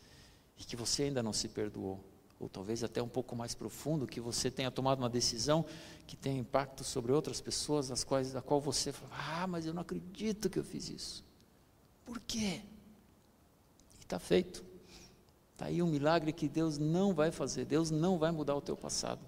e 0.57 0.65
que 0.65 0.77
você 0.77 1.05
ainda 1.05 1.23
não 1.23 1.33
se 1.33 1.49
perdoou. 1.49 2.03
Ou 2.41 2.49
talvez 2.49 2.83
até 2.83 3.03
um 3.03 3.09
pouco 3.09 3.37
mais 3.37 3.55
profundo, 3.55 4.07
que 4.07 4.19
você 4.19 4.51
tenha 4.51 4.71
tomado 4.71 4.99
uma 4.99 5.11
decisão 5.11 5.65
que 6.07 6.17
tem 6.17 6.39
impacto 6.39 6.83
sobre 6.83 7.13
outras 7.13 7.39
pessoas, 7.39 7.89
das 7.89 8.03
quais, 8.03 8.33
da 8.33 8.41
qual 8.41 8.61
você 8.61 8.91
fala, 8.93 9.13
ah, 9.43 9.47
mas 9.47 9.67
eu 9.67 9.75
não 9.75 9.83
acredito 9.83 10.49
que 10.49 10.59
eu 10.59 10.65
fiz 10.65 10.89
isso. 10.89 11.25
Por 12.05 12.19
quê? 12.19 12.63
E 13.99 14.03
está 14.03 14.19
feito. 14.19 14.65
Está 15.53 15.67
aí 15.67 15.83
um 15.83 15.87
milagre 15.87 16.33
que 16.33 16.49
Deus 16.49 16.79
não 16.79 17.13
vai 17.13 17.31
fazer, 17.31 17.67
Deus 17.67 17.91
não 17.91 18.19
vai 18.19 18.31
mudar 18.31 18.57
o 18.57 18.63
teu 18.63 18.75
passado. 18.75 19.21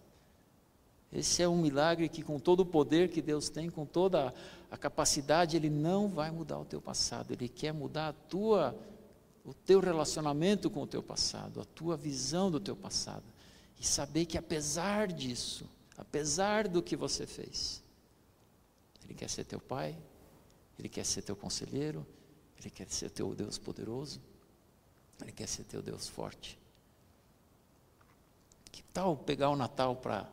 Esse 1.12 1.42
é 1.42 1.48
um 1.48 1.60
milagre 1.60 2.08
que, 2.08 2.22
com 2.22 2.38
todo 2.38 2.60
o 2.60 2.66
poder 2.66 3.10
que 3.10 3.20
Deus 3.20 3.50
tem, 3.50 3.68
com 3.68 3.84
toda 3.84 4.32
a 4.70 4.78
capacidade, 4.78 5.54
Ele 5.54 5.68
não 5.68 6.08
vai 6.08 6.30
mudar 6.30 6.58
o 6.58 6.64
teu 6.64 6.80
passado. 6.80 7.32
Ele 7.32 7.50
quer 7.50 7.74
mudar 7.74 8.08
a 8.08 8.12
tua, 8.14 8.74
o 9.44 9.52
teu 9.52 9.80
relacionamento 9.80 10.70
com 10.70 10.82
o 10.82 10.86
teu 10.86 11.02
passado, 11.02 11.60
a 11.60 11.64
tua 11.64 11.96
visão 11.96 12.50
do 12.50 12.60
teu 12.60 12.76
passado. 12.76 13.24
E 13.78 13.84
saber 13.84 14.26
que, 14.26 14.38
apesar 14.38 15.08
disso, 15.08 15.68
apesar 15.96 16.68
do 16.68 16.82
que 16.82 16.96
você 16.96 17.26
fez, 17.26 17.82
Ele 19.04 19.14
quer 19.14 19.28
ser 19.28 19.44
teu 19.44 19.60
Pai, 19.60 19.96
Ele 20.78 20.88
quer 20.88 21.04
ser 21.04 21.22
teu 21.22 21.34
conselheiro, 21.34 22.06
Ele 22.58 22.70
quer 22.70 22.88
ser 22.88 23.10
teu 23.10 23.34
Deus 23.34 23.58
poderoso. 23.58 24.20
Ele 25.22 25.32
quer 25.32 25.48
ser 25.48 25.64
teu 25.64 25.80
Deus 25.82 26.08
forte. 26.08 26.58
Que 28.70 28.82
tal 28.84 29.16
pegar 29.16 29.50
o 29.50 29.56
Natal 29.56 29.96
para 29.96 30.28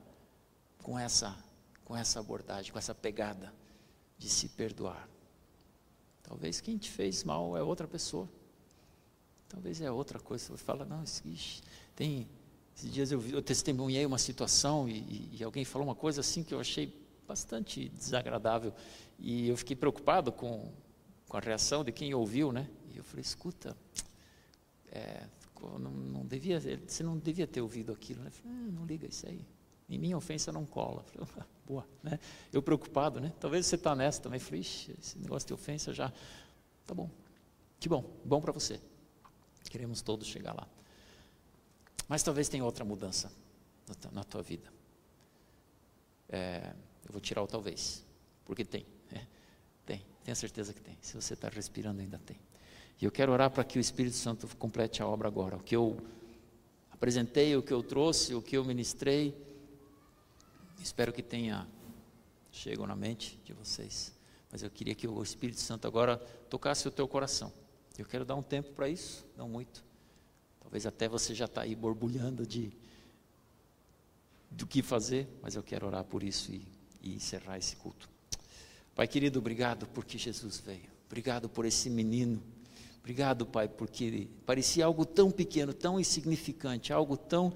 com 0.81 0.97
essa 0.97 1.37
com 1.85 1.97
essa 1.97 2.19
abordagem, 2.19 2.71
com 2.71 2.77
essa 2.77 2.93
pegada 2.93 3.51
de 4.17 4.29
se 4.29 4.49
perdoar? 4.49 5.09
Talvez 6.21 6.61
quem 6.61 6.77
te 6.77 6.89
fez 6.89 7.23
mal 7.23 7.57
é 7.57 7.63
outra 7.63 7.87
pessoa. 7.87 8.29
Talvez 9.49 9.81
é 9.81 9.91
outra 9.91 10.19
coisa. 10.19 10.45
Você 10.45 10.63
fala, 10.63 10.85
não, 10.85 11.03
ixi, 11.03 11.61
tem. 11.95 12.27
Esses 12.75 12.93
dias 12.93 13.11
eu, 13.11 13.21
eu 13.27 13.41
testemunhei 13.41 14.05
uma 14.05 14.17
situação 14.17 14.87
e, 14.87 14.99
e, 14.99 15.37
e 15.39 15.43
alguém 15.43 15.65
falou 15.65 15.85
uma 15.85 15.95
coisa 15.95 16.21
assim 16.21 16.43
que 16.43 16.53
eu 16.53 16.61
achei 16.61 16.95
bastante 17.27 17.89
desagradável. 17.89 18.73
E 19.17 19.49
eu 19.49 19.57
fiquei 19.57 19.75
preocupado 19.75 20.31
com, 20.31 20.71
com 21.27 21.35
a 21.35 21.39
reação 21.41 21.83
de 21.83 21.91
quem 21.91 22.13
ouviu, 22.13 22.53
né? 22.53 22.69
E 22.93 22.97
eu 22.97 23.03
falei, 23.03 23.21
escuta, 23.21 23.75
é, 24.91 25.25
não, 25.61 25.91
não 25.91 26.25
devia, 26.25 26.59
você 26.59 27.03
não 27.03 27.17
devia 27.17 27.45
ter 27.45 27.61
ouvido 27.61 27.91
aquilo. 27.91 28.23
Né? 28.23 28.29
Falei, 28.29 28.57
ah, 28.57 28.71
não 28.71 28.85
liga 28.85 29.07
isso 29.07 29.27
aí. 29.27 29.45
Em 29.89 29.97
minha 29.97 30.15
ofensa 30.15 30.51
não 30.51 30.65
cola. 30.65 31.03
Falei, 31.03 31.27
boa, 31.67 31.87
né? 32.01 32.19
Eu 32.53 32.61
preocupado, 32.61 33.19
né? 33.19 33.33
Talvez 33.39 33.65
você 33.65 33.75
está 33.75 33.95
nessa 33.95 34.21
também. 34.21 34.39
Falei, 34.39 34.61
esse 34.61 35.17
negócio 35.17 35.47
de 35.47 35.53
ofensa 35.53 35.93
já. 35.93 36.13
Tá 36.85 36.93
bom. 36.93 37.09
Que 37.79 37.89
bom, 37.89 38.03
bom 38.23 38.39
para 38.39 38.51
você. 38.51 38.79
Queremos 39.69 40.01
todos 40.01 40.27
chegar 40.27 40.53
lá. 40.53 40.67
Mas 42.07 42.23
talvez 42.23 42.49
tenha 42.49 42.63
outra 42.63 42.83
mudança 42.83 43.31
na 44.11 44.23
tua 44.23 44.41
vida. 44.41 44.71
É, 46.27 46.73
eu 47.05 47.11
vou 47.11 47.21
tirar 47.21 47.41
o 47.41 47.47
talvez, 47.47 48.05
porque 48.45 48.63
tem. 48.63 48.85
Né? 49.11 49.27
Tem, 49.85 50.05
tenho 50.23 50.35
certeza 50.35 50.73
que 50.73 50.81
tem. 50.81 50.97
Se 51.01 51.15
você 51.15 51.33
está 51.33 51.49
respirando, 51.49 52.01
ainda 52.01 52.19
tem. 52.19 52.39
E 53.01 53.05
eu 53.05 53.11
quero 53.11 53.31
orar 53.31 53.49
para 53.49 53.63
que 53.63 53.77
o 53.77 53.81
Espírito 53.81 54.15
Santo 54.15 54.47
complete 54.57 55.01
a 55.01 55.07
obra 55.07 55.27
agora. 55.27 55.55
O 55.55 55.63
que 55.63 55.75
eu 55.75 55.97
apresentei, 56.91 57.55
o 57.55 57.63
que 57.63 57.73
eu 57.73 57.81
trouxe, 57.81 58.35
o 58.35 58.41
que 58.41 58.57
eu 58.57 58.65
ministrei, 58.65 59.35
espero 60.81 61.13
que 61.13 61.23
tenha 61.23 61.67
chegado 62.51 62.87
na 62.87 62.95
mente 62.95 63.39
de 63.45 63.53
vocês. 63.53 64.13
Mas 64.51 64.63
eu 64.63 64.69
queria 64.69 64.95
que 64.95 65.07
o 65.07 65.21
Espírito 65.23 65.61
Santo 65.61 65.87
agora 65.87 66.17
tocasse 66.49 66.87
o 66.87 66.91
teu 66.91 67.07
coração. 67.07 67.53
Eu 68.01 68.05
quero 68.05 68.25
dar 68.25 68.35
um 68.35 68.41
tempo 68.41 68.71
para 68.71 68.87
isso, 68.87 69.25
não 69.35 69.49
muito. 69.49 69.83
Talvez 70.61 70.85
até 70.85 71.07
você 71.07 71.33
já 71.33 71.45
está 71.45 71.61
aí 71.61 71.75
borbulhando 71.75 72.45
de 72.45 72.71
do 74.51 74.65
que 74.65 74.81
fazer, 74.81 75.27
mas 75.41 75.55
eu 75.55 75.61
quero 75.61 75.85
orar 75.85 76.03
por 76.03 76.23
isso 76.23 76.51
e, 76.51 76.65
e 77.01 77.13
encerrar 77.13 77.57
esse 77.57 77.75
culto. 77.75 78.09
Pai 78.95 79.07
querido, 79.07 79.39
obrigado 79.39 79.87
porque 79.87 80.17
Jesus 80.17 80.59
veio. 80.59 80.89
Obrigado 81.07 81.47
por 81.47 81.65
esse 81.65 81.89
menino. 81.89 82.41
Obrigado, 82.99 83.45
Pai, 83.45 83.67
porque 83.67 84.27
parecia 84.45 84.85
algo 84.85 85.05
tão 85.05 85.31
pequeno, 85.31 85.73
tão 85.73 85.99
insignificante, 85.99 86.91
algo 86.93 87.17
tão 87.17 87.53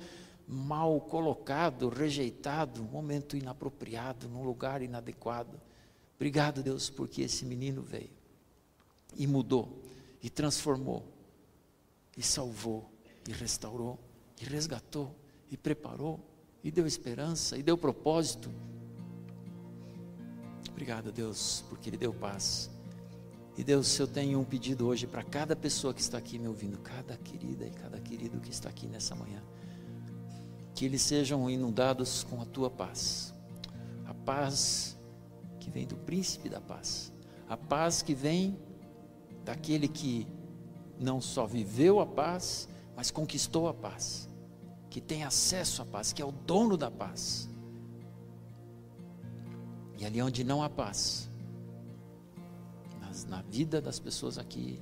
mal 0.47 0.99
colocado, 1.01 1.89
rejeitado, 1.89 2.81
um 2.81 2.85
momento 2.85 3.37
inapropriado, 3.37 4.27
num 4.27 4.43
lugar 4.43 4.81
inadequado. 4.81 5.59
Obrigado, 6.15 6.63
Deus, 6.63 6.89
porque 6.89 7.21
esse 7.21 7.45
menino 7.45 7.81
veio 7.81 8.09
e 9.15 9.27
mudou, 9.27 9.82
e 10.23 10.29
transformou, 10.29 11.05
e 12.17 12.23
salvou, 12.23 12.89
e 13.27 13.31
restaurou, 13.31 13.99
e 14.41 14.45
resgatou, 14.45 15.13
e 15.51 15.57
preparou 15.57 16.19
e 16.63 16.71
deu 16.71 16.87
esperança, 16.87 17.57
e 17.57 17.61
deu 17.61 17.77
propósito. 17.77 18.49
Obrigado, 20.69 21.11
Deus, 21.11 21.63
porque 21.67 21.89
Ele 21.89 21.97
deu 21.97 22.13
paz. 22.13 22.71
E 23.57 23.63
Deus, 23.63 23.99
eu 23.99 24.07
tenho 24.07 24.39
um 24.39 24.45
pedido 24.45 24.87
hoje 24.87 25.05
para 25.05 25.23
cada 25.23 25.55
pessoa 25.55 25.93
que 25.93 26.01
está 26.01 26.17
aqui 26.17 26.39
me 26.39 26.47
ouvindo, 26.47 26.79
cada 26.79 27.17
querida 27.17 27.67
e 27.67 27.69
cada 27.69 27.99
querido 27.99 28.39
que 28.39 28.49
está 28.49 28.69
aqui 28.69 28.87
nessa 28.87 29.13
manhã, 29.13 29.43
que 30.73 30.85
eles 30.85 31.01
sejam 31.01 31.47
inundados 31.49 32.23
com 32.23 32.41
a 32.41 32.45
tua 32.45 32.69
paz, 32.69 33.33
a 34.05 34.13
paz 34.13 34.97
que 35.59 35.69
vem 35.69 35.85
do 35.85 35.97
príncipe 35.97 36.49
da 36.49 36.61
paz, 36.61 37.13
a 37.47 37.55
paz 37.55 38.01
que 38.01 38.15
vem 38.15 38.57
daquele 39.43 39.87
que 39.87 40.27
não 40.99 41.19
só 41.19 41.45
viveu 41.45 41.99
a 41.99 42.05
paz, 42.05 42.67
mas 42.95 43.11
conquistou 43.11 43.67
a 43.67 43.73
paz 43.73 44.29
que 44.89 45.01
tem 45.01 45.23
acesso 45.23 45.81
à 45.81 45.85
paz, 45.85 46.13
que 46.13 46.21
é 46.21 46.25
o 46.25 46.31
dono 46.31 46.77
da 46.77 46.91
paz. 46.91 47.49
E 49.97 50.05
ali 50.05 50.21
onde 50.21 50.43
não 50.43 50.61
há 50.61 50.69
paz, 50.69 51.31
nas, 52.99 53.25
na 53.25 53.41
vida 53.41 53.81
das 53.81 53.99
pessoas 53.99 54.37
aqui, 54.37 54.79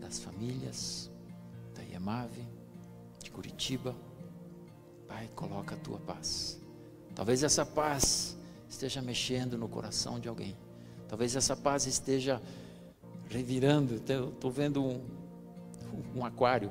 das 0.00 0.20
famílias, 0.20 1.10
da 1.74 1.82
Iamave, 1.82 2.46
de 3.20 3.30
Curitiba, 3.32 3.96
Pai, 5.10 5.28
coloca 5.34 5.74
a 5.74 5.78
tua 5.78 5.98
paz. 5.98 6.60
Talvez 7.16 7.42
essa 7.42 7.66
paz 7.66 8.38
esteja 8.68 9.02
mexendo 9.02 9.58
no 9.58 9.68
coração 9.68 10.20
de 10.20 10.28
alguém. 10.28 10.56
Talvez 11.08 11.34
essa 11.34 11.56
paz 11.56 11.84
esteja 11.84 12.40
revirando. 13.30 13.94
Estou 13.94 14.50
vendo 14.50 14.84
um, 14.84 15.00
um 16.14 16.24
aquário 16.24 16.70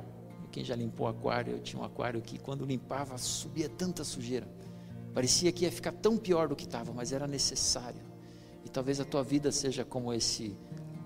quem 0.52 0.64
já 0.64 0.76
limpou 0.76 1.08
aquário, 1.08 1.54
eu 1.54 1.60
tinha 1.60 1.82
um 1.82 1.86
aquário 1.86 2.22
que 2.22 2.40
quando 2.40 2.66
limpava 2.66 3.18
subia 3.18 3.70
tanta 3.70 4.04
sujeira. 4.04 4.48
Parecia 5.14 5.52
que 5.52 5.66
ia 5.66 5.72
ficar 5.72 5.92
tão 5.92 6.18
pior 6.18 6.48
do 6.48 6.56
que 6.56 6.66
estava, 6.66 6.92
mas 6.92 7.12
era 7.12 7.28
necessário. 7.28 8.02
E 8.66 8.70
talvez 8.70 9.00
a 9.00 9.06
tua 9.06 9.24
vida 9.24 9.52
seja 9.52 9.86
como 9.86 10.14
esse, 10.14 10.56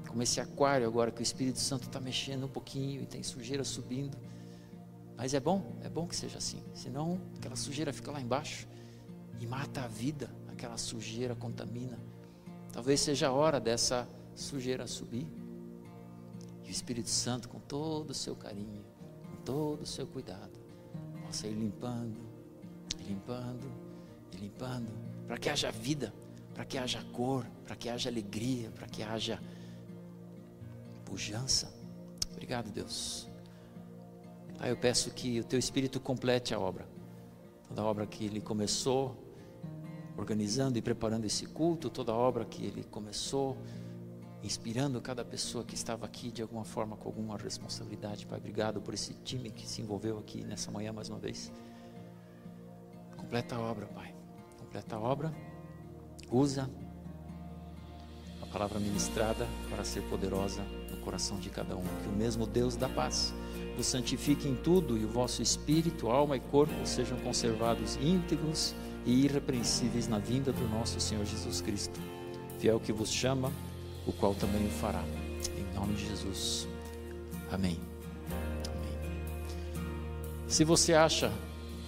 como 0.08 0.22
esse 0.22 0.40
aquário 0.40 0.88
agora 0.88 1.12
que 1.12 1.22
o 1.22 1.24
Espírito 1.24 1.60
Santo 1.60 1.84
está 1.88 2.00
mexendo 2.00 2.46
um 2.46 2.50
pouquinho 2.50 3.02
e 3.02 3.06
tem 3.06 3.22
sujeira 3.24 3.64
subindo. 3.64 4.18
Mas 5.16 5.34
é 5.34 5.40
bom, 5.40 5.78
é 5.84 5.90
bom 5.90 6.08
que 6.08 6.16
seja 6.16 6.38
assim. 6.38 6.62
Senão 6.74 7.20
aquela 7.38 7.56
sujeira 7.56 7.94
fica 7.94 8.12
lá 8.12 8.22
embaixo 8.22 8.68
e 9.40 9.46
mata 9.46 9.84
a 9.84 9.88
vida. 9.88 10.34
Aquela 10.48 10.78
sujeira 10.78 11.36
contamina. 11.36 12.00
Talvez 12.72 13.02
seja 13.02 13.28
a 13.28 13.32
hora 13.32 13.60
dessa 13.60 14.08
sujeira 14.36 14.88
subir. 14.88 15.28
Espírito 16.74 17.10
Santo, 17.10 17.48
com 17.48 17.60
todo 17.60 18.10
o 18.10 18.14
seu 18.14 18.36
carinho, 18.36 18.84
todo 19.46 19.84
o 19.84 19.86
seu 19.86 20.06
cuidado, 20.08 20.52
possa 21.26 21.48
ir 21.48 21.54
limpando, 21.54 22.20
limpando, 23.08 23.72
limpando, 24.34 24.92
para 25.28 25.38
que 25.38 25.50
haja 25.50 25.72
vida, 25.72 26.14
para 26.54 26.66
que 26.66 26.78
haja 26.78 27.04
cor, 27.14 27.46
para 27.66 27.76
que 27.76 27.90
haja 27.90 28.10
alegria, 28.10 28.72
para 28.72 28.88
que 28.88 29.04
haja 29.04 29.42
pujança. 31.06 31.74
Obrigado, 32.32 32.72
Deus. 32.72 33.30
Pai, 34.58 34.72
eu 34.72 34.78
peço 34.78 35.12
que 35.12 35.40
o 35.40 35.44
teu 35.44 35.60
Espírito 35.60 36.00
complete 36.00 36.54
a 36.54 36.60
obra, 36.60 36.88
toda 37.68 37.82
a 37.82 37.86
obra 37.86 38.06
que 38.06 38.26
ele 38.26 38.42
começou, 38.42 39.16
organizando 40.18 40.78
e 40.78 40.82
preparando 40.82 41.26
esse 41.26 41.46
culto, 41.46 41.90
toda 41.90 42.12
a 42.12 42.16
obra 42.16 42.46
que 42.46 42.66
ele 42.66 42.84
começou 42.84 43.58
inspirando 44.44 45.00
cada 45.02 45.24
pessoa 45.24 45.64
que 45.64 45.74
estava 45.74 46.06
aqui 46.06 46.30
de 46.30 46.42
alguma 46.42 46.66
forma 46.66 46.98
com 46.98 47.08
alguma 47.08 47.38
responsabilidade. 47.38 48.26
Pai, 48.26 48.38
obrigado 48.38 48.82
por 48.82 48.94
esse 48.94 49.14
time 49.14 49.50
que 49.50 49.68
se 49.68 49.82
envolveu 49.82 50.20
aqui 50.20 50.44
nessa 50.44 50.70
manhã 50.70 50.92
mais 50.92 51.10
uma 51.10 51.18
vez. 51.18 51.52
Completa 53.16 53.56
a 53.56 53.60
obra, 53.62 53.86
Pai. 53.88 54.14
Completa 54.60 54.98
a 54.98 55.00
obra. 55.00 55.34
Usa 56.30 56.70
a 58.42 58.46
palavra 58.48 58.80
ministrada 58.80 59.48
para 59.70 59.86
ser 59.86 60.02
poderosa 60.10 60.62
no 60.92 60.98
coração 60.98 61.40
de 61.40 61.50
cada 61.50 61.78
um. 61.78 61.84
Que 62.04 62.10
o 62.10 62.12
mesmo 62.12 62.46
Deus 62.46 62.76
da 62.76 62.90
paz 62.90 63.34
vos 63.78 63.86
santifique 63.86 64.48
em 64.48 64.56
tudo 64.56 64.98
e 64.98 65.06
o 65.06 65.08
vosso 65.08 65.42
espírito, 65.42 66.10
alma 66.10 66.36
e 66.36 66.42
corpo 66.42 66.86
sejam 66.86 67.18
conservados 67.20 67.96
íntegros 67.96 68.76
e 69.06 69.24
irrepreensíveis 69.24 70.08
na 70.08 70.20
vinda 70.20 70.52
do 70.52 70.68
nosso 70.68 71.00
Senhor 71.00 71.26
Jesus 71.26 71.62
Cristo. 71.62 72.00
Fiel 72.60 72.80
que 72.80 72.92
vos 72.92 73.12
chama 73.12 73.52
o 74.06 74.12
qual 74.12 74.34
também 74.36 74.66
o 74.66 74.70
fará. 74.70 75.04
Em 75.58 75.76
nome 75.76 75.94
de 75.96 76.08
Jesus. 76.08 76.68
Amém. 77.52 77.80
Amém. 78.68 79.12
Se 80.48 80.64
você 80.64 80.94
acha 80.94 81.32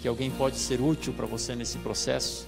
que 0.02 0.08
alguém 0.08 0.30
pode 0.32 0.58
ser 0.58 0.82
útil 0.82 1.14
para 1.14 1.26
você 1.26 1.56
nesse 1.56 1.78
processo, 1.80 2.48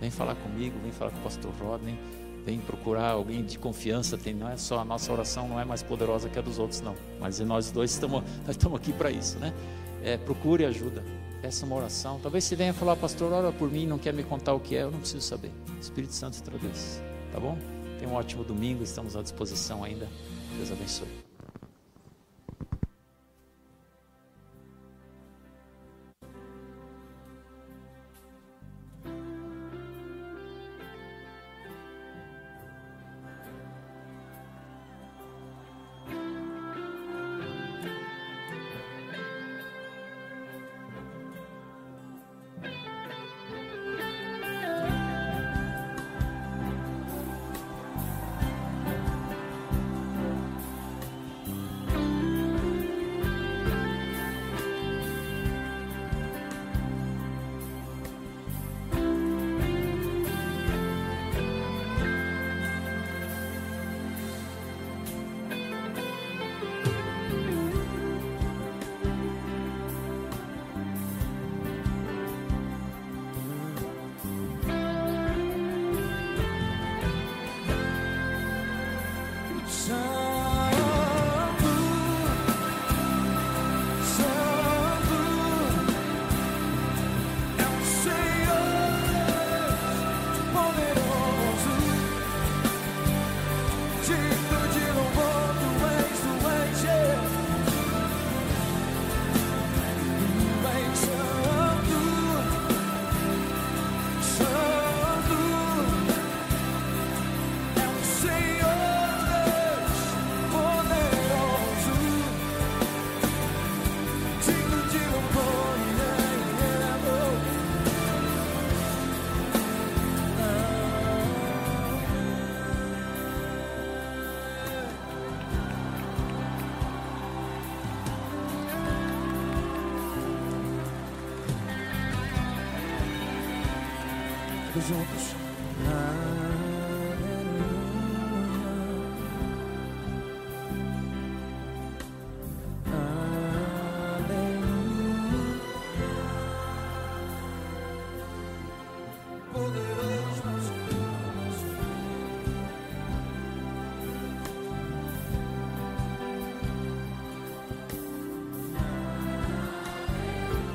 vem 0.00 0.10
falar 0.10 0.34
comigo, 0.36 0.78
vem 0.82 0.92
falar 0.92 1.10
com 1.10 1.18
o 1.18 1.22
pastor 1.22 1.52
Rodney, 1.60 1.98
vem 2.44 2.58
procurar 2.58 3.10
alguém 3.10 3.44
de 3.44 3.58
confiança. 3.58 4.16
Tem, 4.16 4.34
não 4.34 4.48
é 4.48 4.56
só 4.56 4.78
a 4.78 4.84
nossa 4.84 5.12
oração, 5.12 5.48
não 5.48 5.60
é 5.60 5.64
mais 5.64 5.82
poderosa 5.82 6.28
que 6.28 6.38
a 6.38 6.42
dos 6.42 6.58
outros, 6.58 6.80
não. 6.80 6.94
Mas 7.20 7.40
nós 7.40 7.70
dois 7.70 7.90
estamos, 7.90 8.22
nós 8.46 8.56
estamos 8.56 8.78
aqui 8.78 8.92
para 8.92 9.10
isso, 9.10 9.38
né? 9.38 9.52
É, 10.02 10.16
procure 10.16 10.64
ajuda, 10.64 11.02
peça 11.40 11.64
uma 11.64 11.76
oração. 11.76 12.18
Talvez 12.22 12.44
você 12.44 12.56
venha 12.56 12.74
falar, 12.74 12.96
pastor, 12.96 13.32
ora 13.32 13.52
por 13.52 13.70
mim, 13.70 13.86
não 13.86 13.98
quer 13.98 14.12
me 14.12 14.22
contar 14.22 14.54
o 14.54 14.60
que 14.60 14.76
é, 14.76 14.82
eu 14.82 14.90
não 14.90 15.00
preciso 15.00 15.22
saber. 15.22 15.50
Espírito 15.80 16.14
Santo 16.14 16.42
traduz, 16.42 17.02
tá 17.32 17.40
bom? 17.40 17.58
Tenha 18.04 18.14
um 18.14 18.18
ótimo 18.18 18.44
domingo, 18.44 18.84
estamos 18.84 19.16
à 19.16 19.22
disposição 19.22 19.82
ainda. 19.82 20.06
Deus 20.58 20.70
abençoe. 20.70 21.23